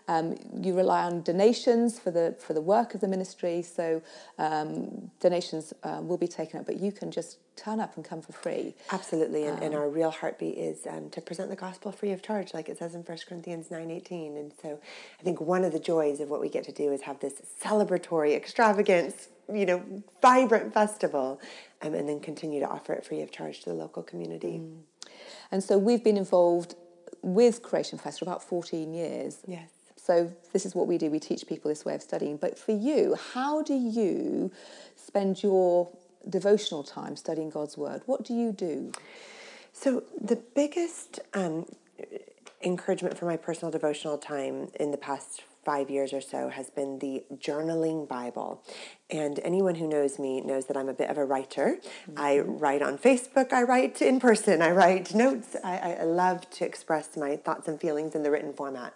um, 0.07 0.35
you 0.61 0.75
rely 0.75 1.03
on 1.03 1.21
donations 1.21 1.99
for 1.99 2.11
the 2.11 2.35
for 2.39 2.53
the 2.53 2.61
work 2.61 2.93
of 2.95 3.01
the 3.01 3.07
ministry, 3.07 3.61
so 3.61 4.01
um, 4.37 5.11
donations 5.19 5.73
um, 5.83 6.07
will 6.07 6.17
be 6.17 6.27
taken 6.27 6.59
up, 6.59 6.65
but 6.65 6.79
you 6.79 6.91
can 6.91 7.11
just 7.11 7.37
turn 7.57 7.79
up 7.79 7.95
and 7.95 8.05
come 8.05 8.21
for 8.21 8.33
free. 8.33 8.75
Absolutely, 8.91 9.45
and, 9.45 9.61
and 9.61 9.73
um, 9.73 9.81
our 9.81 9.89
real 9.89 10.11
heartbeat 10.11 10.57
is 10.57 10.87
um, 10.87 11.09
to 11.09 11.19
present 11.19 11.49
the 11.49 11.55
gospel 11.55 11.91
free 11.91 12.11
of 12.11 12.21
charge, 12.21 12.53
like 12.53 12.69
it 12.69 12.77
says 12.77 12.95
in 12.95 13.01
1 13.01 13.17
Corinthians 13.27 13.67
9.18. 13.69 14.37
And 14.39 14.51
so 14.61 14.79
I 15.19 15.23
think 15.23 15.41
one 15.41 15.63
of 15.63 15.73
the 15.73 15.79
joys 15.79 16.19
of 16.19 16.29
what 16.29 16.39
we 16.39 16.49
get 16.49 16.63
to 16.65 16.71
do 16.71 16.91
is 16.91 17.01
have 17.01 17.19
this 17.19 17.41
celebratory, 17.61 18.35
extravagance, 18.35 19.29
you 19.51 19.65
know, 19.65 19.83
vibrant 20.21 20.73
festival, 20.73 21.41
um, 21.81 21.93
and 21.93 22.07
then 22.07 22.19
continue 22.19 22.59
to 22.59 22.67
offer 22.67 22.93
it 22.93 23.05
free 23.05 23.21
of 23.21 23.31
charge 23.31 23.61
to 23.61 23.69
the 23.69 23.75
local 23.75 24.03
community. 24.03 24.59
Mm. 24.59 24.77
And 25.51 25.63
so 25.63 25.77
we've 25.77 26.03
been 26.03 26.17
involved 26.17 26.75
with 27.21 27.61
Creation 27.61 27.97
Fest 27.97 28.19
for 28.19 28.25
about 28.25 28.43
14 28.43 28.93
years. 28.93 29.39
Yes. 29.47 29.69
So 29.95 30.31
this 30.53 30.65
is 30.65 30.73
what 30.73 30.87
we 30.87 30.97
do. 30.97 31.09
We 31.09 31.19
teach 31.19 31.45
people 31.47 31.69
this 31.69 31.83
way 31.83 31.93
of 31.93 32.01
studying. 32.01 32.37
But 32.37 32.57
for 32.57 32.71
you, 32.71 33.17
how 33.33 33.61
do 33.61 33.73
you 33.73 34.51
spend 34.95 35.43
your 35.43 35.89
devotional 36.29 36.83
time 36.83 37.15
studying 37.15 37.49
God's 37.49 37.77
Word? 37.77 38.03
What 38.05 38.23
do 38.23 38.33
you 38.33 38.51
do? 38.51 38.91
So 39.73 40.03
the 40.19 40.37
biggest 40.37 41.19
um, 41.33 41.65
encouragement 42.63 43.17
for 43.17 43.25
my 43.25 43.37
personal 43.37 43.71
devotional 43.71 44.17
time 44.17 44.69
in 44.79 44.91
the 44.91 44.97
past 44.97 45.43
five 45.67 45.89
years 45.89 46.13
or 46.13 46.21
so 46.21 46.47
has 46.47 46.69
been 46.69 46.97
the 46.99 47.25
journaling 47.35 48.07
Bible. 48.07 48.63
And 49.09 49.37
anyone 49.39 49.75
who 49.75 49.85
knows 49.85 50.17
me 50.17 50.39
knows 50.39 50.67
that 50.67 50.77
I'm 50.77 50.87
a 50.87 50.93
bit 50.93 51.09
of 51.09 51.17
a 51.17 51.25
writer. 51.25 51.77
Mm-hmm. 52.09 52.13
I 52.15 52.39
write 52.39 52.81
on 52.81 52.97
Facebook, 52.97 53.51
I 53.51 53.63
write 53.63 54.01
in 54.01 54.21
person, 54.21 54.61
I 54.61 54.71
write 54.71 55.13
notes. 55.13 55.57
I, 55.65 55.97
I 55.99 56.03
love 56.05 56.49
to 56.51 56.65
express 56.65 57.17
my 57.17 57.35
thoughts 57.35 57.67
and 57.67 57.81
feelings 57.81 58.15
in 58.15 58.23
the 58.23 58.31
written 58.31 58.53
format. 58.53 58.93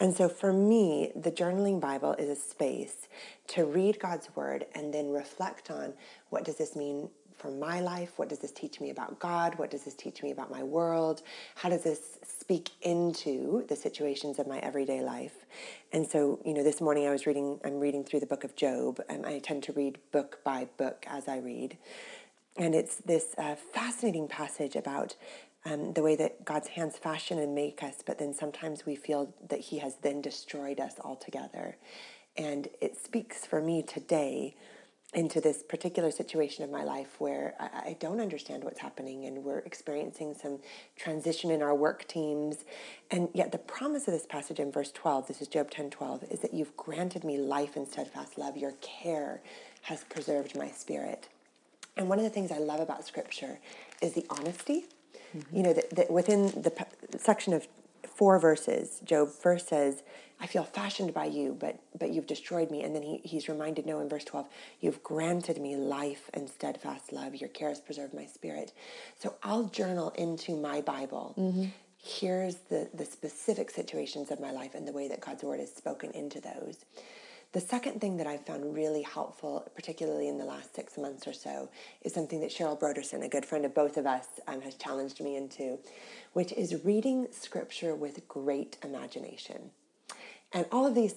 And 0.00 0.16
so 0.16 0.28
for 0.28 0.52
me, 0.52 1.12
the 1.14 1.30
journaling 1.30 1.80
Bible 1.80 2.14
is 2.14 2.28
a 2.28 2.34
space 2.34 3.06
to 3.48 3.64
read 3.64 4.00
God's 4.00 4.34
word 4.34 4.66
and 4.74 4.92
then 4.92 5.10
reflect 5.12 5.70
on 5.70 5.94
what 6.30 6.44
does 6.44 6.56
this 6.56 6.74
mean 6.74 7.08
for 7.40 7.50
my 7.50 7.80
life? 7.80 8.12
What 8.16 8.28
does 8.28 8.38
this 8.38 8.52
teach 8.52 8.80
me 8.80 8.90
about 8.90 9.18
God? 9.18 9.58
What 9.58 9.70
does 9.70 9.84
this 9.84 9.94
teach 9.94 10.22
me 10.22 10.30
about 10.30 10.50
my 10.50 10.62
world? 10.62 11.22
How 11.54 11.70
does 11.70 11.82
this 11.82 12.18
speak 12.22 12.70
into 12.82 13.64
the 13.68 13.76
situations 13.76 14.38
of 14.38 14.46
my 14.46 14.58
everyday 14.58 15.00
life? 15.00 15.46
And 15.92 16.06
so, 16.06 16.40
you 16.44 16.52
know, 16.52 16.62
this 16.62 16.80
morning 16.80 17.06
I 17.06 17.10
was 17.10 17.26
reading, 17.26 17.58
I'm 17.64 17.80
reading 17.80 18.04
through 18.04 18.20
the 18.20 18.26
book 18.26 18.44
of 18.44 18.54
Job, 18.56 19.00
and 19.08 19.24
I 19.24 19.38
tend 19.38 19.62
to 19.64 19.72
read 19.72 19.98
book 20.12 20.40
by 20.44 20.68
book 20.76 21.06
as 21.08 21.28
I 21.28 21.38
read. 21.38 21.78
And 22.56 22.74
it's 22.74 22.96
this 22.96 23.34
uh, 23.38 23.54
fascinating 23.54 24.28
passage 24.28 24.76
about 24.76 25.16
um, 25.64 25.94
the 25.94 26.02
way 26.02 26.16
that 26.16 26.44
God's 26.44 26.68
hands 26.68 26.98
fashion 26.98 27.38
and 27.38 27.54
make 27.54 27.82
us, 27.82 27.96
but 28.04 28.18
then 28.18 28.34
sometimes 28.34 28.84
we 28.84 28.96
feel 28.96 29.34
that 29.48 29.60
He 29.60 29.78
has 29.78 29.96
then 30.02 30.20
destroyed 30.20 30.78
us 30.78 30.94
altogether. 31.02 31.76
And 32.36 32.68
it 32.80 32.96
speaks 33.02 33.46
for 33.46 33.60
me 33.60 33.82
today 33.82 34.56
into 35.12 35.40
this 35.40 35.62
particular 35.62 36.10
situation 36.10 36.62
of 36.62 36.70
my 36.70 36.84
life 36.84 37.16
where 37.18 37.54
I, 37.58 37.90
I, 37.90 37.96
don't 37.98 38.20
understand 38.20 38.62
what's 38.62 38.78
happening 38.78 39.24
and 39.24 39.42
we're 39.42 39.58
experiencing 39.58 40.34
some 40.40 40.60
transition 40.96 41.50
in 41.50 41.62
our 41.62 41.74
work 41.74 42.06
teams. 42.06 42.58
And 43.10 43.28
yet 43.34 43.50
the 43.50 43.58
promise 43.58 44.06
of 44.06 44.14
this 44.14 44.26
passage 44.26 44.60
in 44.60 44.70
verse 44.70 44.92
12, 44.92 45.26
this 45.26 45.42
is 45.42 45.48
Job 45.48 45.70
10 45.70 45.90
12, 45.90 46.24
is 46.30 46.40
that 46.40 46.54
you've 46.54 46.76
granted 46.76 47.24
me 47.24 47.38
life 47.38 47.74
and 47.74 47.88
steadfast 47.88 48.38
love. 48.38 48.56
Your 48.56 48.74
care 48.80 49.42
has 49.82 50.04
preserved 50.04 50.56
my 50.56 50.68
spirit. 50.68 51.28
And 51.96 52.08
one 52.08 52.18
of 52.18 52.24
the 52.24 52.30
things 52.30 52.52
I 52.52 52.58
love 52.58 52.78
about 52.80 53.04
scripture 53.04 53.58
is 54.00 54.12
the 54.12 54.24
honesty. 54.30 54.84
Mm-hmm. 55.36 55.56
You 55.56 55.62
know, 55.64 55.72
that, 55.72 55.90
that 55.90 56.10
within 56.10 56.46
the 56.46 56.72
section 57.18 57.52
of 57.52 57.66
four 58.20 58.38
verses, 58.38 59.00
Job 59.02 59.30
first 59.30 59.70
says, 59.70 60.02
I 60.38 60.46
feel 60.46 60.62
fashioned 60.62 61.14
by 61.14 61.24
you, 61.24 61.56
but 61.58 61.80
but 61.98 62.10
you've 62.10 62.26
destroyed 62.26 62.70
me. 62.70 62.82
And 62.82 62.94
then 62.94 63.02
he, 63.02 63.22
he's 63.24 63.48
reminded 63.48 63.86
no, 63.86 63.98
in 64.00 64.10
verse 64.10 64.24
12, 64.24 64.46
you've 64.82 65.02
granted 65.02 65.58
me 65.58 65.74
life 65.74 66.28
and 66.34 66.46
steadfast 66.46 67.14
love. 67.14 67.34
Your 67.34 67.48
care 67.48 67.70
has 67.70 67.80
preserved 67.80 68.12
my 68.12 68.26
spirit. 68.26 68.74
So 69.18 69.36
I'll 69.42 69.64
journal 69.64 70.10
into 70.18 70.54
my 70.54 70.82
Bible. 70.82 71.34
Mm-hmm. 71.38 71.64
Here's 71.96 72.56
the, 72.68 72.90
the 72.92 73.06
specific 73.06 73.70
situations 73.70 74.30
of 74.30 74.38
my 74.38 74.50
life 74.50 74.74
and 74.74 74.86
the 74.86 74.92
way 74.92 75.08
that 75.08 75.22
God's 75.22 75.42
word 75.42 75.60
is 75.60 75.72
spoken 75.74 76.10
into 76.10 76.42
those. 76.42 76.84
The 77.52 77.60
second 77.60 78.00
thing 78.00 78.16
that 78.18 78.28
I've 78.28 78.46
found 78.46 78.74
really 78.74 79.02
helpful, 79.02 79.68
particularly 79.74 80.28
in 80.28 80.38
the 80.38 80.44
last 80.44 80.74
six 80.74 80.96
months 80.96 81.26
or 81.26 81.32
so, 81.32 81.68
is 82.02 82.14
something 82.14 82.40
that 82.40 82.50
Cheryl 82.50 82.78
Brodersen, 82.78 83.24
a 83.24 83.28
good 83.28 83.44
friend 83.44 83.64
of 83.64 83.74
both 83.74 83.96
of 83.96 84.06
us, 84.06 84.26
um, 84.46 84.60
has 84.60 84.76
challenged 84.76 85.20
me 85.20 85.36
into, 85.36 85.78
which 86.32 86.52
is 86.52 86.84
reading 86.84 87.26
scripture 87.32 87.94
with 87.96 88.28
great 88.28 88.76
imagination. 88.84 89.72
And 90.52 90.66
all 90.70 90.86
of 90.86 90.94
these 90.94 91.14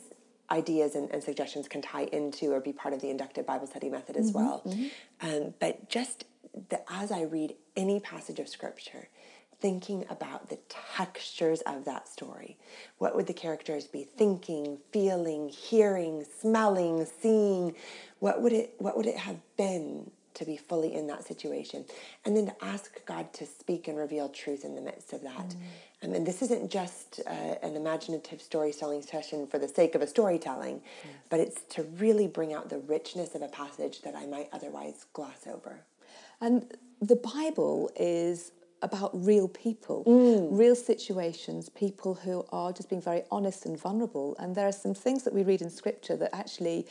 ideas 0.49 0.95
and, 0.95 1.09
and, 1.11 1.23
suggestions 1.23 1.67
can 1.67 1.81
tie 1.81 2.03
into 2.11 2.51
or 2.51 2.59
be 2.59 2.73
part 2.73 2.93
of 2.93 3.01
the 3.01 3.09
inductive 3.09 3.45
Bible 3.45 3.67
study 3.67 3.89
method 3.89 4.17
as 4.17 4.31
mm-hmm, 4.31 4.45
well. 4.45 4.63
Mm-hmm. 4.65 5.27
Um, 5.27 5.53
but 5.59 5.89
just 5.89 6.25
the, 6.69 6.81
as 6.91 7.11
I 7.11 7.23
read 7.23 7.55
any 7.75 7.99
passage 7.99 8.39
of 8.39 8.49
scripture, 8.49 9.07
thinking 9.63 10.05
about 10.09 10.49
the 10.49 10.59
textures 10.67 11.61
of 11.61 11.85
that 11.85 12.09
story. 12.09 12.57
What 12.97 13.15
would 13.15 13.27
the 13.27 13.33
characters 13.33 13.87
be 13.87 14.03
thinking, 14.03 14.77
feeling, 14.91 15.47
hearing, 15.47 16.25
smelling, 16.41 17.07
seeing? 17.21 17.73
What 18.19 18.41
would 18.41 18.51
it 18.51 18.75
what 18.77 18.97
would 18.97 19.07
it 19.07 19.17
have 19.17 19.37
been 19.57 20.11
to 20.33 20.45
be 20.45 20.57
fully 20.57 20.95
in 20.95 21.05
that 21.05 21.23
situation. 21.23 21.85
And 22.25 22.35
then 22.35 22.47
to 22.47 22.65
ask 22.65 23.05
God 23.05 23.31
to 23.33 23.45
speak 23.45 23.87
and 23.87 23.95
reveal 23.95 24.29
truth 24.29 24.65
in 24.65 24.73
the 24.73 24.81
midst 24.81 25.13
of 25.13 25.21
that. 25.21 25.49
Mm. 26.01 26.07
Um, 26.09 26.13
and 26.15 26.25
this 26.25 26.41
isn't 26.41 26.71
just 26.71 27.21
uh, 27.27 27.29
an 27.61 27.75
imaginative 27.75 28.41
storytelling 28.41 29.03
session 29.03 29.45
for 29.45 29.59
the 29.59 29.67
sake 29.67 29.93
of 29.93 30.01
a 30.01 30.07
storytelling, 30.07 30.81
yes. 31.03 31.13
but 31.29 31.39
it's 31.39 31.61
to 31.75 31.83
really 31.99 32.27
bring 32.27 32.51
out 32.51 32.69
the 32.69 32.79
richness 32.79 33.35
of 33.35 33.43
a 33.43 33.47
passage 33.47 34.01
that 34.01 34.15
I 34.15 34.25
might 34.25 34.49
otherwise 34.51 35.05
gloss 35.13 35.45
over. 35.47 35.81
And 36.41 36.75
the 36.99 37.15
Bible 37.15 37.91
is 37.95 38.51
about 38.83 39.11
real 39.13 39.47
people, 39.47 40.03
mm. 40.05 40.47
real 40.51 40.75
situations, 40.75 41.69
people 41.69 42.13
who 42.13 42.45
are 42.51 42.71
just 42.71 42.89
being 42.89 43.01
very 43.01 43.23
honest 43.31 43.65
and 43.65 43.79
vulnerable. 43.79 44.35
And 44.39 44.55
there 44.55 44.67
are 44.67 44.73
some 44.73 44.93
things 44.93 45.23
that 45.23 45.33
we 45.33 45.43
read 45.43 45.61
in 45.61 45.69
Scripture 45.69 46.15
that 46.17 46.35
actually 46.35 46.85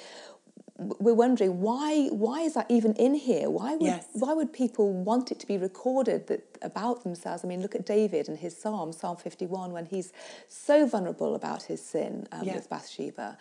we're 0.78 1.14
wondering 1.14 1.60
why 1.60 2.08
why 2.08 2.40
is 2.40 2.54
that 2.54 2.66
even 2.70 2.92
in 2.94 3.14
here 3.14 3.50
why 3.50 3.76
would 3.76 3.86
yes. 3.86 4.06
why 4.14 4.32
would 4.32 4.52
people 4.52 4.92
want 4.92 5.30
it 5.30 5.38
to 5.38 5.46
be 5.46 5.56
recorded 5.58 6.26
that 6.26 6.42
about 6.62 7.02
themselves 7.02 7.44
i 7.44 7.46
mean 7.46 7.60
look 7.60 7.74
at 7.74 7.84
david 7.84 8.28
and 8.28 8.38
his 8.38 8.56
psalm 8.56 8.92
psalm 8.92 9.16
51 9.16 9.72
when 9.72 9.86
he's 9.86 10.12
so 10.48 10.86
vulnerable 10.86 11.34
about 11.34 11.64
his 11.64 11.84
sin 11.84 12.26
um, 12.32 12.46
with 12.46 12.68
bathsheba 12.68 13.36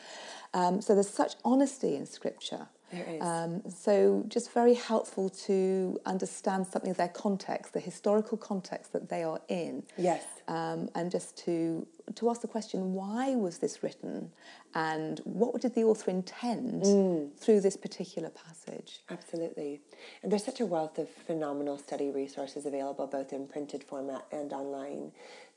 um, 0.54 0.82
so 0.82 0.94
there's 0.94 1.10
such 1.10 1.34
honesty 1.44 1.96
in 1.96 2.06
scripture 2.06 2.68
there 2.92 3.06
is. 3.08 3.22
Um, 3.22 3.62
so 3.70 4.24
just 4.28 4.52
very 4.52 4.74
helpful 4.74 5.30
to 5.30 6.00
understand 6.06 6.68
something 6.68 6.92
of 6.92 6.98
their 6.98 7.08
context, 7.10 7.74
the 7.74 7.80
historical 7.80 8.38
context 8.38 8.94
that 8.94 9.10
they 9.10 9.24
are 9.24 9.42
in. 9.48 9.84
Yes. 9.98 10.24
Um, 10.48 10.90
and 10.96 11.10
just 11.10 11.38
to 11.46 11.88
to 12.16 12.30
ask 12.30 12.42
the 12.42 12.48
question, 12.48 12.94
why 12.94 13.36
was 13.36 13.60
this 13.60 13.84
written, 13.84 14.32
and 14.76 15.20
what 15.24 15.62
did 15.62 15.76
the 15.76 15.84
author 15.84 16.12
intend 16.12 16.84
mm. 16.84 17.34
through 17.38 17.62
this 17.62 17.78
particular 17.78 18.30
passage? 18.30 19.02
Absolutely. 19.10 19.82
And 20.22 20.32
there's 20.32 20.44
such 20.44 20.60
a 20.60 20.66
wealth 20.66 20.98
of 20.98 21.10
phenomenal 21.10 21.78
study 21.78 22.10
resources 22.10 22.66
available, 22.66 23.08
both 23.08 23.32
in 23.32 23.48
printed 23.48 23.84
format 23.84 24.26
and 24.32 24.52
online. 24.52 25.12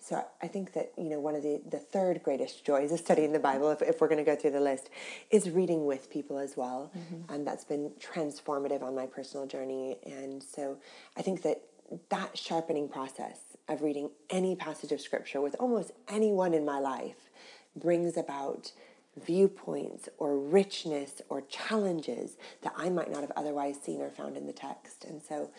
So 0.06 0.22
I 0.42 0.48
think 0.48 0.74
that, 0.74 0.92
you 0.98 1.08
know, 1.08 1.18
one 1.18 1.34
of 1.34 1.42
the, 1.42 1.62
the 1.70 1.78
third 1.78 2.22
greatest 2.22 2.62
joys 2.62 2.92
of 2.92 3.00
studying 3.00 3.32
the 3.32 3.38
Bible, 3.38 3.70
if, 3.70 3.80
if 3.80 4.02
we're 4.02 4.08
going 4.08 4.22
to 4.22 4.30
go 4.30 4.36
through 4.36 4.50
the 4.50 4.60
list, 4.60 4.90
is 5.30 5.48
reading 5.48 5.86
with 5.86 6.10
people 6.10 6.38
as 6.38 6.58
well. 6.58 6.92
Mm-hmm. 6.94 7.32
And 7.32 7.46
that's 7.46 7.64
been 7.64 7.90
transformative 7.98 8.82
on 8.82 8.94
my 8.94 9.06
personal 9.06 9.46
journey. 9.46 9.96
And 10.04 10.42
so 10.42 10.76
I 11.16 11.22
think 11.22 11.40
that 11.42 11.62
that 12.10 12.36
sharpening 12.36 12.86
process 12.86 13.38
of 13.66 13.80
reading 13.80 14.10
any 14.28 14.54
passage 14.54 14.92
of 14.92 15.00
scripture 15.00 15.40
with 15.40 15.56
almost 15.58 15.92
anyone 16.08 16.52
in 16.52 16.66
my 16.66 16.78
life 16.78 17.30
brings 17.74 18.18
about 18.18 18.72
viewpoints 19.24 20.10
or 20.18 20.38
richness 20.38 21.22
or 21.30 21.40
challenges 21.40 22.36
that 22.60 22.74
I 22.76 22.90
might 22.90 23.10
not 23.10 23.22
have 23.22 23.32
otherwise 23.36 23.76
seen 23.82 24.02
or 24.02 24.10
found 24.10 24.36
in 24.36 24.46
the 24.46 24.52
text. 24.52 25.06
And 25.06 25.22
so, 25.22 25.50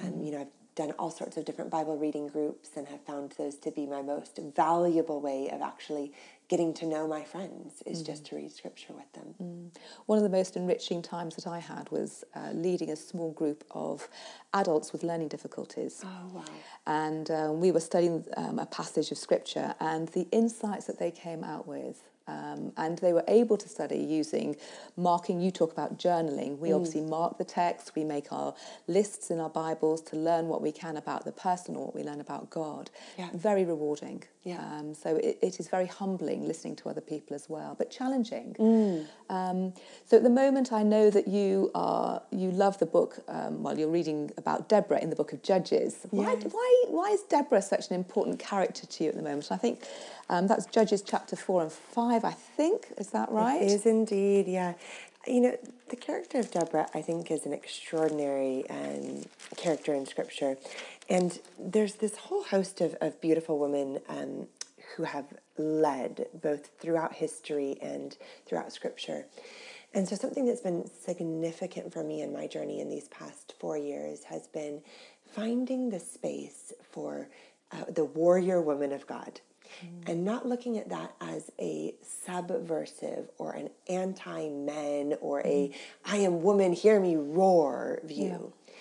um, 0.00 0.06
mm-hmm. 0.08 0.24
you 0.24 0.32
know, 0.32 0.40
I've 0.42 0.65
done 0.76 0.92
all 0.98 1.10
sorts 1.10 1.36
of 1.36 1.44
different 1.44 1.70
Bible 1.70 1.96
reading 1.96 2.28
groups 2.28 2.70
and 2.76 2.86
have 2.86 3.00
found 3.00 3.32
those 3.38 3.56
to 3.56 3.70
be 3.70 3.86
my 3.86 4.02
most 4.02 4.38
valuable 4.54 5.20
way 5.20 5.48
of 5.50 5.62
actually 5.62 6.12
getting 6.48 6.72
to 6.74 6.86
know 6.86 7.08
my 7.08 7.24
friends 7.24 7.82
is 7.86 8.02
mm. 8.02 8.06
just 8.06 8.26
to 8.26 8.36
read 8.36 8.52
scripture 8.52 8.92
with 8.92 9.10
them. 9.14 9.34
Mm. 9.42 9.80
One 10.04 10.18
of 10.18 10.22
the 10.22 10.30
most 10.30 10.54
enriching 10.54 11.02
times 11.02 11.34
that 11.36 11.46
I 11.46 11.58
had 11.58 11.90
was 11.90 12.24
uh, 12.34 12.50
leading 12.52 12.90
a 12.90 12.96
small 12.96 13.32
group 13.32 13.64
of 13.72 14.08
adults 14.54 14.92
with 14.92 15.02
learning 15.02 15.28
difficulties. 15.28 16.04
Oh, 16.04 16.34
wow. 16.34 16.44
And 16.86 17.30
um, 17.30 17.60
we 17.60 17.72
were 17.72 17.80
studying 17.80 18.24
um, 18.36 18.58
a 18.58 18.66
passage 18.66 19.10
of 19.10 19.18
scripture, 19.18 19.74
and 19.80 20.08
the 20.08 20.28
insights 20.30 20.84
that 20.86 20.98
they 20.98 21.10
came 21.10 21.42
out 21.42 21.66
with 21.66 22.02
um, 22.28 22.72
and 22.76 22.98
they 22.98 23.12
were 23.12 23.24
able 23.28 23.56
to 23.56 23.68
study 23.68 23.98
using 23.98 24.56
marking. 24.96 25.40
You 25.40 25.50
talk 25.50 25.72
about 25.72 25.98
journaling. 25.98 26.58
We 26.58 26.70
mm. 26.70 26.76
obviously 26.76 27.02
mark 27.02 27.38
the 27.38 27.44
text, 27.44 27.94
we 27.94 28.04
make 28.04 28.32
our 28.32 28.54
lists 28.86 29.30
in 29.30 29.40
our 29.40 29.50
Bibles 29.50 30.00
to 30.02 30.16
learn 30.16 30.48
what 30.48 30.62
we 30.62 30.72
can 30.72 30.96
about 30.96 31.24
the 31.24 31.32
person 31.32 31.76
or 31.76 31.86
what 31.86 31.94
we 31.94 32.02
learn 32.02 32.20
about 32.20 32.50
God. 32.50 32.90
Yeah. 33.18 33.28
Very 33.34 33.64
rewarding. 33.64 34.24
Yeah. 34.46 34.58
Um, 34.58 34.94
so 34.94 35.16
it, 35.16 35.38
it 35.42 35.58
is 35.58 35.68
very 35.68 35.86
humbling 35.86 36.46
listening 36.46 36.76
to 36.76 36.88
other 36.88 37.00
people 37.00 37.34
as 37.34 37.48
well, 37.48 37.74
but 37.76 37.90
challenging. 37.90 38.54
Mm. 38.58 39.06
Um, 39.28 39.72
so 40.04 40.18
at 40.18 40.22
the 40.22 40.30
moment, 40.30 40.72
I 40.72 40.84
know 40.84 41.10
that 41.10 41.26
you 41.26 41.72
are 41.74 42.22
you 42.30 42.52
love 42.52 42.78
the 42.78 42.86
book. 42.86 43.18
Um, 43.26 43.64
well, 43.64 43.76
you're 43.76 43.90
reading 43.90 44.30
about 44.36 44.68
Deborah 44.68 45.00
in 45.02 45.10
the 45.10 45.16
book 45.16 45.32
of 45.32 45.42
Judges. 45.42 46.06
Why, 46.10 46.34
yes. 46.34 46.52
why, 46.52 46.84
why 46.88 47.10
is 47.10 47.22
Deborah 47.22 47.60
such 47.60 47.90
an 47.90 47.96
important 47.96 48.38
character 48.38 48.86
to 48.86 49.04
you 49.04 49.10
at 49.10 49.16
the 49.16 49.22
moment? 49.22 49.48
I 49.50 49.56
think 49.56 49.84
um, 50.28 50.46
that's 50.46 50.66
Judges 50.66 51.02
chapter 51.02 51.36
4 51.36 51.62
and 51.62 51.72
5, 51.72 52.24
I 52.24 52.32
think. 52.32 52.88
Is 52.98 53.10
that 53.10 53.30
right? 53.30 53.62
It 53.62 53.70
is 53.70 53.86
indeed, 53.86 54.48
yeah. 54.48 54.74
You 55.26 55.40
know, 55.40 55.56
the 55.88 55.96
character 55.96 56.38
of 56.38 56.50
Deborah, 56.50 56.88
I 56.94 57.02
think, 57.02 57.30
is 57.30 57.46
an 57.46 57.52
extraordinary 57.52 58.68
um, 58.70 59.24
character 59.56 59.94
in 59.94 60.06
Scripture. 60.06 60.56
And 61.08 61.38
there's 61.58 61.94
this 61.96 62.16
whole 62.16 62.44
host 62.44 62.80
of, 62.80 62.96
of 63.00 63.20
beautiful 63.20 63.58
women 63.58 64.00
um, 64.08 64.46
who 64.96 65.04
have 65.04 65.26
led 65.58 66.26
both 66.42 66.70
throughout 66.80 67.14
history 67.14 67.76
and 67.80 68.16
throughout 68.46 68.72
Scripture. 68.72 69.26
And 69.94 70.08
so, 70.08 70.16
something 70.16 70.44
that's 70.44 70.60
been 70.60 70.88
significant 70.90 71.92
for 71.92 72.04
me 72.04 72.20
in 72.20 72.32
my 72.32 72.46
journey 72.46 72.80
in 72.80 72.90
these 72.90 73.08
past 73.08 73.54
four 73.58 73.78
years 73.78 74.24
has 74.24 74.46
been 74.48 74.82
finding 75.34 75.90
the 75.90 76.00
space 76.00 76.72
for 76.90 77.28
uh, 77.72 77.84
the 77.88 78.04
warrior 78.04 78.60
woman 78.60 78.92
of 78.92 79.06
God 79.06 79.40
mm. 79.84 80.08
and 80.08 80.24
not 80.24 80.46
looking 80.46 80.78
at 80.78 80.88
that 80.88 81.14
as 81.20 81.50
a 81.60 81.94
subversive 82.24 83.28
or 83.38 83.52
an 83.52 83.70
anti 83.88 84.48
men 84.48 85.14
or 85.20 85.42
mm. 85.42 85.46
a 85.46 85.74
I 86.04 86.18
am 86.18 86.42
woman, 86.42 86.72
hear 86.72 87.00
me 87.00 87.16
roar 87.16 88.00
view. 88.04 88.52
Yeah. 88.66 88.72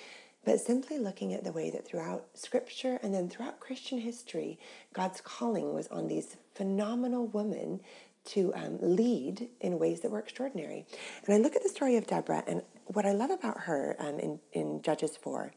But 0.45 0.60
simply 0.60 0.99
looking 0.99 1.34
at 1.34 1.43
the 1.43 1.51
way 1.51 1.71
that 1.71 1.88
throughout 1.88 2.27
scripture 2.36 2.99
and 3.01 3.13
then 3.13 3.29
throughout 3.29 3.60
Christian 3.60 3.99
history, 3.99 4.60
God's 4.93 5.19
calling 5.19 5.73
was 5.73 5.88
on 5.88 6.08
these 6.08 6.38
phenomenal 6.53 7.25
women 7.25 7.81
to 8.25 8.53
um, 8.55 8.77
lead 8.81 9.49
in 9.62 9.79
ways 9.79 10.01
that 10.01 10.12
were 10.12 10.19
extraordinary. 10.19 10.86
And 11.25 11.34
I 11.34 11.38
look 11.38 11.55
at 11.55 11.63
the 11.63 11.69
story 11.69 11.95
of 11.95 12.08
Deborah, 12.08 12.43
and 12.47 12.62
what 12.86 13.05
I 13.05 13.12
love 13.12 13.31
about 13.31 13.62
her 13.62 13.95
um, 13.99 14.19
in, 14.19 14.39
in 14.51 14.81
Judges 14.81 15.17
4 15.17 15.51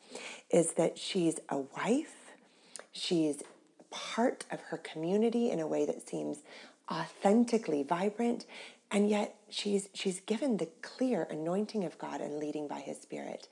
is 0.51 0.73
that 0.75 0.99
she's 0.99 1.39
a 1.49 1.59
wife, 1.59 2.33
she's 2.93 3.43
part 4.19 4.45
of 4.51 4.61
her 4.63 4.79
community 4.79 5.49
in 5.49 5.61
a 5.61 5.67
way 5.67 5.87
that 5.87 6.09
seems 6.09 6.39
authentically 6.91 7.85
vibrant 7.85 8.45
and 8.91 9.09
yet 9.09 9.37
she's 9.49 9.89
she's 9.95 10.19
given 10.19 10.57
the 10.57 10.69
clear 10.83 11.23
anointing 11.31 11.85
of 11.85 11.97
God 11.99 12.21
and 12.21 12.37
leading 12.41 12.67
by 12.67 12.81
his 12.81 13.01
spirit 13.01 13.47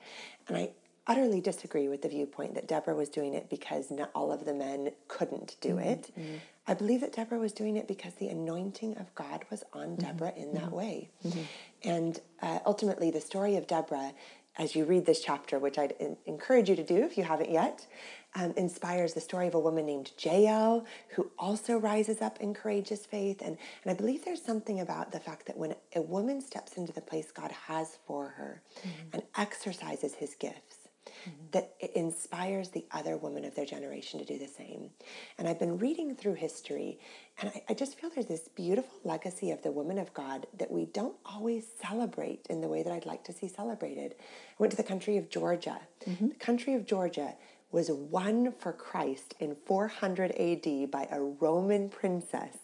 and 0.45 0.57
I 0.57 0.71
utterly 1.07 1.39
disagree 1.39 1.87
with 1.87 2.01
the 2.01 2.09
viewpoint 2.09 2.53
that 2.55 2.67
Deborah 2.67 2.95
was 2.95 3.07
doing 3.07 3.33
it 3.33 3.49
because 3.49 3.89
not 3.89 4.11
all 4.13 4.29
of 4.29 4.43
the 4.43 4.53
men 4.53 4.91
couldn't 5.07 5.55
do 5.61 5.75
mm-hmm. 5.75 5.87
it. 5.87 6.11
Mm-hmm. 6.19 6.35
I 6.67 6.73
believe 6.73 6.99
that 6.99 7.13
Deborah 7.13 7.39
was 7.39 7.53
doing 7.53 7.77
it 7.77 7.87
because 7.87 8.15
the 8.15 8.27
anointing 8.27 8.97
of 8.97 9.15
God 9.15 9.45
was 9.49 9.63
on 9.71 9.91
mm-hmm. 9.91 10.05
Deborah 10.05 10.33
in 10.35 10.53
that 10.55 10.65
mm-hmm. 10.65 10.75
way. 10.75 11.09
Mm-hmm. 11.25 11.41
And 11.85 12.19
uh, 12.41 12.59
ultimately, 12.65 13.09
the 13.09 13.21
story 13.21 13.55
of 13.55 13.67
Deborah, 13.67 14.11
as 14.57 14.75
you 14.75 14.83
read 14.83 15.05
this 15.05 15.21
chapter, 15.21 15.59
which 15.59 15.77
I'd 15.77 15.93
encourage 16.25 16.69
you 16.69 16.75
to 16.75 16.83
do 16.83 16.97
if 16.97 17.17
you 17.17 17.23
haven't 17.23 17.51
yet, 17.51 17.87
um, 18.35 18.53
inspires 18.57 19.13
the 19.13 19.21
story 19.21 19.47
of 19.47 19.55
a 19.55 19.59
woman 19.59 19.85
named 19.85 20.11
Jael 20.19 20.85
who 21.15 21.31
also 21.37 21.77
rises 21.77 22.21
up 22.21 22.39
in 22.39 22.53
courageous 22.53 23.05
faith. 23.05 23.41
And, 23.41 23.57
and 23.83 23.91
I 23.91 23.93
believe 23.93 24.25
there's 24.25 24.43
something 24.43 24.79
about 24.79 25.11
the 25.11 25.19
fact 25.19 25.47
that 25.47 25.57
when 25.57 25.75
a 25.95 26.01
woman 26.01 26.41
steps 26.41 26.77
into 26.77 26.93
the 26.93 27.01
place 27.01 27.31
God 27.31 27.51
has 27.51 27.97
for 28.05 28.29
her 28.29 28.61
mm-hmm. 28.79 29.09
and 29.13 29.23
exercises 29.37 30.13
his 30.13 30.35
gifts, 30.35 30.87
mm-hmm. 31.05 31.45
that 31.51 31.73
it 31.79 31.91
inspires 31.95 32.69
the 32.69 32.85
other 32.91 33.17
women 33.17 33.45
of 33.45 33.55
their 33.55 33.65
generation 33.65 34.19
to 34.19 34.25
do 34.25 34.37
the 34.37 34.47
same. 34.47 34.89
And 35.37 35.47
I've 35.47 35.59
been 35.59 35.77
reading 35.77 36.15
through 36.15 36.35
history, 36.35 36.99
and 37.41 37.49
I, 37.49 37.63
I, 37.69 37.73
just 37.73 37.99
feel 37.99 38.09
there's 38.09 38.27
this 38.27 38.49
beautiful 38.49 38.99
legacy 39.03 39.51
of 39.51 39.61
the 39.63 39.71
women 39.71 39.97
of 39.97 40.13
God 40.13 40.47
that 40.57 40.71
we 40.71 40.85
don't 40.85 41.15
always 41.25 41.65
celebrate 41.81 42.45
in 42.49 42.61
the 42.61 42.67
way 42.67 42.83
that 42.83 42.93
I'd 42.93 43.05
like 43.05 43.23
to 43.25 43.33
see 43.33 43.47
celebrated. 43.47 44.15
I 44.19 44.55
went 44.59 44.71
to 44.71 44.77
the 44.77 44.83
country 44.83 45.17
of 45.17 45.29
Georgia. 45.29 45.79
Mm-hmm. 46.05 46.29
The 46.29 46.35
country 46.35 46.73
of 46.73 46.85
Georgia 46.85 47.33
was 47.71 47.91
won 47.91 48.51
for 48.51 48.71
Christ 48.71 49.35
in 49.39 49.55
400 49.65 50.31
AD 50.31 50.91
by 50.91 51.07
a 51.11 51.21
Roman 51.21 51.89
princess 51.89 52.57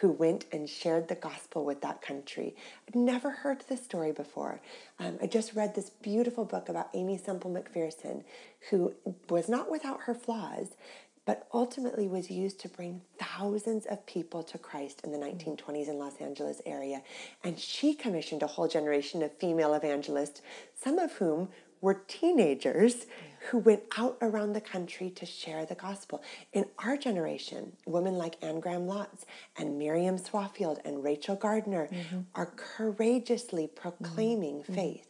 who 0.00 0.10
went 0.10 0.44
and 0.52 0.68
shared 0.68 1.08
the 1.08 1.14
gospel 1.14 1.64
with 1.64 1.80
that 1.80 2.02
country. 2.02 2.54
I'd 2.86 2.96
never 2.96 3.30
heard 3.30 3.64
this 3.68 3.82
story 3.82 4.12
before. 4.12 4.60
Um, 4.98 5.18
I 5.22 5.26
just 5.26 5.54
read 5.54 5.74
this 5.74 5.90
beautiful 5.90 6.44
book 6.44 6.68
about 6.68 6.90
Aimee 6.94 7.18
Semple 7.18 7.50
McPherson, 7.50 8.24
who 8.70 8.94
was 9.30 9.48
not 9.48 9.70
without 9.70 10.02
her 10.02 10.14
flaws, 10.14 10.76
but 11.24 11.46
ultimately 11.54 12.08
was 12.08 12.30
used 12.30 12.58
to 12.60 12.68
bring 12.68 13.00
thousands 13.18 13.86
of 13.86 14.04
people 14.06 14.42
to 14.42 14.58
Christ 14.58 15.02
in 15.04 15.12
the 15.12 15.18
1920s 15.18 15.88
in 15.88 15.98
Los 15.98 16.16
Angeles 16.16 16.60
area. 16.66 17.02
And 17.44 17.58
she 17.58 17.94
commissioned 17.94 18.42
a 18.42 18.48
whole 18.48 18.66
generation 18.66 19.22
of 19.22 19.32
female 19.38 19.74
evangelists, 19.74 20.42
some 20.74 20.98
of 20.98 21.12
whom 21.12 21.48
were 21.82 22.02
teenagers 22.08 23.04
who 23.50 23.58
went 23.58 23.82
out 23.98 24.16
around 24.22 24.54
the 24.54 24.60
country 24.60 25.10
to 25.10 25.26
share 25.26 25.66
the 25.66 25.74
gospel. 25.74 26.22
In 26.54 26.64
our 26.78 26.96
generation, 26.96 27.72
women 27.86 28.14
like 28.14 28.36
Anne 28.40 28.60
Graham 28.60 28.86
Lotz 28.86 29.24
and 29.58 29.78
Miriam 29.78 30.16
Swaffield 30.16 30.78
and 30.86 31.04
Rachel 31.04 31.36
Gardner 31.36 31.88
mm-hmm. 31.92 32.20
are 32.34 32.52
courageously 32.56 33.66
proclaiming 33.66 34.62
mm-hmm. 34.62 34.74
faith 34.74 35.08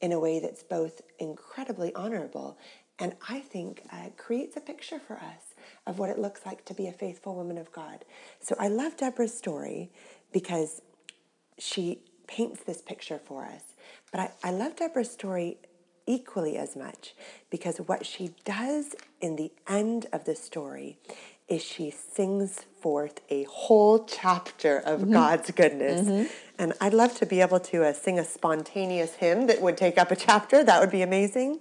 in 0.00 0.10
a 0.10 0.18
way 0.18 0.40
that's 0.40 0.64
both 0.64 1.02
incredibly 1.20 1.94
honorable 1.94 2.58
and 2.98 3.16
I 3.28 3.40
think 3.40 3.82
uh, 3.90 4.10
creates 4.16 4.56
a 4.56 4.60
picture 4.60 5.00
for 5.00 5.16
us 5.16 5.54
of 5.86 5.98
what 5.98 6.10
it 6.10 6.18
looks 6.18 6.46
like 6.46 6.64
to 6.66 6.74
be 6.74 6.86
a 6.86 6.92
faithful 6.92 7.34
woman 7.34 7.58
of 7.58 7.72
God. 7.72 8.04
So 8.40 8.54
I 8.60 8.68
love 8.68 8.96
Deborah's 8.96 9.36
story 9.36 9.90
because 10.32 10.82
she 11.58 12.00
paints 12.26 12.62
this 12.62 12.80
picture 12.80 13.18
for 13.18 13.44
us. 13.44 13.62
But 14.12 14.20
I, 14.20 14.30
I 14.44 14.50
love 14.52 14.76
Deborah's 14.76 15.10
story 15.10 15.58
equally 16.06 16.56
as 16.56 16.76
much 16.76 17.14
because 17.50 17.78
what 17.78 18.04
she 18.06 18.34
does 18.44 18.94
in 19.20 19.36
the 19.36 19.52
end 19.68 20.06
of 20.12 20.24
the 20.24 20.34
story 20.34 20.98
is 21.48 21.62
she 21.62 21.90
sings 21.90 22.60
forth 22.80 23.20
a 23.28 23.44
whole 23.44 24.04
chapter 24.04 24.78
of 24.78 25.00
mm-hmm. 25.00 25.12
God's 25.12 25.50
goodness. 25.50 26.08
Mm-hmm. 26.08 26.32
And 26.58 26.72
I'd 26.80 26.94
love 26.94 27.14
to 27.16 27.26
be 27.26 27.40
able 27.40 27.60
to 27.60 27.84
uh, 27.84 27.92
sing 27.92 28.18
a 28.18 28.24
spontaneous 28.24 29.14
hymn 29.14 29.46
that 29.48 29.60
would 29.60 29.76
take 29.76 29.98
up 29.98 30.10
a 30.10 30.16
chapter. 30.16 30.64
That 30.64 30.80
would 30.80 30.90
be 30.90 31.02
amazing. 31.02 31.60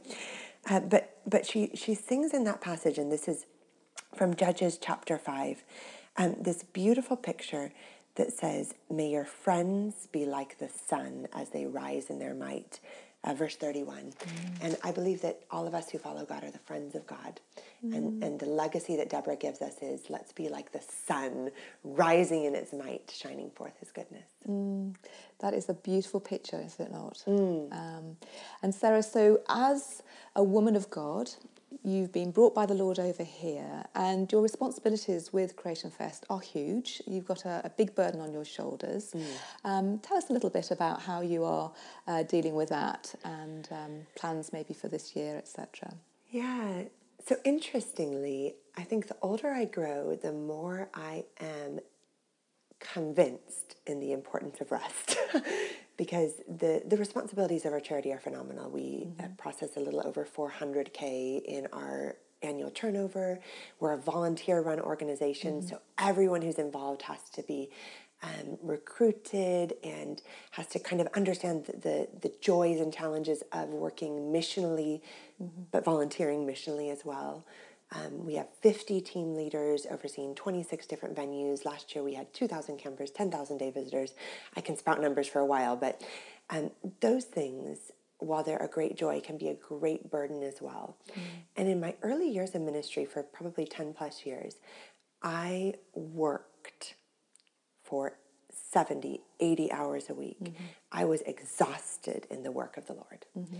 Uh, 0.70 0.80
but 0.80 1.18
but 1.28 1.46
she, 1.46 1.72
she 1.76 1.94
sings 1.94 2.34
in 2.34 2.44
that 2.46 2.62
passage, 2.62 2.98
and 2.98 3.12
this 3.12 3.28
is 3.28 3.46
from 4.16 4.36
Judges 4.36 4.78
chapter 4.78 5.18
5, 5.18 5.64
um, 6.18 6.36
this 6.40 6.64
beautiful 6.64 7.16
picture 7.16 7.72
that 8.16 8.34
says, 8.34 8.74
May 8.90 9.12
your 9.12 9.26
friends 9.26 10.08
be 10.12 10.26
like 10.26 10.58
the 10.58 10.70
sun 10.70 11.28
as 11.34 11.50
they 11.50 11.66
rise 11.66 12.10
in 12.10 12.20
their 12.20 12.34
might 12.34 12.80
uh, 13.24 13.34
verse 13.34 13.56
31. 13.56 13.98
Mm. 13.98 14.14
And 14.62 14.78
I 14.84 14.92
believe 14.92 15.22
that 15.22 15.42
all 15.52 15.68
of 15.68 15.74
us 15.74 15.90
who 15.90 15.98
follow 15.98 16.26
God 16.26 16.44
are 16.44 16.52
the 16.52 16.60
friends 16.60 16.96
of 16.96 17.06
God. 17.06 17.40
Mm. 17.86 17.96
And, 17.96 18.24
and 18.24 18.40
the 18.40 18.46
legacy 18.46 18.96
that 18.98 19.10
Deborah 19.10 19.36
gives 19.36 19.62
us 19.62 19.76
is 19.82 20.10
let's 20.10 20.32
be 20.32 20.50
like 20.50 20.72
the 20.72 20.82
sun 20.82 21.52
rising 21.84 22.46
in 22.46 22.56
its 22.56 22.74
might, 22.74 23.12
shining 23.16 23.52
forth 23.52 23.78
his 23.80 23.92
goodness. 23.92 24.28
Mm. 24.48 24.96
That 25.40 25.54
is 25.54 25.70
a 25.70 25.74
beautiful 25.74 26.20
picture, 26.20 26.62
is 26.62 26.80
it 26.80 26.92
not? 26.92 27.24
Mm. 27.28 27.72
Um, 27.72 28.18
and 28.64 28.74
Sarah, 28.74 29.04
so 29.04 29.42
as 29.50 30.02
a 30.36 30.44
woman 30.44 30.76
of 30.76 30.90
God, 30.90 31.30
you've 31.84 32.12
been 32.12 32.32
brought 32.32 32.54
by 32.54 32.66
the 32.66 32.74
Lord 32.74 33.00
over 33.00 33.24
here, 33.24 33.86
and 33.96 34.32
your 34.32 34.42
responsibilities 34.42 35.34
with 35.34 35.56
Creation 35.56 35.92
Fest 35.92 36.26
are 36.30 36.40
huge. 36.40 37.02
You've 37.08 37.26
got 37.26 37.46
a, 37.46 37.62
a 37.64 37.70
big 37.70 37.96
burden 37.96 38.22
on 38.22 38.32
your 38.32 38.46
shoulders. 38.46 39.12
Mm. 39.12 39.26
Um, 39.64 40.00
tell 40.00 40.18
us 40.18 40.30
a 40.30 40.34
little 40.34 40.50
bit 40.50 40.72
about 40.72 41.02
how 41.02 41.22
you 41.22 41.44
are 41.44 41.72
uh, 42.08 42.24
dealing 42.24 42.56
with 42.56 42.70
that 42.70 43.14
and 43.24 43.68
um, 43.72 44.08
plans 44.16 44.52
maybe 44.54 44.74
for 44.74 44.88
this 44.88 45.16
year, 45.16 45.38
etc. 45.38 45.94
Yeah. 46.30 46.84
So 47.26 47.36
interestingly, 47.44 48.56
I 48.78 48.84
think 48.84 49.08
the 49.08 49.18
older 49.22 49.50
I 49.50 49.66
grow, 49.66 50.16
the 50.16 50.32
more 50.32 50.90
I 50.94 51.26
am 51.40 51.80
convinced 52.80 53.76
in 53.86 54.00
the 54.00 54.12
importance 54.12 54.60
of 54.60 54.72
rest. 54.72 55.18
because 56.02 56.42
the, 56.48 56.82
the 56.88 56.98
responsibilities 56.98 57.64
of 57.64 57.74
our 57.74 57.80
charity 57.80 58.12
are 58.12 58.18
phenomenal. 58.18 58.72
We 58.72 58.82
uh, 59.20 59.22
mm-hmm. 59.22 59.34
process 59.36 59.78
a 59.78 59.80
little 59.80 60.02
over 60.04 60.26
400K 60.26 61.44
in 61.44 61.68
our 61.72 62.16
annual 62.42 62.72
turnover. 62.72 63.40
We're 63.80 63.92
a 63.92 64.00
volunteer 64.00 64.62
run 64.62 64.80
organization, 64.80 65.60
mm-hmm. 65.60 65.68
so 65.68 65.80
everyone 66.00 66.42
who's 66.42 66.58
involved 66.58 67.04
has 67.04 67.30
to 67.36 67.44
be 67.44 67.70
um, 68.24 68.58
recruited 68.64 69.76
and 69.84 70.24
has 70.50 70.66
to 70.70 70.80
kind 70.80 71.02
of 71.02 71.08
understand 71.14 71.66
the, 71.66 71.74
the, 71.74 72.08
the 72.22 72.34
joys 72.42 72.80
and 72.80 72.92
challenges 72.92 73.44
of 73.52 73.70
working 73.70 74.34
missionally, 74.34 75.02
mm-hmm. 75.40 75.62
but 75.70 75.86
volunteering 75.86 76.48
missionally 76.48 76.92
as 76.92 77.06
well. 77.06 77.46
Um, 77.94 78.26
we 78.26 78.36
have 78.36 78.48
50 78.62 79.02
team 79.02 79.36
leaders 79.36 79.86
overseeing 79.90 80.34
26 80.36 80.88
different 80.88 81.16
venues. 81.16 81.66
Last 81.66 81.94
year 81.94 82.04
we 82.04 82.14
had 82.14 82.34
2,000 82.34 82.78
campers, 82.78 83.12
10,000 83.12 83.58
day 83.58 83.70
visitors. 83.70 84.14
I 84.56 84.62
can 84.62 84.78
spout 84.78 85.02
numbers 85.02 85.28
for 85.28 85.40
a 85.40 85.46
while, 85.46 85.76
but 85.76 86.02
um, 86.50 86.72
those 87.02 87.26
things, 87.26 87.92
while 88.20 88.44
they're 88.44 88.58
a 88.58 88.68
great 88.68 88.96
joy, 88.96 89.20
can 89.20 89.38
be 89.38 89.50
a 89.50 89.56
great 89.56 90.10
burden 90.10 90.42
as 90.42 90.62
well. 90.62 90.98
Mm. 91.10 91.22
And 91.58 91.68
in 91.68 91.80
my 91.80 91.96
early 92.02 92.30
years 92.30 92.56
of 92.56 92.62
ministry, 92.62 93.04
for 93.04 93.24
probably 93.24 93.66
10 93.66 93.94
plus 93.94 94.26
years, 94.26 94.56
I 95.22 95.74
worked 95.94 96.96
for 97.84 98.14
70, 98.72 99.22
80 99.40 99.72
hours 99.72 100.10
a 100.10 100.14
week. 100.14 100.44
Mm-hmm. 100.44 100.64
I 100.92 101.06
was 101.06 101.22
exhausted 101.22 102.26
in 102.30 102.44
the 102.44 102.52
work 102.52 102.78
of 102.78 102.88
the 102.88 102.94
Lord. 102.94 103.26
Mm-hmm. 103.38 103.58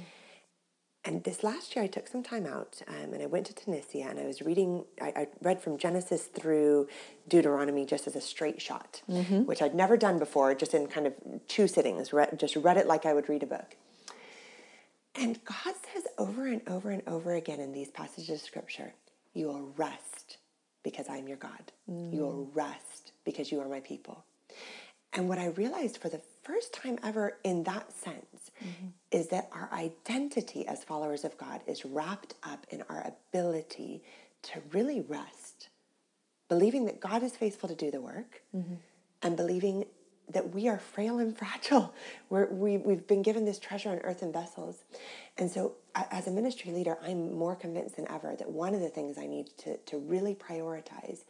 And 1.04 1.24
this 1.24 1.44
last 1.44 1.76
year, 1.76 1.84
I 1.84 1.88
took 1.88 2.08
some 2.08 2.22
time 2.22 2.46
out 2.46 2.80
um, 2.88 3.14
and 3.14 3.24
I 3.24 3.26
went 3.26 3.48
to 3.48 3.56
Tunisia 3.56 4.06
and 4.08 4.20
I 4.20 4.26
was 4.26 4.42
reading, 4.44 4.86
I, 5.02 5.08
I, 5.08 5.28
read 5.42 5.60
from 5.60 5.80
Genesis 5.80 6.26
through 6.26 6.88
Deuteronomy 7.28 7.88
just 7.88 8.06
as 8.06 8.16
a 8.16 8.22
straight 8.22 8.62
shot, 8.62 9.02
mm-hmm. 9.10 9.46
which 9.46 9.64
I'd 9.64 9.74
never 9.74 9.98
done 9.98 10.20
before, 10.20 10.54
just 10.54 10.76
in 10.76 10.86
kind 10.88 11.08
of 11.08 11.14
two 11.48 11.68
sittings, 11.68 12.12
just 12.38 12.56
read 12.56 12.78
it 12.78 12.86
like 12.86 13.08
I 13.08 13.14
would 13.14 13.30
read 13.30 13.42
a 13.42 13.48
book. 13.48 13.76
And 15.16 15.44
God 15.44 15.74
says 15.94 16.04
over 16.20 16.46
and 16.46 16.62
over 16.68 16.92
and 16.92 17.02
over 17.08 17.34
again 17.34 17.60
in 17.60 17.72
these 17.72 17.90
passages 17.90 18.30
of 18.30 18.42
scripture, 18.42 18.94
you 19.34 19.48
will 19.48 19.74
rest 19.76 20.38
because 20.84 21.10
I'm 21.10 21.28
your 21.28 21.38
God. 21.38 21.72
Mm. 21.90 22.14
You 22.14 22.22
will 22.22 22.50
rest 22.54 23.12
because 23.26 23.52
you 23.52 23.60
are 23.60 23.68
my 23.68 23.80
people. 23.80 24.24
And 25.14 25.28
what 25.28 25.38
I 25.38 25.48
realized 25.48 25.98
for 25.98 26.10
the 26.10 26.22
first 26.44 26.74
time 26.74 26.98
ever 27.04 27.38
in 27.44 27.64
that 27.64 27.92
sense 27.92 28.52
mm-hmm. 28.64 28.88
is 29.12 29.28
that 29.28 29.50
our 29.52 29.70
identity 29.74 30.66
as 30.68 30.84
followers 30.84 31.24
of 31.24 31.38
God 31.38 31.62
is 31.68 31.86
wrapped 31.86 32.36
up 32.44 32.66
in 32.70 32.84
our 32.90 33.06
ability 33.06 34.04
to 34.44 34.62
really 34.72 35.02
rest, 35.02 35.70
believing 36.50 36.86
that 36.86 37.00
God 37.00 37.24
is 37.24 37.36
faithful 37.36 37.68
to 37.70 37.76
do 37.76 37.92
the 37.92 38.02
work 38.02 38.42
mm-hmm. 38.56 38.76
and 39.22 39.36
believing 39.36 39.86
that 40.30 40.54
we 40.54 40.68
are 40.68 40.78
frail 40.78 41.20
and 41.20 41.38
fragile. 41.38 41.94
We're, 42.30 42.48
we, 42.48 42.78
we've 42.78 43.06
been 43.06 43.22
given 43.22 43.46
this 43.46 43.60
treasure 43.60 43.90
on 43.90 43.98
in 43.98 44.02
earthen 44.04 44.32
vessels. 44.32 44.84
And 45.38 45.52
so, 45.52 45.74
as 45.94 46.28
a 46.28 46.32
ministry 46.32 46.72
leader, 46.72 46.98
I'm 47.04 47.34
more 47.36 47.56
convinced 47.56 47.98
than 47.98 48.10
ever 48.10 48.36
that 48.38 48.50
one 48.50 48.74
of 48.74 48.80
the 48.80 48.90
things 48.90 49.18
I 49.18 49.28
need 49.28 49.50
to, 49.60 49.78
to 49.78 49.98
really 49.98 50.36
prioritize 50.36 51.26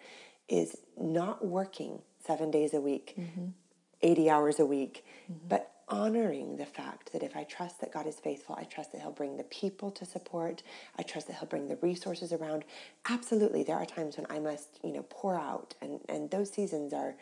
is 0.48 0.78
not 1.00 1.46
working 1.46 2.02
seven 2.26 2.52
days 2.52 2.74
a 2.74 2.82
week, 2.82 3.16
mm-hmm. 3.18 3.48
80 4.04 4.30
hours 4.30 4.60
a 4.60 4.66
week, 4.66 5.06
mm-hmm. 5.32 5.48
but 5.48 5.72
honoring 5.92 6.56
the 6.56 6.66
fact 6.66 7.12
that 7.12 7.22
if 7.22 7.36
I 7.36 7.44
trust 7.44 7.82
that 7.82 7.92
God 7.92 8.08
is 8.08 8.16
faithful, 8.16 8.56
I 8.58 8.64
trust 8.64 8.94
that 8.94 9.02
He'll 9.02 9.12
bring 9.12 9.38
the 9.38 9.44
people 9.44 9.92
to 9.92 10.06
support, 10.06 10.64
I 10.98 11.04
trust 11.04 11.28
that 11.28 11.38
He'll 11.38 11.50
bring 11.50 11.68
the 11.68 11.76
resources 11.78 12.32
around. 12.32 12.64
Absolutely, 13.10 13.64
there 13.64 13.76
are 13.76 13.86
times 13.86 14.18
when 14.18 14.26
I 14.30 14.40
must, 14.40 14.80
you 14.84 14.94
know, 14.94 15.06
pour 15.10 15.38
out, 15.38 15.76
and, 15.82 16.00
and 16.08 16.32
those 16.32 16.50
seasons 16.50 16.94
are 16.94 17.16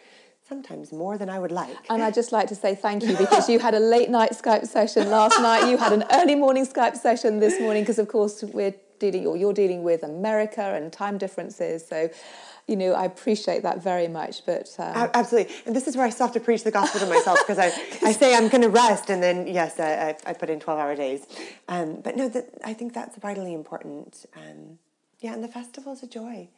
sometimes 0.48 0.92
more 0.92 1.18
than 1.18 1.30
I 1.30 1.40
would 1.40 1.52
like. 1.52 1.76
And 1.90 2.02
I'd 2.02 2.14
just 2.14 2.32
like 2.32 2.48
to 2.48 2.56
say 2.56 2.76
thank 2.76 3.04
you 3.04 3.16
because 3.18 3.50
you 3.50 3.60
had 3.68 3.74
a 3.74 3.80
late 3.80 4.10
night 4.10 4.32
Skype 4.32 4.66
session 4.68 5.10
last 5.10 5.40
night, 5.42 5.70
you 5.70 5.78
had 5.78 5.94
an 5.94 6.04
early 6.12 6.36
morning 6.36 6.66
Skype 6.66 6.96
session 6.96 7.40
this 7.40 7.60
morning, 7.60 7.84
because 7.84 8.00
of 8.00 8.08
course 8.08 8.44
we're 8.44 8.76
dealing, 9.00 9.26
or 9.26 9.38
you're 9.38 9.54
dealing 9.54 9.84
with 9.84 10.04
America 10.04 10.62
and 10.76 10.92
time 10.92 11.18
differences. 11.18 11.88
So 11.88 12.10
you 12.70 12.76
know, 12.76 12.94
I 12.94 13.06
appreciate 13.06 13.64
that 13.64 13.82
very 13.82 14.08
much. 14.08 14.46
But 14.46 14.74
um... 14.78 15.10
absolutely, 15.16 15.54
and 15.66 15.76
this 15.76 15.88
is 15.88 15.98
where 15.98 16.06
I 16.06 16.12
still 16.12 16.28
have 16.28 16.36
to 16.36 16.40
preach 16.40 16.64
the 16.64 16.72
gospel 16.72 17.00
to 17.00 17.08
myself 17.08 17.40
because 17.40 17.58
I, 17.58 17.66
I 18.08 18.12
say 18.12 18.36
I'm 18.36 18.48
going 18.48 18.62
to 18.62 18.70
rest, 18.70 19.10
and 19.10 19.22
then 19.24 19.48
yes, 19.48 19.80
I, 19.80 20.16
I, 20.26 20.34
put 20.34 20.50
in 20.50 20.60
twelve 20.60 20.80
hour 20.80 20.96
days. 20.96 21.26
Um, 21.68 22.00
but 22.02 22.16
no, 22.16 22.30
that 22.30 22.50
I 22.64 22.74
think 22.74 22.94
that's 22.94 23.18
vitally 23.18 23.56
important. 23.56 24.26
Um, 24.36 24.78
yeah, 25.20 25.34
and 25.34 25.44
the 25.44 25.50
festival 25.50 25.94
is 25.94 26.04
a 26.04 26.08
joy. 26.08 26.50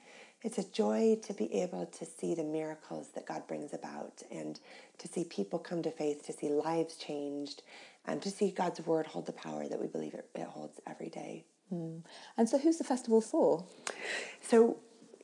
It's 0.43 0.57
a 0.57 0.63
joy 0.63 1.17
to 1.23 1.33
be 1.33 1.53
able 1.53 1.85
to 1.85 2.05
see 2.05 2.33
the 2.35 2.43
miracles 2.43 3.09
that 3.15 3.25
God 3.25 3.47
brings 3.47 3.73
about, 3.73 4.21
and 4.29 4.59
to 4.97 5.07
see 5.07 5.23
people 5.23 5.59
come 5.59 5.81
to 5.83 5.91
faith, 5.91 6.25
to 6.25 6.33
see 6.33 6.49
lives 6.49 6.97
changed, 6.97 7.63
and 8.05 8.21
to 8.21 8.29
see 8.29 8.51
God's 8.51 8.81
word 8.81 9.07
hold 9.07 9.27
the 9.27 9.31
power 9.31 9.67
that 9.67 9.79
we 9.79 9.87
believe 9.87 10.13
it, 10.13 10.27
it 10.35 10.47
holds 10.47 10.81
every 10.85 11.09
day. 11.09 11.45
Mm. 11.73 12.03
And 12.37 12.49
so, 12.49 12.57
who's 12.57 12.77
the 12.77 12.83
festival 12.83 13.21
for? 13.21 13.63
So 14.41 14.77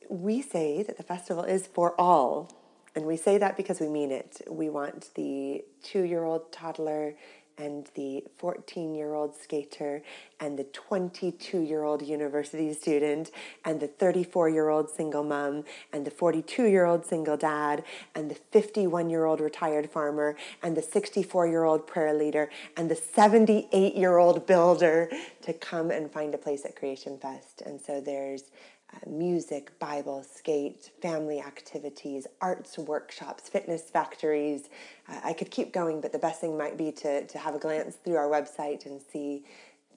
we 0.08 0.40
say 0.40 0.82
that 0.82 0.96
the 0.96 1.02
festival 1.02 1.44
is 1.44 1.66
for 1.66 1.98
all. 2.00 2.50
And 2.94 3.06
we 3.06 3.16
say 3.16 3.38
that 3.38 3.56
because 3.56 3.80
we 3.80 3.88
mean 3.88 4.10
it. 4.10 4.40
We 4.50 4.70
want 4.70 5.10
the 5.14 5.64
two 5.82 6.02
year 6.02 6.24
old 6.24 6.50
toddler 6.50 7.14
and 7.58 7.90
the 7.94 8.24
14 8.38 8.94
year 8.94 9.14
old 9.14 9.34
skater 9.34 10.02
and 10.40 10.58
the 10.58 10.64
22 10.64 11.58
year 11.58 11.82
old 11.82 12.02
university 12.02 12.72
student 12.72 13.30
and 13.64 13.80
the 13.80 13.88
34 13.88 14.48
year 14.48 14.68
old 14.68 14.88
single 14.88 15.24
mom 15.24 15.64
and 15.92 16.06
the 16.06 16.10
42 16.10 16.64
year 16.64 16.86
old 16.86 17.04
single 17.04 17.36
dad 17.36 17.84
and 18.14 18.30
the 18.30 18.36
51 18.52 19.10
year 19.10 19.24
old 19.24 19.40
retired 19.40 19.90
farmer 19.90 20.36
and 20.62 20.76
the 20.76 20.82
64 20.82 21.48
year 21.48 21.64
old 21.64 21.86
prayer 21.86 22.14
leader 22.14 22.48
and 22.76 22.90
the 22.90 22.96
78 22.96 23.94
year 23.94 24.16
old 24.16 24.46
builder 24.46 25.10
to 25.42 25.52
come 25.52 25.90
and 25.90 26.10
find 26.10 26.34
a 26.34 26.38
place 26.38 26.64
at 26.64 26.76
Creation 26.76 27.18
Fest. 27.18 27.62
And 27.64 27.80
so 27.80 28.00
there's 28.00 28.44
uh, 28.92 29.08
music, 29.08 29.78
Bible, 29.78 30.22
skate, 30.22 30.90
family 31.02 31.40
activities, 31.40 32.26
arts 32.40 32.78
workshops, 32.78 33.48
fitness 33.48 33.82
factories. 33.82 34.68
Uh, 35.08 35.20
I 35.24 35.32
could 35.32 35.50
keep 35.50 35.72
going, 35.72 36.00
but 36.00 36.12
the 36.12 36.18
best 36.18 36.40
thing 36.40 36.56
might 36.56 36.76
be 36.76 36.92
to, 36.92 37.26
to 37.26 37.38
have 37.38 37.54
a 37.54 37.58
glance 37.58 37.96
through 37.96 38.16
our 38.16 38.28
website 38.28 38.86
and 38.86 39.00
see 39.00 39.44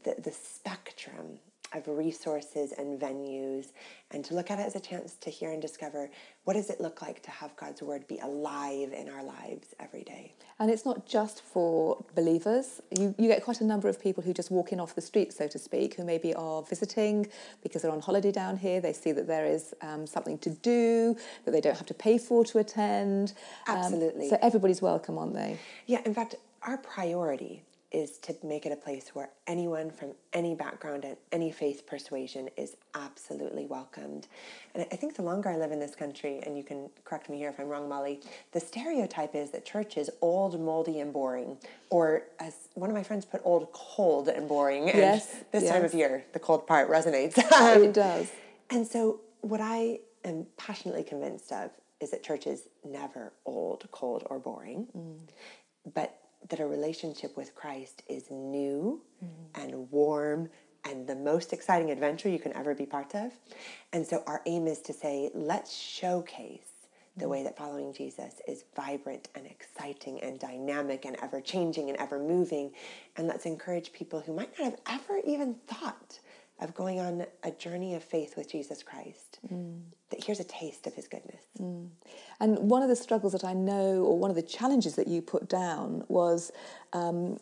the, 0.03 0.15
the 0.21 0.31
spectrum 0.31 1.39
of 1.73 1.87
resources 1.87 2.73
and 2.77 2.99
venues, 2.99 3.67
and 4.11 4.23
to 4.25 4.33
look 4.33 4.51
at 4.51 4.59
it 4.59 4.65
as 4.65 4.75
a 4.75 4.79
chance 4.79 5.15
to 5.21 5.29
hear 5.29 5.51
and 5.51 5.61
discover 5.61 6.09
what 6.43 6.53
does 6.53 6.69
it 6.69 6.81
look 6.81 7.01
like 7.01 7.21
to 7.23 7.31
have 7.31 7.55
God's 7.55 7.81
word 7.81 8.07
be 8.07 8.17
alive 8.19 8.91
in 8.93 9.09
our 9.09 9.23
lives 9.23 9.73
every 9.79 10.03
day. 10.03 10.33
And 10.59 10.69
it's 10.69 10.85
not 10.85 11.05
just 11.05 11.41
for 11.41 12.03
believers. 12.15 12.81
You, 12.97 13.15
you 13.17 13.27
get 13.27 13.43
quite 13.43 13.61
a 13.61 13.63
number 13.63 13.87
of 13.87 14.01
people 14.01 14.23
who 14.23 14.33
just 14.33 14.51
walk 14.51 14.71
in 14.71 14.79
off 14.79 14.95
the 14.95 15.01
street, 15.01 15.33
so 15.33 15.47
to 15.47 15.57
speak, 15.57 15.95
who 15.95 16.03
maybe 16.03 16.33
are 16.33 16.61
visiting 16.63 17.27
because 17.63 17.81
they're 17.81 17.91
on 17.91 18.01
holiday 18.01 18.31
down 18.31 18.57
here. 18.57 18.81
They 18.81 18.93
see 18.93 19.11
that 19.13 19.27
there 19.27 19.45
is 19.45 19.73
um, 19.81 20.05
something 20.05 20.37
to 20.39 20.49
do 20.49 21.15
that 21.45 21.51
they 21.51 21.61
don't 21.61 21.77
have 21.77 21.87
to 21.87 21.93
pay 21.93 22.17
for 22.17 22.43
to 22.45 22.59
attend. 22.59 23.33
Um, 23.67 23.77
Absolutely. 23.77 24.29
so 24.29 24.37
everybody's 24.41 24.81
welcome, 24.81 25.17
aren't 25.17 25.33
they? 25.33 25.57
Yeah, 25.87 26.01
in 26.05 26.13
fact, 26.13 26.35
our 26.63 26.77
priority 26.77 27.63
is 27.91 28.17
to 28.19 28.33
make 28.43 28.65
it 28.65 28.71
a 28.71 28.75
place 28.75 29.09
where 29.13 29.29
anyone 29.47 29.91
from 29.91 30.13
any 30.31 30.55
background 30.55 31.03
and 31.03 31.17
any 31.31 31.51
faith 31.51 31.85
persuasion 31.85 32.49
is 32.55 32.77
absolutely 32.95 33.65
welcomed. 33.65 34.27
And 34.73 34.85
I 34.91 34.95
think 34.95 35.15
the 35.15 35.21
longer 35.21 35.49
I 35.49 35.57
live 35.57 35.71
in 35.71 35.79
this 35.79 35.93
country, 35.93 36.39
and 36.43 36.57
you 36.57 36.63
can 36.63 36.89
correct 37.03 37.29
me 37.29 37.37
here 37.37 37.49
if 37.49 37.59
I'm 37.59 37.67
wrong, 37.67 37.89
Molly, 37.89 38.21
the 38.53 38.61
stereotype 38.61 39.35
is 39.35 39.51
that 39.51 39.65
church 39.65 39.97
is 39.97 40.09
old, 40.21 40.59
moldy, 40.59 41.01
and 41.01 41.11
boring. 41.11 41.57
Or 41.89 42.23
as 42.39 42.69
one 42.75 42.89
of 42.89 42.95
my 42.95 43.03
friends 43.03 43.25
put, 43.25 43.41
old, 43.43 43.71
cold, 43.73 44.29
and 44.29 44.47
boring. 44.47 44.89
And 44.89 44.97
Yes, 44.97 45.43
this 45.51 45.69
time 45.69 45.83
of 45.83 45.93
year, 45.93 46.23
the 46.31 46.39
cold 46.39 46.65
part 46.65 46.89
resonates. 46.89 47.37
it 47.37 47.51
um, 47.53 47.91
does. 47.91 48.31
And 48.69 48.87
so, 48.87 49.19
what 49.41 49.59
I 49.59 49.99
am 50.23 50.45
passionately 50.55 51.03
convinced 51.03 51.51
of 51.51 51.71
is 51.99 52.11
that 52.11 52.23
church 52.23 52.47
is 52.47 52.69
never 52.85 53.33
old, 53.45 53.87
cold, 53.91 54.25
or 54.29 54.39
boring, 54.39 54.87
mm. 54.95 55.19
but 55.93 56.20
that 56.49 56.59
a 56.59 56.65
relationship 56.65 57.37
with 57.37 57.55
Christ 57.55 58.03
is 58.07 58.29
new 58.29 59.01
mm-hmm. 59.23 59.61
and 59.61 59.91
warm 59.91 60.49
and 60.83 61.07
the 61.07 61.15
most 61.15 61.53
exciting 61.53 61.91
adventure 61.91 62.29
you 62.29 62.39
can 62.39 62.55
ever 62.55 62.73
be 62.73 62.85
part 62.85 63.13
of. 63.15 63.31
And 63.93 64.05
so, 64.05 64.23
our 64.25 64.41
aim 64.45 64.67
is 64.67 64.81
to 64.81 64.93
say, 64.93 65.29
let's 65.33 65.73
showcase 65.73 66.71
the 67.17 67.27
way 67.27 67.39
mm-hmm. 67.39 67.45
that 67.45 67.57
following 67.57 67.93
Jesus 67.93 68.41
is 68.47 68.63
vibrant 68.75 69.29
and 69.35 69.45
exciting 69.45 70.21
and 70.21 70.39
dynamic 70.39 71.05
and 71.05 71.17
ever 71.21 71.41
changing 71.41 71.89
and 71.89 71.97
ever 71.99 72.17
moving. 72.17 72.71
And 73.17 73.27
let's 73.27 73.45
encourage 73.45 73.93
people 73.93 74.21
who 74.21 74.33
might 74.33 74.57
not 74.57 74.71
have 74.71 74.79
ever 74.87 75.19
even 75.25 75.55
thought 75.67 76.19
of 76.61 76.75
going 76.75 76.99
on 76.99 77.25
a 77.43 77.51
journey 77.51 77.95
of 77.95 78.03
faith 78.03 78.37
with 78.37 78.49
Jesus 78.49 78.83
Christ. 78.83 79.39
Mm. 79.51 79.81
That 80.11 80.23
here's 80.23 80.39
a 80.39 80.45
taste 80.45 80.85
of 80.87 80.93
his 80.93 81.07
goodness. 81.07 81.43
Mm. 81.59 81.89
And 82.39 82.57
one 82.59 82.83
of 82.83 82.89
the 82.89 82.95
struggles 82.95 83.33
that 83.33 83.43
I 83.43 83.53
know, 83.53 84.03
or 84.03 84.17
one 84.17 84.29
of 84.29 84.35
the 84.35 84.43
challenges 84.43 84.95
that 84.95 85.07
you 85.07 85.21
put 85.21 85.49
down, 85.49 86.03
was 86.07 86.51
um, 86.93 87.39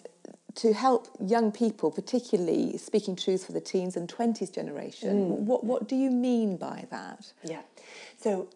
to 0.55 0.73
help 0.73 1.08
young 1.19 1.51
people, 1.51 1.91
particularly 1.91 2.77
speaking 2.77 3.15
truth 3.15 3.45
for 3.45 3.51
the 3.51 3.62
teens 3.62 3.97
and 3.97 4.08
20s 4.08 4.53
generation. 4.53 5.32
Mm. 5.32 5.39
What, 5.39 5.63
what 5.63 5.88
do 5.88 5.95
you 5.95 6.10
mean 6.10 6.58
by 6.58 6.88
that? 6.89 7.32
Yeah. 7.43 7.62
So, 8.17 8.47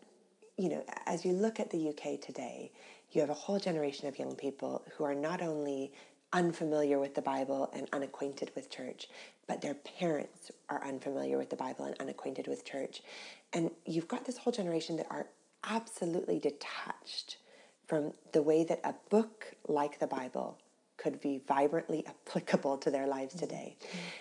you 0.57 0.69
know, 0.69 0.83
as 1.05 1.25
you 1.25 1.33
look 1.33 1.59
at 1.59 1.69
the 1.71 1.89
UK 1.89 2.21
today, 2.21 2.71
you 3.11 3.21
have 3.21 3.29
a 3.29 3.35
whole 3.35 3.59
generation 3.59 4.07
of 4.07 4.17
young 4.17 4.35
people 4.35 4.83
who 4.95 5.03
are 5.03 5.15
not 5.15 5.41
only 5.41 5.91
unfamiliar 6.33 6.99
with 6.99 7.15
the 7.15 7.21
Bible 7.21 7.69
and 7.73 7.87
unacquainted 7.93 8.51
with 8.55 8.69
church, 8.69 9.07
but 9.47 9.61
their 9.61 9.75
parents 9.75 10.51
are 10.69 10.83
unfamiliar 10.85 11.37
with 11.37 11.49
the 11.49 11.55
Bible 11.55 11.85
and 11.85 11.95
unacquainted 11.99 12.47
with 12.47 12.65
church. 12.65 13.01
And 13.53 13.71
you've 13.85 14.07
got 14.07 14.25
this 14.25 14.37
whole 14.37 14.51
generation 14.51 14.97
that 14.97 15.07
are 15.09 15.27
absolutely 15.63 16.39
detached 16.39 17.37
from 17.87 18.13
the 18.31 18.41
way 18.41 18.63
that 18.63 18.79
a 18.83 18.95
book 19.09 19.53
like 19.67 19.99
the 19.99 20.07
Bible 20.07 20.57
could 20.97 21.19
be 21.21 21.41
vibrantly 21.47 22.05
applicable 22.27 22.77
to 22.77 22.91
their 22.91 23.07
lives 23.07 23.35
mm-hmm. 23.35 23.45
today. 23.45 23.75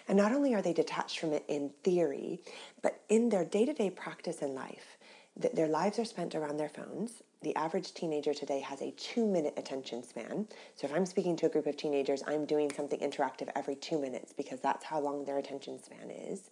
And 0.09 0.19
not 0.19 0.33
only 0.33 0.55
are 0.55 0.63
they 0.63 0.73
detached 0.73 1.19
from 1.19 1.33
it 1.33 1.45
in 1.49 1.71
theory, 1.83 2.41
but 2.83 3.01
in 3.09 3.29
their 3.29 3.45
day 3.45 3.65
to 3.65 3.73
day 3.73 3.91
practice 3.91 4.43
in 4.43 4.55
life, 4.55 4.99
their 5.37 5.69
lives 5.69 5.99
are 5.99 6.05
spent 6.05 6.35
around 6.35 6.59
their 6.59 6.69
phones. 6.69 7.23
The 7.43 7.57
average 7.57 7.95
teenager 7.95 8.35
today 8.35 8.61
has 8.61 8.83
a 8.83 8.91
two 8.93 9.27
minute 9.27 9.55
attention 9.57 10.03
span. 10.03 10.47
So 10.77 10.87
if 10.87 10.95
I'm 10.95 11.07
speaking 11.07 11.37
to 11.37 11.47
a 11.47 11.49
group 11.49 11.67
of 11.67 11.77
teenagers, 11.77 12.23
I'm 12.27 12.45
doing 12.45 12.71
something 12.71 13.01
interactive 13.01 13.49
every 13.57 13.75
two 13.75 13.99
minutes 13.99 14.33
because 14.33 14.61
that's 14.61 14.85
how 14.85 15.01
long 15.01 15.25
their 15.25 15.39
attention 15.39 15.83
span 15.83 16.11
is. 16.11 16.51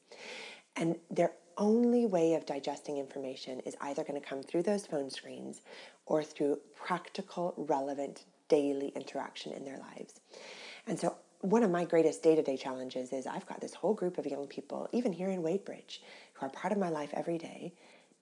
And 0.77 0.97
their 1.11 1.33
only 1.59 2.07
way 2.07 2.35
of 2.35 2.47
digesting 2.47 2.97
information 2.97 3.61
is 3.61 3.77
either 3.83 4.03
going 4.03 4.21
to 4.21 4.27
come 4.27 4.43
through 4.43 4.63
those 4.63 4.87
phone 4.87 5.11
screens 5.11 5.61
or 6.07 6.23
through 6.23 6.59
practical, 6.75 7.55
relevant, 7.57 8.25
daily 8.49 8.89
interaction 8.97 9.53
in 9.53 9.65
their 9.65 9.79
lives. 9.79 10.21
And 10.87 10.99
so, 10.99 11.17
one 11.43 11.63
of 11.63 11.71
my 11.71 11.87
greatest 11.87 12.23
day 12.23 12.35
to 12.35 12.43
day 12.43 12.57
challenges 12.57 13.13
is 13.13 13.27
I've 13.27 13.47
got 13.47 13.63
this 13.63 13.73
whole 13.73 13.95
group 13.95 14.19
of 14.19 14.27
young 14.27 14.47
people, 14.47 14.89
even 14.93 15.13
here 15.13 15.31
in 15.31 15.43
Wadebridge, 15.43 16.01
who 16.35 16.47
are 16.47 16.51
part 16.51 16.73
of 16.73 16.79
my 16.79 16.91
life 16.91 17.11
every 17.15 17.39
day 17.39 17.73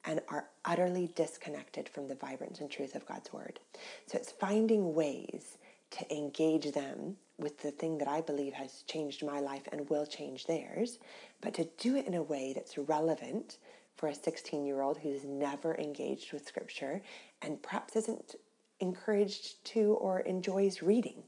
and 0.08 0.20
are 0.28 0.48
utterly 0.64 1.12
disconnected 1.14 1.88
from 1.88 2.08
the 2.08 2.14
vibrance 2.14 2.60
and 2.60 2.70
truth 2.70 2.94
of 2.94 3.06
God's 3.06 3.32
Word. 3.32 3.60
So, 4.06 4.18
it's 4.18 4.32
finding 4.32 4.94
ways 4.94 5.58
to 5.90 6.16
engage 6.16 6.72
them 6.72 7.16
with 7.38 7.60
the 7.62 7.70
thing 7.70 7.98
that 7.98 8.08
I 8.08 8.22
believe 8.22 8.54
has 8.54 8.82
changed 8.88 9.24
my 9.24 9.38
life 9.38 9.68
and 9.70 9.88
will 9.88 10.06
change 10.06 10.46
theirs, 10.46 10.98
but 11.40 11.54
to 11.54 11.68
do 11.78 11.94
it 11.96 12.06
in 12.06 12.14
a 12.14 12.22
way 12.22 12.52
that's 12.54 12.76
relevant 12.76 13.58
for 13.96 14.08
a 14.08 14.14
16 14.14 14.64
year 14.64 14.80
old 14.80 14.98
who's 14.98 15.24
never 15.24 15.76
engaged 15.76 16.32
with 16.32 16.46
Scripture 16.46 17.02
and 17.42 17.62
perhaps 17.62 17.94
isn't 17.96 18.34
encouraged 18.80 19.62
to 19.66 19.94
or 19.94 20.20
enjoys 20.20 20.82
reading. 20.82 21.22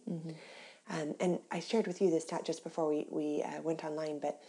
Um, 0.88 1.14
and 1.20 1.38
I 1.50 1.60
shared 1.60 1.86
with 1.86 2.00
you 2.00 2.10
this 2.10 2.24
stat 2.24 2.44
just 2.44 2.64
before 2.64 2.88
we, 2.88 3.06
we 3.10 3.42
uh, 3.42 3.62
went 3.62 3.84
online, 3.84 4.18
but 4.18 4.42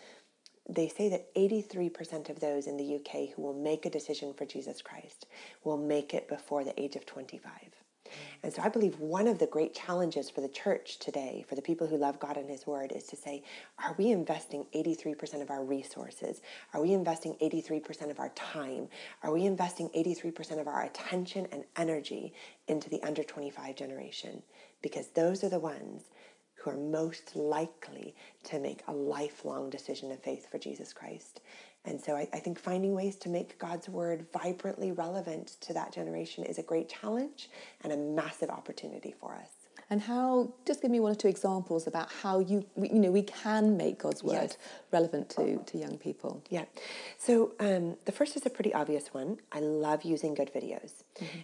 they 0.74 0.88
say 0.88 1.10
that 1.10 1.34
83% 1.36 2.30
of 2.30 2.40
those 2.40 2.68
in 2.68 2.78
the 2.78 2.96
UK 2.96 3.36
who 3.36 3.42
will 3.42 3.54
make 3.54 3.86
a 3.86 3.90
decision 3.90 4.34
for 4.34 4.46
Jesus 4.46 4.82
Christ 4.82 5.26
will 5.64 5.78
make 5.78 6.14
it 6.14 6.28
before 6.28 6.64
the 6.64 6.80
age 6.82 6.96
of 6.96 7.06
25. 7.06 7.52
Mm. 7.52 8.10
And 8.44 8.54
so 8.54 8.62
I 8.62 8.70
believe 8.70 9.00
one 9.00 9.28
of 9.28 9.38
the 9.38 9.48
great 9.48 9.74
challenges 9.74 10.30
for 10.30 10.42
the 10.42 10.48
church 10.48 11.00
today, 11.00 11.46
for 11.48 11.56
the 11.56 11.62
people 11.62 11.88
who 11.88 11.98
love 11.98 12.20
God 12.20 12.38
and 12.38 12.50
His 12.50 12.66
Word, 12.66 12.92
is 12.92 13.04
to 13.06 13.16
say, 13.16 13.44
are 13.84 13.96
we 13.98 14.12
investing 14.12 14.66
83% 14.74 15.42
of 15.42 15.50
our 15.50 15.64
resources? 15.64 16.42
Are 16.74 16.82
we 16.82 16.94
investing 16.94 17.36
83% 17.42 18.10
of 18.10 18.20
our 18.20 18.30
time? 18.30 18.88
Are 19.24 19.34
we 19.34 19.46
investing 19.46 19.90
83% 19.90 20.60
of 20.60 20.68
our 20.68 20.84
attention 20.84 21.48
and 21.52 21.64
energy 21.76 22.34
into 22.68 22.90
the 22.90 23.02
under 23.04 23.24
25 23.24 23.76
generation? 23.76 24.42
Because 24.82 25.10
those 25.10 25.44
are 25.44 25.50
the 25.50 25.60
ones 25.60 26.06
who 26.62 26.70
are 26.70 26.78
most 26.78 27.36
likely 27.36 28.16
to 28.44 28.60
make 28.60 28.84
a 28.88 28.94
lifelong 28.94 29.70
decision 29.70 30.12
of 30.12 30.20
faith 30.20 30.50
for 30.50 30.58
Jesus 30.58 30.94
Christ. 30.94 31.42
And 31.86 32.00
so 32.00 32.16
I, 32.16 32.28
I, 32.32 32.40
think 32.40 32.60
finding 32.60 32.94
ways 32.94 33.16
to 33.18 33.30
make 33.30 33.58
God's 33.58 33.90
word 33.90 34.28
vibrantly 34.32 34.92
relevant 34.92 35.58
to 35.62 35.74
that 35.74 35.92
generation 35.92 36.44
is 36.44 36.60
a 36.60 36.64
great 36.64 36.88
challenge 36.90 37.50
and 37.84 37.92
a 37.92 37.98
massive 37.98 38.52
opportunity 38.52 39.16
for 39.20 39.34
us. 39.34 39.61
And 39.92 40.02
how? 40.02 40.54
Just 40.66 40.82
give 40.82 40.90
me 40.90 41.02
one 41.02 41.12
or 41.12 41.16
two 41.16 41.28
examples 41.28 41.86
about 41.86 42.10
how 42.24 42.40
you 42.40 42.66
you 42.82 42.98
know 42.98 43.12
we 43.12 43.24
can 43.24 43.76
make 43.76 44.00
God's 44.00 44.24
word 44.24 44.34
Yes. 44.52 44.58
relevant 44.92 45.30
to 45.32 45.58
to 45.58 45.78
young 45.78 45.98
people. 45.98 46.42
Yeah. 46.50 46.64
So 47.18 47.52
um, 47.60 47.98
the 48.06 48.14
first 48.14 48.38
is 48.38 48.46
a 48.46 48.50
pretty 48.50 48.74
obvious 48.74 49.14
one. 49.14 49.38
I 49.52 49.60
love 49.60 50.04
using 50.04 50.34
good 50.34 50.50
videos. 50.54 51.04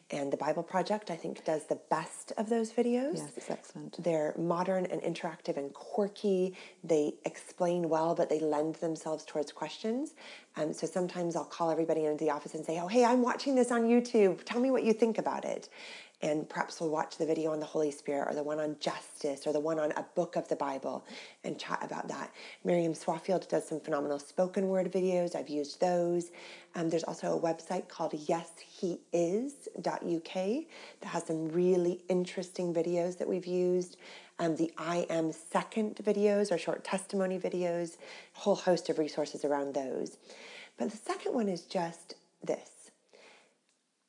And 0.09 0.31
the 0.31 0.37
Bible 0.37 0.63
Project, 0.63 1.11
I 1.11 1.17
think, 1.17 1.43
does 1.43 1.65
the 1.65 1.79
best 1.89 2.31
of 2.37 2.47
those 2.49 2.71
videos. 2.71 3.17
Yes, 3.17 3.31
it's 3.35 3.49
excellent. 3.51 4.01
They're 4.01 4.33
modern 4.37 4.85
and 4.85 5.01
interactive 5.01 5.57
and 5.57 5.73
quirky. 5.73 6.55
They 6.85 7.15
explain 7.25 7.89
well, 7.89 8.15
but 8.15 8.29
they 8.29 8.39
lend 8.39 8.75
themselves 8.75 9.25
towards 9.25 9.51
questions. 9.51 10.15
Um, 10.55 10.71
so 10.73 10.87
sometimes 10.87 11.35
I'll 11.35 11.43
call 11.57 11.69
everybody 11.69 12.05
into 12.05 12.23
the 12.23 12.31
office 12.31 12.53
and 12.55 12.65
say, 12.65 12.79
Oh, 12.79 12.87
hey, 12.87 13.03
I'm 13.03 13.21
watching 13.21 13.55
this 13.55 13.71
on 13.71 13.81
YouTube. 13.83 14.43
Tell 14.45 14.61
me 14.61 14.71
what 14.71 14.83
you 14.83 14.93
think 14.93 15.17
about 15.17 15.43
it. 15.43 15.67
And 16.21 16.49
perhaps 16.49 16.81
we'll 16.81 16.89
watch 16.89 17.17
the 17.17 17.27
video 17.27 17.51
on 17.51 17.59
the 17.59 17.65
Holy 17.65 17.91
Spirit 17.91 18.27
or 18.29 18.33
the 18.33 18.41
one 18.41 18.59
on 18.59 18.75
justice 18.79 19.45
or 19.45 19.53
the 19.53 19.59
one 19.59 19.79
on 19.79 19.91
a 19.91 20.03
book 20.15 20.35
of 20.35 20.47
the 20.47 20.55
Bible 20.55 21.05
and 21.43 21.59
chat 21.59 21.79
about 21.83 22.07
that. 22.07 22.33
Miriam 22.63 22.93
Swaffield 22.93 23.47
does 23.47 23.67
some 23.67 23.79
phenomenal 23.79 24.17
spoken 24.17 24.67
word 24.67 24.91
videos. 24.91 25.35
I've 25.35 25.49
used 25.49 25.79
those. 25.79 26.31
Um, 26.73 26.89
there's 26.89 27.03
also 27.03 27.37
a 27.37 27.39
website 27.39 27.87
called 27.87 28.13
yesheis.uk 28.13 28.53
that 30.33 31.07
has 31.07 31.23
some 31.23 31.49
really 31.49 32.01
interesting 32.09 32.73
videos 32.73 33.19
that 33.19 33.27
we've 33.27 33.45
used. 33.45 33.97
Um, 34.39 34.55
the 34.55 34.71
I 34.77 35.05
am 35.09 35.31
second 35.31 35.97
videos 35.97 36.51
or 36.51 36.57
short 36.57 36.83
testimony 36.83 37.37
videos, 37.39 37.97
a 38.35 38.39
whole 38.39 38.55
host 38.55 38.89
of 38.89 38.97
resources 38.97 39.45
around 39.45 39.75
those. 39.75 40.17
But 40.77 40.91
the 40.91 40.97
second 40.97 41.33
one 41.33 41.47
is 41.47 41.61
just 41.61 42.15
this. 42.43 42.91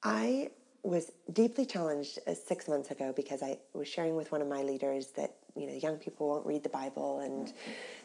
I 0.03 0.51
was 0.82 1.12
deeply 1.32 1.66
challenged 1.66 2.18
uh, 2.26 2.34
six 2.34 2.68
months 2.68 2.90
ago 2.90 3.12
because 3.14 3.42
I 3.42 3.58
was 3.74 3.88
sharing 3.88 4.16
with 4.16 4.30
one 4.32 4.40
of 4.40 4.48
my 4.48 4.62
leaders 4.62 5.08
that 5.16 5.34
you 5.56 5.66
know 5.66 5.74
young 5.74 5.96
people 5.96 6.29
won't 6.29 6.46
read 6.46 6.62
the 6.62 6.68
Bible 6.68 7.20
and 7.20 7.52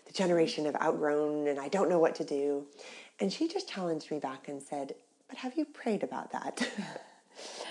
the 0.05 0.13
generation 0.13 0.65
have 0.65 0.76
outgrown 0.82 1.47
and 1.47 1.59
I 1.59 1.67
don't 1.67 1.89
know 1.89 1.99
what 1.99 2.15
to 2.15 2.24
do, 2.24 2.65
and 3.19 3.32
she 3.32 3.47
just 3.47 3.69
challenged 3.69 4.11
me 4.11 4.19
back 4.19 4.47
and 4.47 4.61
said, 4.61 4.95
"But 5.28 5.38
have 5.38 5.55
you 5.57 5.65
prayed 5.65 6.03
about 6.03 6.32
that?" 6.32 6.59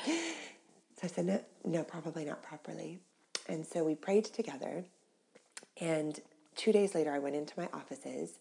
so 0.06 1.02
I 1.02 1.06
said, 1.06 1.26
"No, 1.26 1.40
no, 1.64 1.84
probably 1.84 2.24
not 2.24 2.42
properly." 2.42 3.00
And 3.48 3.66
so 3.66 3.82
we 3.82 3.96
prayed 3.96 4.26
together, 4.26 4.84
and 5.80 6.20
two 6.56 6.72
days 6.72 6.94
later, 6.94 7.12
I 7.12 7.18
went 7.18 7.34
into 7.34 7.54
my 7.58 7.68
offices, 7.72 8.38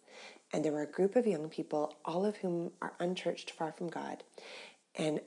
and 0.54 0.64
there 0.64 0.72
were 0.72 0.84
a 0.84 0.88
group 0.88 1.16
of 1.16 1.26
young 1.26 1.50
people, 1.50 1.96
all 2.06 2.26
of 2.26 2.38
whom 2.38 2.72
are 2.82 2.94
unchurched, 3.00 3.52
far 3.52 3.72
from 3.72 3.90
God. 3.90 4.24
And 4.96 5.22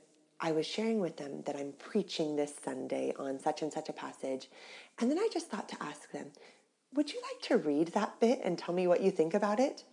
I 0.45 0.53
was 0.53 0.67
sharing 0.67 1.01
with 1.01 1.17
them 1.17 1.41
that 1.47 1.57
I'm 1.57 1.73
preaching 1.79 2.37
this 2.37 2.53
Sunday 2.63 3.15
on 3.19 3.41
such 3.41 3.63
and 3.63 3.73
such 3.73 3.89
a 3.89 3.95
passage. 3.95 4.51
And 5.01 5.11
then 5.11 5.19
I 5.19 5.27
just 5.33 5.49
thought 5.49 5.71
to 5.71 5.83
ask 5.83 6.11
them, 6.13 6.27
Would 6.93 7.11
you 7.11 7.19
like 7.23 7.41
to 7.49 7.57
read 7.57 7.89
that 7.89 8.21
bit 8.21 8.43
and 8.45 8.59
tell 8.59 8.75
me 8.75 8.87
what 8.87 9.01
you 9.01 9.11
think 9.11 9.33
about 9.33 9.59
it? 9.59 9.85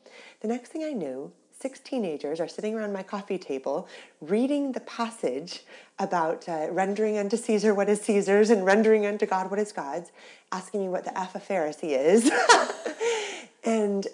The 0.42 0.50
next 0.50 0.68
thing 0.68 0.84
I 0.84 0.92
knew, 0.92 1.32
six 1.58 1.80
teenagers 1.80 2.42
are 2.42 2.50
sitting 2.50 2.76
around 2.76 2.92
my 2.92 3.02
coffee 3.02 3.38
table 3.38 3.88
reading 4.20 4.74
the 4.74 4.82
passage 4.82 5.64
about 6.00 6.50
uh, 6.50 6.68
rendering 6.70 7.18
unto 7.18 7.38
Caesar 7.38 7.74
what 7.74 7.88
is 7.88 8.02
Caesar's 8.02 8.50
and 8.50 8.66
rendering 8.66 9.06
unto 9.06 9.26
God 9.26 9.50
what 9.50 9.60
is 9.60 9.72
God's, 9.72 10.12
asking 10.52 10.82
me 10.82 10.90
what 10.90 11.06
the 11.06 11.18
F 11.18 11.34
a 11.34 11.40
Pharisee 11.40 11.98
is. 11.98 12.30
and 13.64 14.06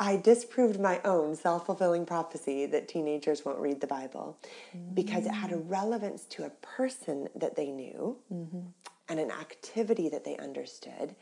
I 0.00 0.16
disproved 0.16 0.80
my 0.80 0.98
own 1.04 1.36
self 1.36 1.66
fulfilling 1.66 2.06
prophecy 2.06 2.64
that 2.66 2.88
teenagers 2.88 3.44
won't 3.44 3.58
read 3.58 3.82
the 3.82 3.86
Bible 3.86 4.38
mm-hmm. 4.74 4.94
because 4.94 5.26
it 5.26 5.32
had 5.32 5.52
a 5.52 5.58
relevance 5.58 6.24
to 6.30 6.44
a 6.44 6.50
person 6.62 7.28
that 7.36 7.54
they 7.54 7.70
knew 7.70 8.16
mm-hmm. 8.32 8.60
and 9.10 9.20
an 9.20 9.30
activity 9.30 10.08
that 10.08 10.24
they 10.24 10.38
understood. 10.38 11.14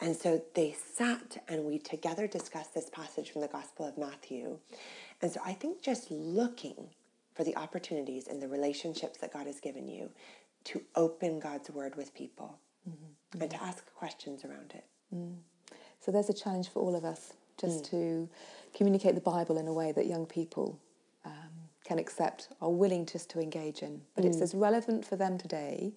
And 0.00 0.14
so 0.14 0.42
they 0.54 0.76
sat 0.94 1.42
and 1.48 1.64
we 1.64 1.78
together 1.78 2.26
discussed 2.26 2.74
this 2.74 2.90
passage 2.90 3.30
from 3.30 3.40
the 3.40 3.48
Gospel 3.48 3.86
of 3.86 3.96
Matthew. 3.96 4.58
And 5.22 5.32
so 5.32 5.40
I 5.44 5.54
think 5.54 5.82
just 5.82 6.10
looking 6.10 6.90
for 7.34 7.44
the 7.44 7.56
opportunities 7.56 8.28
and 8.28 8.42
the 8.42 8.48
relationships 8.48 9.18
that 9.20 9.32
God 9.32 9.46
has 9.46 9.58
given 9.58 9.88
you 9.88 10.10
to 10.64 10.82
open 10.94 11.40
God's 11.40 11.70
word 11.70 11.96
with 11.96 12.14
people 12.14 12.58
mm-hmm. 12.88 13.40
and 13.40 13.50
to 13.50 13.62
ask 13.62 13.86
questions 13.94 14.44
around 14.44 14.74
it. 14.74 14.84
Mm. 15.14 15.36
So 16.00 16.12
there's 16.12 16.28
a 16.28 16.34
challenge 16.34 16.68
for 16.68 16.80
all 16.82 16.94
of 16.94 17.04
us 17.04 17.32
just 17.60 17.84
mm. 17.84 17.90
to 17.90 18.28
communicate 18.74 19.14
the 19.14 19.20
Bible 19.20 19.58
in 19.58 19.66
a 19.66 19.72
way 19.72 19.92
that 19.92 20.06
young 20.06 20.26
people 20.26 20.78
um, 21.24 21.32
can 21.84 21.98
accept, 21.98 22.48
are 22.60 22.70
willing 22.70 23.06
just 23.06 23.30
to 23.30 23.40
engage 23.40 23.82
in. 23.82 24.00
But 24.14 24.24
mm. 24.24 24.28
it's 24.28 24.40
as 24.40 24.54
relevant 24.54 25.04
for 25.04 25.16
them 25.16 25.38
today 25.38 25.92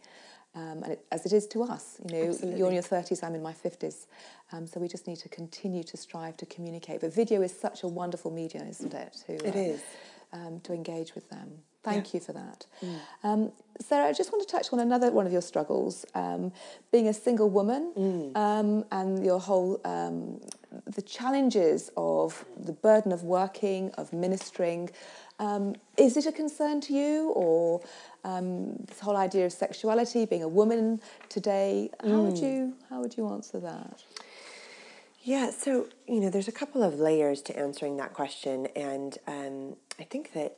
um, 0.55 0.83
and 0.83 0.93
it, 0.93 1.05
as 1.11 1.25
it 1.25 1.33
is 1.33 1.47
to 1.47 1.63
us. 1.63 1.99
You 2.05 2.13
know, 2.13 2.29
Absolutely. 2.29 2.59
you're 2.59 2.67
in 2.67 2.73
your 2.73 2.83
30s, 2.83 3.23
I'm 3.23 3.35
in 3.35 3.43
my 3.43 3.53
50s. 3.53 4.07
Um, 4.51 4.67
so 4.67 4.79
we 4.79 4.87
just 4.87 5.07
need 5.07 5.17
to 5.17 5.29
continue 5.29 5.83
to 5.83 5.97
strive 5.97 6.37
to 6.37 6.45
communicate. 6.45 7.01
But 7.01 7.13
video 7.13 7.41
is 7.41 7.57
such 7.57 7.83
a 7.83 7.87
wonderful 7.87 8.31
medium, 8.31 8.67
isn't 8.67 8.93
it? 8.93 9.17
To, 9.27 9.47
uh, 9.47 9.51
is. 9.53 9.81
Um, 10.33 10.59
to 10.61 10.73
engage 10.73 11.15
with 11.15 11.29
them. 11.29 11.59
Thank 11.83 12.07
yeah. 12.07 12.11
you 12.13 12.19
for 12.19 12.33
that. 12.33 12.65
Mm. 12.83 12.99
Um, 13.23 13.51
Sarah, 13.79 14.07
I 14.07 14.13
just 14.13 14.31
want 14.31 14.47
to 14.47 14.51
touch 14.51 14.71
on 14.71 14.79
another 14.79 15.11
one 15.11 15.25
of 15.25 15.31
your 15.31 15.41
struggles, 15.41 16.05
um, 16.13 16.51
being 16.91 17.07
a 17.07 17.13
single 17.13 17.49
woman 17.49 17.91
mm. 17.97 18.37
um, 18.37 18.85
and 18.91 19.25
your 19.25 19.39
whole, 19.39 19.81
um, 19.83 20.39
the 20.85 21.01
challenges 21.01 21.91
of 21.97 22.45
the 22.57 22.73
burden 22.73 23.11
of 23.11 23.23
working, 23.23 23.91
of 23.97 24.13
ministering. 24.13 24.89
Um, 25.39 25.75
is 25.97 26.17
it 26.17 26.25
a 26.25 26.31
concern 26.31 26.81
to 26.81 26.93
you 26.93 27.31
or 27.31 27.81
um, 28.23 28.75
this 28.85 28.99
whole 28.99 29.17
idea 29.17 29.45
of 29.45 29.53
sexuality, 29.53 30.25
being 30.25 30.43
a 30.43 30.47
woman 30.47 31.01
today? 31.29 31.89
How 32.01 32.07
mm. 32.07 32.25
would 32.25 32.37
you, 32.37 32.75
how 32.89 33.01
would 33.01 33.17
you 33.17 33.27
answer 33.29 33.59
that? 33.59 34.03
Yeah, 35.23 35.51
so, 35.51 35.87
you 36.07 36.19
know, 36.19 36.29
there's 36.29 36.47
a 36.47 36.51
couple 36.51 36.81
of 36.81 36.99
layers 36.99 37.41
to 37.43 37.57
answering 37.57 37.97
that 37.97 38.13
question. 38.13 38.67
And 38.75 39.17
I 39.27 40.03
think 40.03 40.33
that 40.33 40.57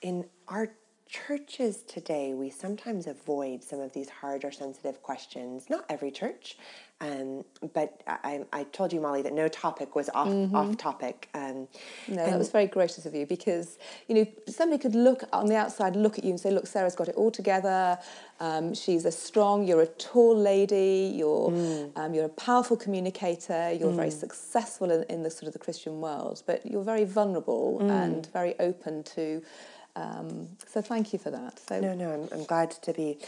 in 0.00 0.26
our 0.48 0.70
churches 1.08 1.82
today, 1.82 2.34
we 2.34 2.50
sometimes 2.50 3.06
avoid 3.06 3.64
some 3.64 3.80
of 3.80 3.92
these 3.92 4.08
hard 4.08 4.44
or 4.44 4.52
sensitive 4.52 5.02
questions. 5.02 5.70
Not 5.70 5.84
every 5.88 6.10
church, 6.10 6.58
um, 7.00 7.44
but 7.72 8.02
I, 8.06 8.44
I, 8.52 8.64
told 8.64 8.92
you, 8.92 9.00
Molly, 9.00 9.22
that 9.22 9.32
no 9.32 9.48
topic 9.48 9.96
was 9.96 10.10
off 10.14 10.28
mm-hmm. 10.28 10.54
off 10.54 10.76
topic. 10.76 11.28
Um, 11.32 11.68
no, 12.08 12.16
that 12.16 12.38
was 12.38 12.50
very 12.50 12.66
gracious 12.66 13.06
of 13.06 13.14
you 13.14 13.24
because 13.24 13.78
you 14.08 14.16
know 14.16 14.26
somebody 14.48 14.82
could 14.82 14.94
look 14.94 15.22
on 15.32 15.46
the 15.46 15.56
outside, 15.56 15.96
look 15.96 16.18
at 16.18 16.24
you 16.24 16.30
and 16.30 16.40
say, 16.40 16.50
"Look, 16.50 16.66
Sarah's 16.66 16.94
got 16.94 17.08
it 17.08 17.14
all 17.14 17.30
together. 17.30 17.98
Um, 18.40 18.74
she's 18.74 19.04
a 19.04 19.12
strong. 19.12 19.66
You're 19.66 19.82
a 19.82 19.86
tall 19.86 20.36
lady. 20.36 21.12
You're 21.16 21.50
mm. 21.50 21.92
Um, 21.96 22.14
you're 22.14 22.26
a 22.26 22.30
powerful 22.30 22.76
communicator. 22.76 23.72
You're 23.72 23.92
mm. 23.92 23.96
very 23.96 24.10
successful 24.10 24.90
in, 24.90 25.04
in, 25.04 25.22
the 25.22 25.30
sort 25.30 25.46
of 25.46 25.52
the 25.52 25.58
Christian 25.58 26.00
world, 26.00 26.42
but 26.46 26.66
you're 26.66 26.82
very 26.82 27.04
vulnerable 27.04 27.78
mm. 27.80 27.90
and 27.90 28.26
very 28.32 28.58
open 28.60 29.02
to." 29.04 29.42
Um, 29.98 30.48
so 30.66 30.80
thank 30.80 31.12
you 31.12 31.18
for 31.18 31.30
that. 31.30 31.58
So 31.58 31.80
no, 31.80 31.92
no, 31.92 32.12
I'm, 32.12 32.28
I'm 32.32 32.44
glad 32.44 32.70
to 32.70 32.92
be. 32.92 33.18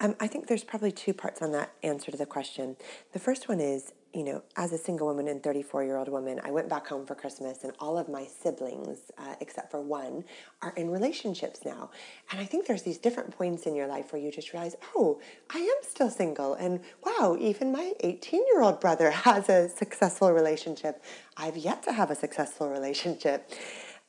Um, 0.00 0.14
I 0.20 0.28
think 0.28 0.46
there's 0.46 0.62
probably 0.62 0.92
two 0.92 1.12
parts 1.12 1.42
on 1.42 1.50
that 1.52 1.72
answer 1.82 2.12
to 2.12 2.16
the 2.16 2.26
question. 2.26 2.76
The 3.12 3.18
first 3.18 3.48
one 3.48 3.60
is, 3.60 3.92
you 4.14 4.22
know, 4.22 4.42
as 4.56 4.72
a 4.72 4.78
single 4.78 5.08
woman 5.08 5.26
and 5.26 5.42
34 5.42 5.84
year 5.84 5.96
old 5.96 6.08
woman, 6.08 6.40
I 6.44 6.52
went 6.52 6.68
back 6.68 6.86
home 6.86 7.06
for 7.06 7.16
Christmas, 7.16 7.64
and 7.64 7.72
all 7.80 7.98
of 7.98 8.08
my 8.08 8.26
siblings, 8.26 9.10
uh, 9.18 9.34
except 9.40 9.70
for 9.70 9.80
one, 9.80 10.22
are 10.60 10.72
in 10.76 10.90
relationships 10.90 11.60
now. 11.64 11.90
And 12.30 12.40
I 12.40 12.44
think 12.44 12.66
there's 12.66 12.82
these 12.82 12.98
different 12.98 13.36
points 13.36 13.64
in 13.64 13.74
your 13.74 13.88
life 13.88 14.12
where 14.12 14.22
you 14.22 14.30
just 14.30 14.52
realize, 14.52 14.76
oh, 14.94 15.18
I 15.50 15.58
am 15.58 15.82
still 15.82 16.10
single, 16.10 16.54
and 16.54 16.80
wow, 17.04 17.36
even 17.40 17.72
my 17.72 17.94
18 18.00 18.44
year 18.52 18.62
old 18.62 18.80
brother 18.80 19.10
has 19.28 19.48
a 19.48 19.68
successful 19.68 20.30
relationship. 20.30 21.02
I've 21.36 21.56
yet 21.56 21.82
to 21.84 21.92
have 21.92 22.10
a 22.10 22.14
successful 22.14 22.68
relationship. 22.78 23.50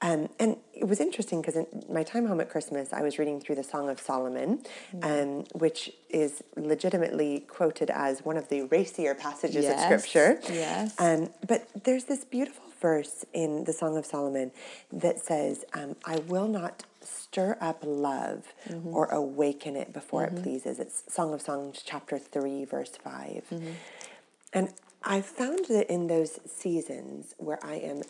Um, 0.04 0.28
and 0.38 0.58
it 0.74 0.86
was 0.86 1.00
interesting 1.00 1.42
because 1.42 1.56
in 1.56 1.66
my 1.90 2.04
time 2.04 2.28
home 2.28 2.42
at 2.42 2.50
Christmas, 2.50 2.92
I 2.92 3.02
was 3.02 3.18
reading 3.18 3.40
through 3.40 3.56
the 3.56 3.64
Song 3.64 3.88
of 3.90 4.02
Solomon, 4.02 4.62
mm. 4.94 5.04
um, 5.04 5.46
which 5.54 5.92
is 6.10 6.44
legitimately 6.58 7.46
quoted 7.48 7.90
as 7.90 8.20
one 8.26 8.36
of 8.36 8.50
the 8.50 8.64
racier 8.64 9.16
passages 9.16 9.64
yes. 9.64 9.80
of 9.80 9.86
Scripture. 9.86 10.40
Yes. 10.54 10.94
Um, 11.00 11.30
but 11.48 11.70
there's 11.86 12.04
this 12.04 12.26
beautiful 12.26 12.66
verse 12.82 13.24
in 13.32 13.64
the 13.64 13.72
Song 13.72 13.96
of 13.96 14.06
Solomon 14.06 14.52
that 14.92 15.20
says, 15.26 15.64
um, 15.74 15.96
I 16.04 16.18
will 16.18 16.50
not 16.50 16.84
stir 17.00 17.58
up 17.62 17.80
love 17.82 18.54
mm-hmm. 18.68 18.94
or 18.94 19.06
awaken 19.06 19.78
it 19.78 19.94
before 19.94 20.26
mm-hmm. 20.26 20.36
it 20.36 20.44
pleases. 20.44 20.80
It's 20.80 21.04
Song 21.08 21.34
of 21.34 21.42
Songs, 21.42 21.82
chapter 21.84 22.20
3, 22.20 22.66
verse 22.66 22.98
5. 23.02 23.46
Mm-hmm. 23.50 23.72
And 24.52 24.74
I 25.02 25.22
found 25.22 25.66
that 25.70 25.90
in 25.90 26.08
those 26.08 26.42
seasons 26.46 27.36
where 27.38 27.60
I 27.66 27.76
am 27.76 28.02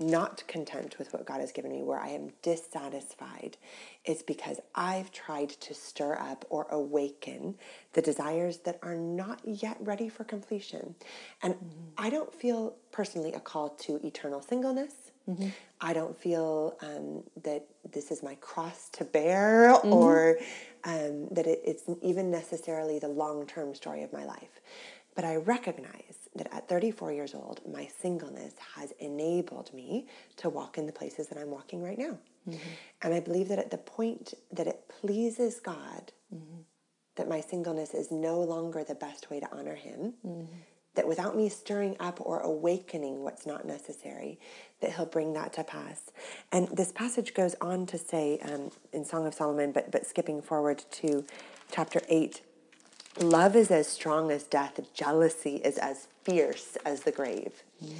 not 0.00 0.42
content 0.48 0.98
with 0.98 1.12
what 1.12 1.24
God 1.24 1.40
has 1.40 1.52
given 1.52 1.70
me, 1.70 1.82
where 1.82 2.00
I 2.00 2.08
am 2.08 2.30
dissatisfied, 2.42 3.56
is 4.04 4.22
because 4.22 4.60
I've 4.74 5.12
tried 5.12 5.50
to 5.50 5.74
stir 5.74 6.18
up 6.18 6.44
or 6.50 6.66
awaken 6.70 7.54
the 7.92 8.02
desires 8.02 8.58
that 8.58 8.78
are 8.82 8.96
not 8.96 9.40
yet 9.44 9.76
ready 9.80 10.08
for 10.08 10.24
completion. 10.24 10.96
And 11.42 11.54
mm-hmm. 11.54 11.66
I 11.96 12.10
don't 12.10 12.34
feel 12.34 12.74
personally 12.90 13.32
a 13.32 13.40
call 13.40 13.70
to 13.70 14.04
eternal 14.04 14.42
singleness. 14.42 14.94
Mm-hmm. 15.28 15.48
I 15.80 15.92
don't 15.92 16.18
feel 16.18 16.76
um, 16.82 17.22
that 17.44 17.64
this 17.92 18.10
is 18.10 18.22
my 18.22 18.34
cross 18.36 18.88
to 18.90 19.04
bear 19.04 19.74
mm-hmm. 19.74 19.92
or 19.92 20.38
um, 20.84 21.28
that 21.30 21.46
it, 21.46 21.60
it's 21.64 21.84
even 22.02 22.30
necessarily 22.30 22.98
the 22.98 23.08
long 23.08 23.46
term 23.46 23.74
story 23.74 24.02
of 24.02 24.12
my 24.12 24.24
life. 24.24 24.60
But 25.14 25.24
I 25.24 25.36
recognize 25.36 26.23
that 26.36 26.52
at 26.52 26.68
34 26.68 27.12
years 27.12 27.34
old, 27.34 27.60
my 27.70 27.88
singleness 28.00 28.54
has 28.74 28.92
enabled 28.98 29.72
me 29.72 30.06
to 30.36 30.48
walk 30.48 30.78
in 30.78 30.86
the 30.86 30.92
places 30.92 31.28
that 31.28 31.38
I'm 31.38 31.50
walking 31.50 31.82
right 31.82 31.98
now. 31.98 32.18
Mm-hmm. 32.48 32.68
And 33.02 33.14
I 33.14 33.20
believe 33.20 33.48
that 33.48 33.58
at 33.58 33.70
the 33.70 33.78
point 33.78 34.34
that 34.52 34.66
it 34.66 34.88
pleases 35.00 35.60
God, 35.60 36.12
mm-hmm. 36.34 36.62
that 37.16 37.28
my 37.28 37.40
singleness 37.40 37.94
is 37.94 38.10
no 38.10 38.40
longer 38.40 38.84
the 38.84 38.94
best 38.94 39.30
way 39.30 39.40
to 39.40 39.48
honor 39.52 39.76
Him, 39.76 40.14
mm-hmm. 40.26 40.44
that 40.96 41.06
without 41.06 41.36
me 41.36 41.48
stirring 41.48 41.96
up 42.00 42.20
or 42.20 42.40
awakening 42.40 43.22
what's 43.22 43.46
not 43.46 43.64
necessary, 43.64 44.38
that 44.80 44.94
He'll 44.94 45.06
bring 45.06 45.32
that 45.34 45.52
to 45.54 45.64
pass. 45.64 46.10
And 46.50 46.68
this 46.68 46.90
passage 46.90 47.32
goes 47.32 47.54
on 47.60 47.86
to 47.86 47.98
say 47.98 48.40
um, 48.40 48.70
in 48.92 49.04
Song 49.04 49.26
of 49.26 49.34
Solomon, 49.34 49.70
but, 49.70 49.92
but 49.92 50.04
skipping 50.04 50.42
forward 50.42 50.84
to 50.92 51.24
chapter 51.70 52.02
8, 52.08 52.42
love 53.20 53.54
is 53.54 53.70
as 53.70 53.86
strong 53.86 54.32
as 54.32 54.42
death, 54.42 54.80
jealousy 54.92 55.56
is 55.56 55.78
as 55.78 56.08
fierce 56.24 56.76
as 56.84 57.00
the 57.00 57.12
grave. 57.12 57.62
Mm. 57.82 57.92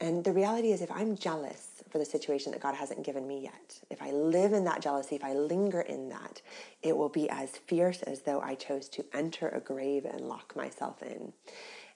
And 0.00 0.24
the 0.24 0.32
reality 0.32 0.72
is, 0.72 0.82
if 0.82 0.90
I'm 0.90 1.16
jealous 1.16 1.82
for 1.88 1.98
the 1.98 2.04
situation 2.04 2.52
that 2.52 2.60
God 2.60 2.74
hasn't 2.74 3.04
given 3.04 3.26
me 3.26 3.40
yet, 3.42 3.80
if 3.90 4.02
I 4.02 4.10
live 4.10 4.52
in 4.52 4.64
that 4.64 4.82
jealousy, 4.82 5.16
if 5.16 5.24
I 5.24 5.34
linger 5.34 5.80
in 5.80 6.08
that, 6.10 6.42
it 6.82 6.96
will 6.96 7.08
be 7.08 7.28
as 7.30 7.50
fierce 7.50 8.02
as 8.02 8.22
though 8.22 8.40
I 8.40 8.54
chose 8.54 8.88
to 8.90 9.04
enter 9.14 9.48
a 9.48 9.60
grave 9.60 10.04
and 10.04 10.22
lock 10.22 10.54
myself 10.56 11.02
in. 11.02 11.32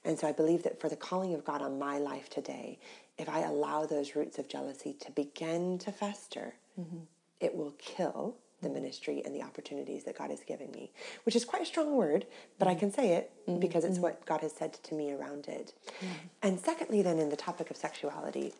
And 0.05 0.19
so 0.19 0.29
I 0.29 0.33
believe 0.33 0.63
that 0.63 0.81
for 0.81 0.89
the 0.89 0.97
calling 0.97 1.35
of 1.35 1.45
God 1.45 1.61
on 1.61 1.79
my 1.79 1.99
life 1.99 2.31
today, 2.31 2.79
if 3.19 3.29
I 3.29 3.41
allow 3.41 3.85
those 3.85 4.15
roots 4.15 4.39
of 4.39 4.49
jealousy 4.49 4.95
to 5.01 5.11
begin 5.11 5.79
to 5.79 5.91
fester, 5.91 6.55
mm-hmm. 6.81 6.99
it 7.41 7.55
will 7.55 7.75
kill 7.79 8.37
the 8.63 8.69
ministry 8.69 9.23
and 9.25 9.35
the 9.35 9.43
opportunities 9.43 10.05
that 10.05 10.19
God 10.19 10.31
has 10.31 10.41
given 10.41 10.71
me, 10.73 10.91
which 11.25 11.37
is 11.37 11.45
quite 11.45 11.63
a 11.63 11.67
strong 11.67 11.95
word, 11.95 12.27
but 12.59 12.69
I 12.69 12.75
can 12.75 12.93
say 12.93 13.13
it 13.13 13.33
mm-hmm. 13.47 13.61
because 13.61 13.85
it's 13.85 13.95
mm-hmm. 13.95 14.03
what 14.03 14.27
God 14.27 14.41
has 14.41 14.53
said 14.53 14.73
to 14.75 14.95
me 14.95 15.13
around 15.13 15.49
it. 15.49 15.73
Mm-hmm. 16.01 16.15
And 16.43 16.61
secondly, 16.61 17.03
then 17.03 17.19
in 17.19 17.29
the 17.29 17.37
topic 17.37 17.71
of 17.71 17.77
sexuality, 17.77 18.53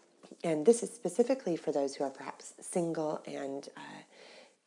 and 0.45 0.65
this 0.65 0.83
is 0.83 0.91
specifically 0.91 1.57
for 1.57 1.73
those 1.73 1.97
who 1.97 2.05
are 2.05 2.11
perhaps 2.11 2.55
single 2.61 3.23
and 3.27 3.69
uh, 3.77 3.81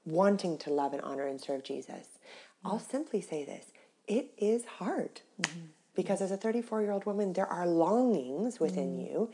wanting 0.05 0.57
to 0.59 0.69
love 0.69 0.93
and 0.93 1.01
honor 1.01 1.27
and 1.27 1.39
serve 1.39 1.63
Jesus, 1.63 2.07
I'll 2.63 2.79
simply 2.79 3.21
say 3.21 3.45
this 3.45 3.67
it 4.07 4.33
is 4.37 4.65
hard. 4.65 5.21
Because 5.93 6.21
as 6.21 6.31
a 6.31 6.37
34 6.37 6.81
year 6.81 6.91
old 6.91 7.05
woman, 7.05 7.33
there 7.33 7.47
are 7.47 7.67
longings 7.67 8.59
within 8.59 8.97
you. 8.97 9.29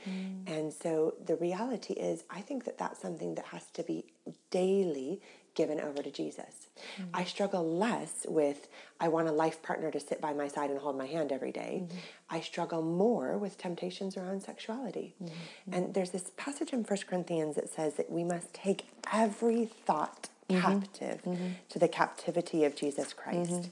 And 0.48 0.74
so 0.74 1.14
the 1.24 1.36
reality 1.36 1.94
is, 1.94 2.24
I 2.30 2.42
think 2.42 2.66
that 2.66 2.78
that's 2.78 3.00
something 3.00 3.36
that 3.36 3.46
has 3.46 3.66
to 3.74 3.84
be 3.84 4.06
daily 4.50 5.22
given 5.58 5.82
over 5.82 6.02
to 6.02 6.12
Jesus. 6.12 6.70
Mm-hmm. 6.78 7.10
I 7.14 7.24
struggle 7.26 7.68
less 7.68 8.26
with, 8.30 8.70
I 9.02 9.08
want 9.10 9.28
a 9.28 9.32
life 9.32 9.62
partner 9.62 9.92
to 9.92 10.00
sit 10.00 10.22
by 10.22 10.32
my 10.32 10.48
side 10.48 10.70
and 10.70 10.80
hold 10.80 10.98
my 10.98 11.08
hand 11.08 11.32
every 11.34 11.52
day. 11.52 11.82
Mm-hmm. 11.84 11.98
I 12.30 12.40
struggle 12.40 12.82
more 12.82 13.38
with 13.38 13.58
temptations 13.58 14.16
around 14.16 14.44
sexuality. 14.44 15.16
Mm-hmm. 15.22 15.74
And 15.74 15.94
there's 15.94 16.12
this 16.12 16.32
passage 16.38 16.72
in 16.72 16.84
1 16.84 17.00
Corinthians 17.10 17.56
that 17.56 17.68
says 17.68 17.96
that 17.96 18.10
we 18.10 18.24
must 18.24 18.54
take 18.54 18.86
every 19.12 19.66
thought 19.66 20.30
captive 20.48 21.22
to 21.68 21.80
the 21.80 21.90
captivity 21.90 22.64
of 22.64 22.74
Jesus 22.76 23.12
Christ. 23.12 23.70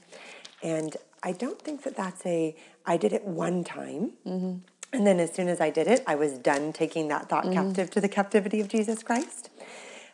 And 0.62 0.96
I 1.22 1.32
don't 1.32 1.62
think 1.62 1.84
that 1.84 1.96
that's 1.96 2.26
a, 2.26 2.54
I 2.84 2.96
did 2.98 3.12
it 3.14 3.24
one 3.24 3.64
time. 3.64 4.12
And 4.92 5.06
then 5.06 5.18
as 5.20 5.32
soon 5.32 5.48
as 5.48 5.60
I 5.60 5.70
did 5.70 5.86
it, 5.86 6.02
I 6.06 6.14
was 6.14 6.32
done 6.38 6.72
taking 6.72 7.08
that 7.08 7.28
thought 7.28 7.50
captive 7.52 7.90
to 7.90 8.00
the 8.00 8.08
captivity 8.08 8.60
of 8.60 8.68
Jesus 8.68 9.02
Christ. 9.02 9.50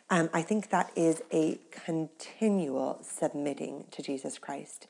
Um, 0.09 0.29
I 0.33 0.41
think 0.41 0.69
that 0.69 0.91
is 0.95 1.21
a 1.31 1.59
continual 1.71 2.99
submitting 3.01 3.85
to 3.91 4.01
Jesus 4.01 4.37
Christ. 4.37 4.87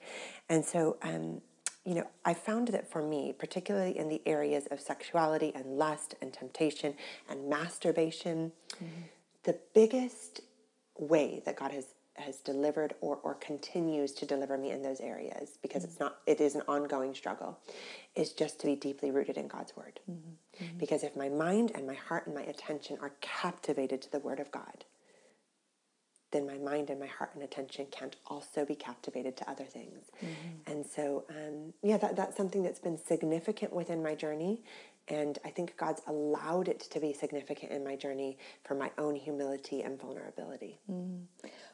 And 0.50 0.66
so, 0.66 0.98
um, 1.02 1.42
you 1.86 1.96
know, 1.96 2.08
I 2.26 2.34
found 2.34 2.70
that 2.70 2.90
for 2.92 3.02
me, 3.02 3.34
particularly 3.38 3.98
in 3.98 4.10
the 4.10 4.22
areas 4.26 4.68
of 4.72 4.80
sexuality 4.80 5.52
and 5.54 5.78
lust 5.78 6.16
and 6.22 6.34
temptation 6.34 6.96
and 7.30 7.50
masturbation, 7.50 8.52
the 9.44 9.58
biggest 9.74 10.42
way 10.98 11.42
that 11.46 11.58
God 11.58 11.72
has 11.72 11.88
has 12.16 12.38
delivered 12.38 12.94
or, 13.02 13.18
or 13.24 13.34
continues 13.36 14.12
to 14.12 14.26
deliver 14.26 14.56
me 14.56 14.70
in 14.70 14.84
those 14.84 15.00
areas 15.02 15.58
because 15.64 15.84
it's 15.84 16.00
not 16.00 16.18
it 16.28 16.40
is 16.40 16.54
an 16.56 16.62
ongoing 16.68 17.14
struggle 17.16 17.58
is 18.16 18.34
just 18.34 18.60
to 18.60 18.68
be 18.68 18.76
deeply 18.76 19.10
rooted 19.10 19.36
in 19.36 19.48
God's 19.48 19.76
word. 19.76 20.00
Because 20.78 21.04
if 21.04 21.16
my 21.16 21.30
mind 21.30 21.72
and 21.74 21.88
my 21.88 21.96
heart 21.96 22.28
and 22.28 22.36
my 22.36 22.44
attention 22.44 22.98
are 23.02 23.14
captivated 23.22 24.02
to 24.04 24.12
the 24.12 24.20
word 24.20 24.40
of 24.40 24.52
God, 24.52 24.86
then 26.34 26.46
my 26.46 26.58
mind 26.58 26.90
and 26.90 27.00
my 27.00 27.08
heart 27.08 27.32
and 27.34 27.44
attention 27.44 27.86
can't 27.92 28.18
also 28.28 28.66
be 28.66 28.76
captivated 28.76 29.38
to 29.38 29.50
other 29.50 29.64
things. 29.64 30.12
And 30.68 30.86
so, 30.86 31.24
um, 31.30 31.74
yeah, 31.82 31.98
that, 31.98 32.18
that's 32.18 32.36
something 32.36 32.62
that's 32.64 32.80
been 32.80 32.98
significant 32.98 33.72
within 33.72 34.04
my 34.04 34.16
journey. 34.16 34.64
And 35.08 35.38
I 35.46 35.50
think 35.50 35.76
God's 35.78 36.02
allowed 36.08 36.68
it 36.68 36.80
to 36.92 37.00
be 37.00 37.14
significant 37.14 37.72
in 37.72 37.84
my 37.84 37.96
journey 37.96 38.38
for 38.64 38.76
my 38.76 38.92
own 38.98 39.16
humility 39.16 39.82
and 39.82 40.00
vulnerability. 40.00 40.80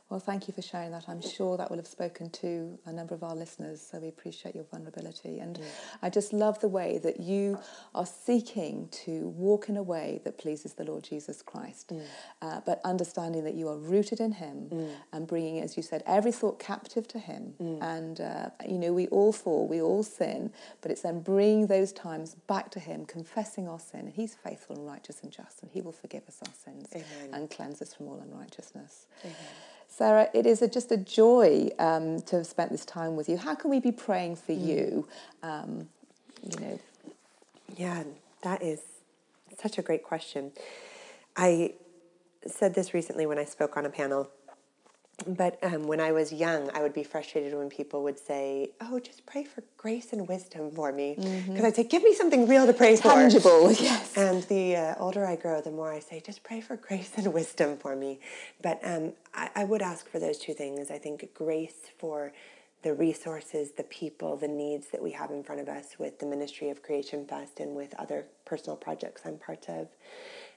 Well, 0.10 0.20
thank 0.20 0.48
you 0.48 0.56
for 0.56 0.64
sharing 0.64 0.90
that. 0.92 1.06
I'm 1.08 1.22
sure 1.22 1.56
that 1.58 1.70
will 1.70 1.78
have 1.78 1.86
spoken 1.86 2.32
to 2.32 2.80
a 2.88 2.92
number 2.92 3.14
of 3.14 3.24
our 3.24 3.36
listeners, 3.36 3.80
so 3.80 4.00
we 4.00 4.08
appreciate 4.08 4.56
your 4.56 4.64
vulnerability. 4.64 5.38
And 5.38 5.60
I 6.02 6.10
just 6.10 6.34
love 6.34 6.60
the 6.62 6.68
way 6.68 6.98
that 7.04 7.20
you 7.20 7.60
are 7.94 8.08
seeking 8.08 8.88
to 9.06 9.28
walk 9.30 9.70
in 9.70 9.78
a 9.78 9.84
way 9.84 10.20
that 10.24 10.40
pleases 10.40 10.74
the 10.74 10.84
Lord 10.84 11.04
Jesus 11.04 11.44
Christ, 11.44 11.94
uh, 12.42 12.62
but 12.66 12.82
understanding 12.84 13.44
that 13.44 13.54
you 13.54 13.68
are 13.68 13.78
rooted 13.78 14.20
in 14.20 14.32
Him 14.32 14.72
and 15.14 15.28
bringing, 15.28 15.60
as 15.60 15.78
you 15.78 15.84
said, 15.84 16.02
every 16.08 16.32
thought 16.32 16.58
captive 16.58 17.08
to 17.10 17.20
Him. 17.20 17.54
And, 17.80 18.20
uh, 18.20 18.50
you 18.68 18.80
know, 18.80 18.94
we 18.94 19.06
all 19.10 19.32
fall, 19.32 19.68
we 19.68 19.80
all 19.80 20.02
sin, 20.02 20.52
but 20.82 20.90
it's 20.90 21.02
then 21.02 21.20
bringing 21.22 21.68
those 21.68 21.94
times 21.94 22.36
back 22.48 22.72
to 22.72 22.80
Him, 22.80 23.06
confessing 23.06 23.68
our 23.68 23.80
sin. 23.80 24.02
And 24.02 24.14
He's 24.14 24.34
faithful 24.34 24.76
and 24.76 24.88
righteous 24.88 25.22
and 25.22 25.32
just, 25.32 25.62
and 25.62 25.70
He 25.72 25.82
will 25.82 25.92
forgive 25.92 26.24
us 26.28 26.40
our 26.48 26.54
sins 26.66 26.90
Amen. 26.96 27.30
and 27.32 27.50
cleanse 27.52 27.80
us 27.80 27.94
from 27.94 28.08
all 28.08 28.20
unrighteousness. 28.20 29.06
Sarah, 29.90 30.30
it 30.34 30.46
is 30.46 30.62
a, 30.62 30.68
just 30.68 30.92
a 30.92 30.98
joy 30.98 31.70
um, 31.80 32.22
to 32.22 32.38
have 32.38 32.48
spent 32.48 32.72
this 32.72 32.86
time 32.86 33.16
with 33.16 33.28
you. 33.28 33.38
How 33.38 33.56
can 33.56 33.70
we 33.70 33.80
be 33.80 33.92
praying 33.92 34.38
for 34.38 34.54
you? 34.54 35.08
Um, 35.44 35.90
you 36.44 36.60
know, 36.62 36.80
Yeah, 37.76 38.04
that 38.44 38.62
is 38.62 38.80
such 39.62 39.78
a 39.78 39.82
great 39.82 40.04
question. 40.04 40.52
I 41.36 41.74
said 42.48 42.76
this 42.76 42.94
recently 42.94 43.26
when 43.26 43.38
I 43.38 43.46
spoke 43.46 43.76
on 43.76 43.86
a 43.86 43.90
panel, 43.90 44.30
but 45.28 45.58
um, 45.64 45.84
when 45.84 46.00
I 46.00 46.12
was 46.12 46.32
young, 46.32 46.70
I 46.74 46.82
would 46.82 46.94
be 46.94 47.04
frustrated 47.04 47.54
when 47.54 47.70
people 47.70 48.04
would 48.04 48.20
say, 48.20 48.72
"Oh, 48.82 49.00
just 49.00 49.26
pray 49.26 49.44
for 49.44 49.64
grace 49.78 50.14
and 50.14 50.28
wisdom 50.28 50.72
for 50.72 50.92
me," 50.92 51.16
because 51.16 51.64
I'd 51.64 51.76
say, 51.76 51.84
"Give 51.84 52.04
me 52.04 52.14
something 52.14 52.48
real 52.48 52.66
to 52.66 52.74
pray 52.74 52.96
for." 52.96 53.10
tangible, 53.10 53.72
yes. 53.80 54.16
And 54.18 54.44
the 54.44 54.76
uh, 54.76 54.96
older 55.00 55.26
I 55.26 55.36
grow, 55.36 55.62
the 55.62 55.72
more 55.72 55.92
I 55.92 56.00
say, 56.00 56.20
just 56.20 56.44
pray 56.44 56.62
for 56.62 56.76
grace 56.76 57.12
and 57.18 57.34
wisdom 57.34 57.78
for 57.78 57.96
me. 57.96 58.20
But 58.62 58.80
um, 58.84 59.14
I, 59.34 59.50
I 59.56 59.64
would 59.64 59.82
ask 59.82 60.10
for 60.10 60.20
those 60.20 60.38
two 60.38 60.54
things. 60.54 60.92
I 60.92 60.98
think 60.98 61.34
grace 61.34 61.92
for 61.98 62.32
the 62.82 62.94
resources, 62.94 63.72
the 63.72 63.84
people, 63.84 64.38
the 64.38 64.48
needs 64.48 64.88
that 64.88 65.04
we 65.04 65.12
have 65.12 65.32
in 65.32 65.44
front 65.44 65.60
of 65.60 65.68
us 65.68 66.00
with 66.00 66.20
the 66.20 66.26
Ministry 66.26 66.70
of 66.70 66.82
Creation 66.82 67.26
Fest 67.26 67.60
and 67.60 67.76
with 67.76 67.94
other 68.00 68.26
personal 68.46 68.78
projects 68.78 69.24
I'm 69.26 69.38
part 69.38 69.68
of. 69.68 69.88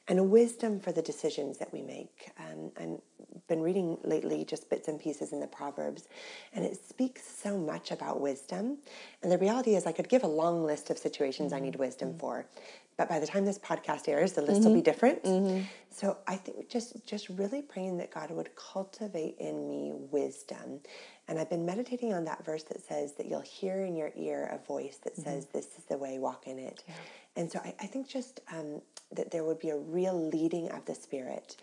And 0.09 0.19
a 0.19 0.23
wisdom 0.25 0.81
for 0.81 0.91
the 0.91 1.03
decisions 1.03 1.59
that 1.59 1.73
we 1.73 1.81
make. 1.81 2.33
Um, 2.39 2.73
I've 2.77 3.47
been 3.47 3.63
reading 3.63 3.99
lately 4.03 4.45
just 4.45 4.69
bits 4.69 4.89
and 4.89 5.01
pieces 5.01 5.33
in 5.33 5.39
the 5.39 5.47
Proverbs, 5.47 6.09
and 6.53 6.65
it 6.65 6.77
speaks 6.77 7.23
so 7.23 7.57
much 7.57 7.93
about 7.93 8.21
wisdom. 8.21 8.79
And 9.23 9.31
the 9.31 9.39
reality 9.39 9.77
is, 9.77 9.87
I 9.87 9.93
could 9.93 10.09
give 10.09 10.25
a 10.25 10.29
long 10.29 10.65
list 10.65 10.91
of 10.91 10.99
situations 10.99 11.53
I 11.53 11.61
need 11.61 11.75
mm-hmm. 11.75 11.83
wisdom 11.83 12.09
mm-hmm. 12.11 12.19
for, 12.19 12.47
but 12.97 13.09
by 13.09 13.21
the 13.21 13.27
time 13.27 13.45
this 13.45 13.59
podcast 13.59 14.09
airs, 14.09 14.33
the 14.33 14.43
list 14.43 14.63
will 14.63 14.67
mm-hmm. 14.67 14.75
be 14.77 14.83
different. 14.83 15.25
So 15.91 16.19
I 16.27 16.37
think 16.37 16.69
just 16.69 17.07
just 17.07 17.29
really 17.29 17.63
praying 17.63 17.99
that 17.99 18.11
God 18.11 18.31
would 18.31 18.55
cultivate 18.57 19.37
in 19.39 19.69
me 19.69 19.93
wisdom. 20.11 20.81
And 21.29 21.39
I've 21.39 21.49
been 21.49 21.65
meditating 21.65 22.13
on 22.13 22.25
that 22.25 22.45
verse 22.45 22.65
that 22.65 22.81
says 22.83 23.13
that 23.15 23.27
you'll 23.27 23.41
hear 23.41 23.85
in 23.85 23.95
your 23.97 24.11
ear 24.17 24.51
a 24.53 24.67
voice 24.67 24.99
that 25.05 25.17
says, 25.17 25.47
"This 25.47 25.79
is 25.79 25.85
the 25.85 25.97
way, 25.97 26.19
walk 26.19 26.47
in 26.47 26.59
it." 26.59 26.85
And 27.37 27.51
so 27.51 27.61
I, 27.65 27.75
I 27.81 27.87
think 27.87 28.09
just 28.09 28.41
um, 28.53 28.83
that 29.13 29.31
there 29.31 29.45
would 29.45 29.59
be 29.59 29.71
a 29.71 29.77
real 29.79 30.29
leading 30.29 30.71
of 30.73 30.85
the 30.85 30.95
Spirit. 30.95 31.57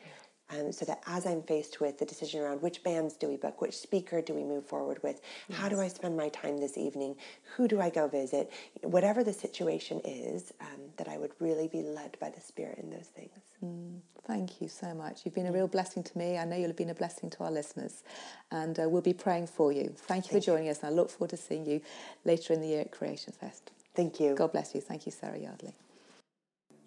Um, 0.51 0.71
so 0.71 0.83
that 0.85 1.03
as 1.05 1.27
I'm 1.27 1.43
faced 1.43 1.79
with 1.79 1.99
the 1.99 2.05
decision 2.05 2.41
around 2.41 2.61
which 2.63 2.83
bands 2.83 3.13
do 3.13 3.27
we 3.27 3.37
book, 3.37 3.61
which 3.61 3.77
speaker 3.77 4.19
do 4.19 4.33
we 4.33 4.43
move 4.43 4.65
forward 4.65 4.99
with, 5.03 5.21
how 5.51 5.69
do 5.69 5.79
I 5.79 5.87
spend 5.87 6.17
my 6.17 6.29
time 6.29 6.59
this 6.59 6.75
evening, 6.75 7.15
who 7.55 7.67
do 7.67 7.79
I 7.79 7.91
go 7.91 8.07
visit, 8.07 8.51
whatever 8.81 9.23
the 9.23 9.33
situation 9.33 10.01
is, 10.03 10.51
um, 10.61 10.81
that 10.97 11.07
I 11.07 11.17
would 11.17 11.33
really 11.39 11.67
be 11.67 11.83
led 11.83 12.17
by 12.19 12.29
the 12.29 12.41
Spirit 12.41 12.79
in 12.79 12.89
those 12.89 13.11
things. 13.15 14.01
Thank 14.25 14.61
you 14.61 14.67
so 14.67 14.93
much. 14.93 15.21
You've 15.23 15.33
been 15.33 15.47
a 15.47 15.51
real 15.51 15.67
blessing 15.67 16.03
to 16.03 16.17
me. 16.17 16.37
I 16.37 16.45
know 16.45 16.55
you'll 16.55 16.67
have 16.67 16.75
been 16.75 16.89
a 16.91 16.95
blessing 16.95 17.29
to 17.31 17.43
our 17.43 17.51
listeners. 17.51 18.03
And 18.51 18.79
uh, 18.79 18.87
we'll 18.87 19.01
be 19.01 19.13
praying 19.13 19.47
for 19.47 19.71
you. 19.71 19.93
Thank 19.95 20.27
you 20.27 20.39
for 20.39 20.39
joining 20.39 20.69
us. 20.69 20.79
And 20.79 20.87
I 20.87 20.91
look 20.91 21.09
forward 21.09 21.31
to 21.31 21.37
seeing 21.37 21.65
you 21.65 21.81
later 22.25 22.53
in 22.53 22.61
the 22.61 22.67
year 22.67 22.81
at 22.81 22.91
Creation 22.91 23.33
Fest. 23.33 23.71
Thank 23.95 24.19
you. 24.19 24.35
God 24.35 24.51
bless 24.51 24.75
you. 24.75 24.81
Thank 24.81 25.05
you, 25.05 25.11
Sarah 25.11 25.39
Yardley. 25.39 25.73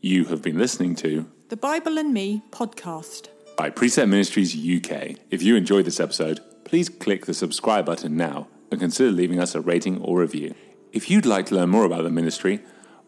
You 0.00 0.26
have 0.26 0.40
been 0.40 0.58
listening 0.58 0.94
to 0.96 1.28
The 1.48 1.56
Bible 1.56 1.98
and 1.98 2.12
Me 2.14 2.42
podcast. 2.50 3.28
By 3.56 3.70
Precept 3.70 4.08
Ministries 4.08 4.54
UK. 4.54 5.16
If 5.30 5.42
you 5.42 5.56
enjoyed 5.56 5.84
this 5.84 5.98
episode, 6.00 6.40
please 6.64 6.88
click 6.88 7.26
the 7.26 7.34
subscribe 7.34 7.86
button 7.86 8.16
now 8.16 8.48
and 8.70 8.80
consider 8.80 9.10
leaving 9.10 9.38
us 9.38 9.54
a 9.54 9.60
rating 9.60 10.00
or 10.00 10.20
review. 10.20 10.54
If 10.92 11.10
you'd 11.10 11.26
like 11.26 11.44
to 11.46 11.54
learn 11.54 11.68
more 11.68 11.84
about 11.84 12.04
the 12.04 12.10
ministry 12.10 12.60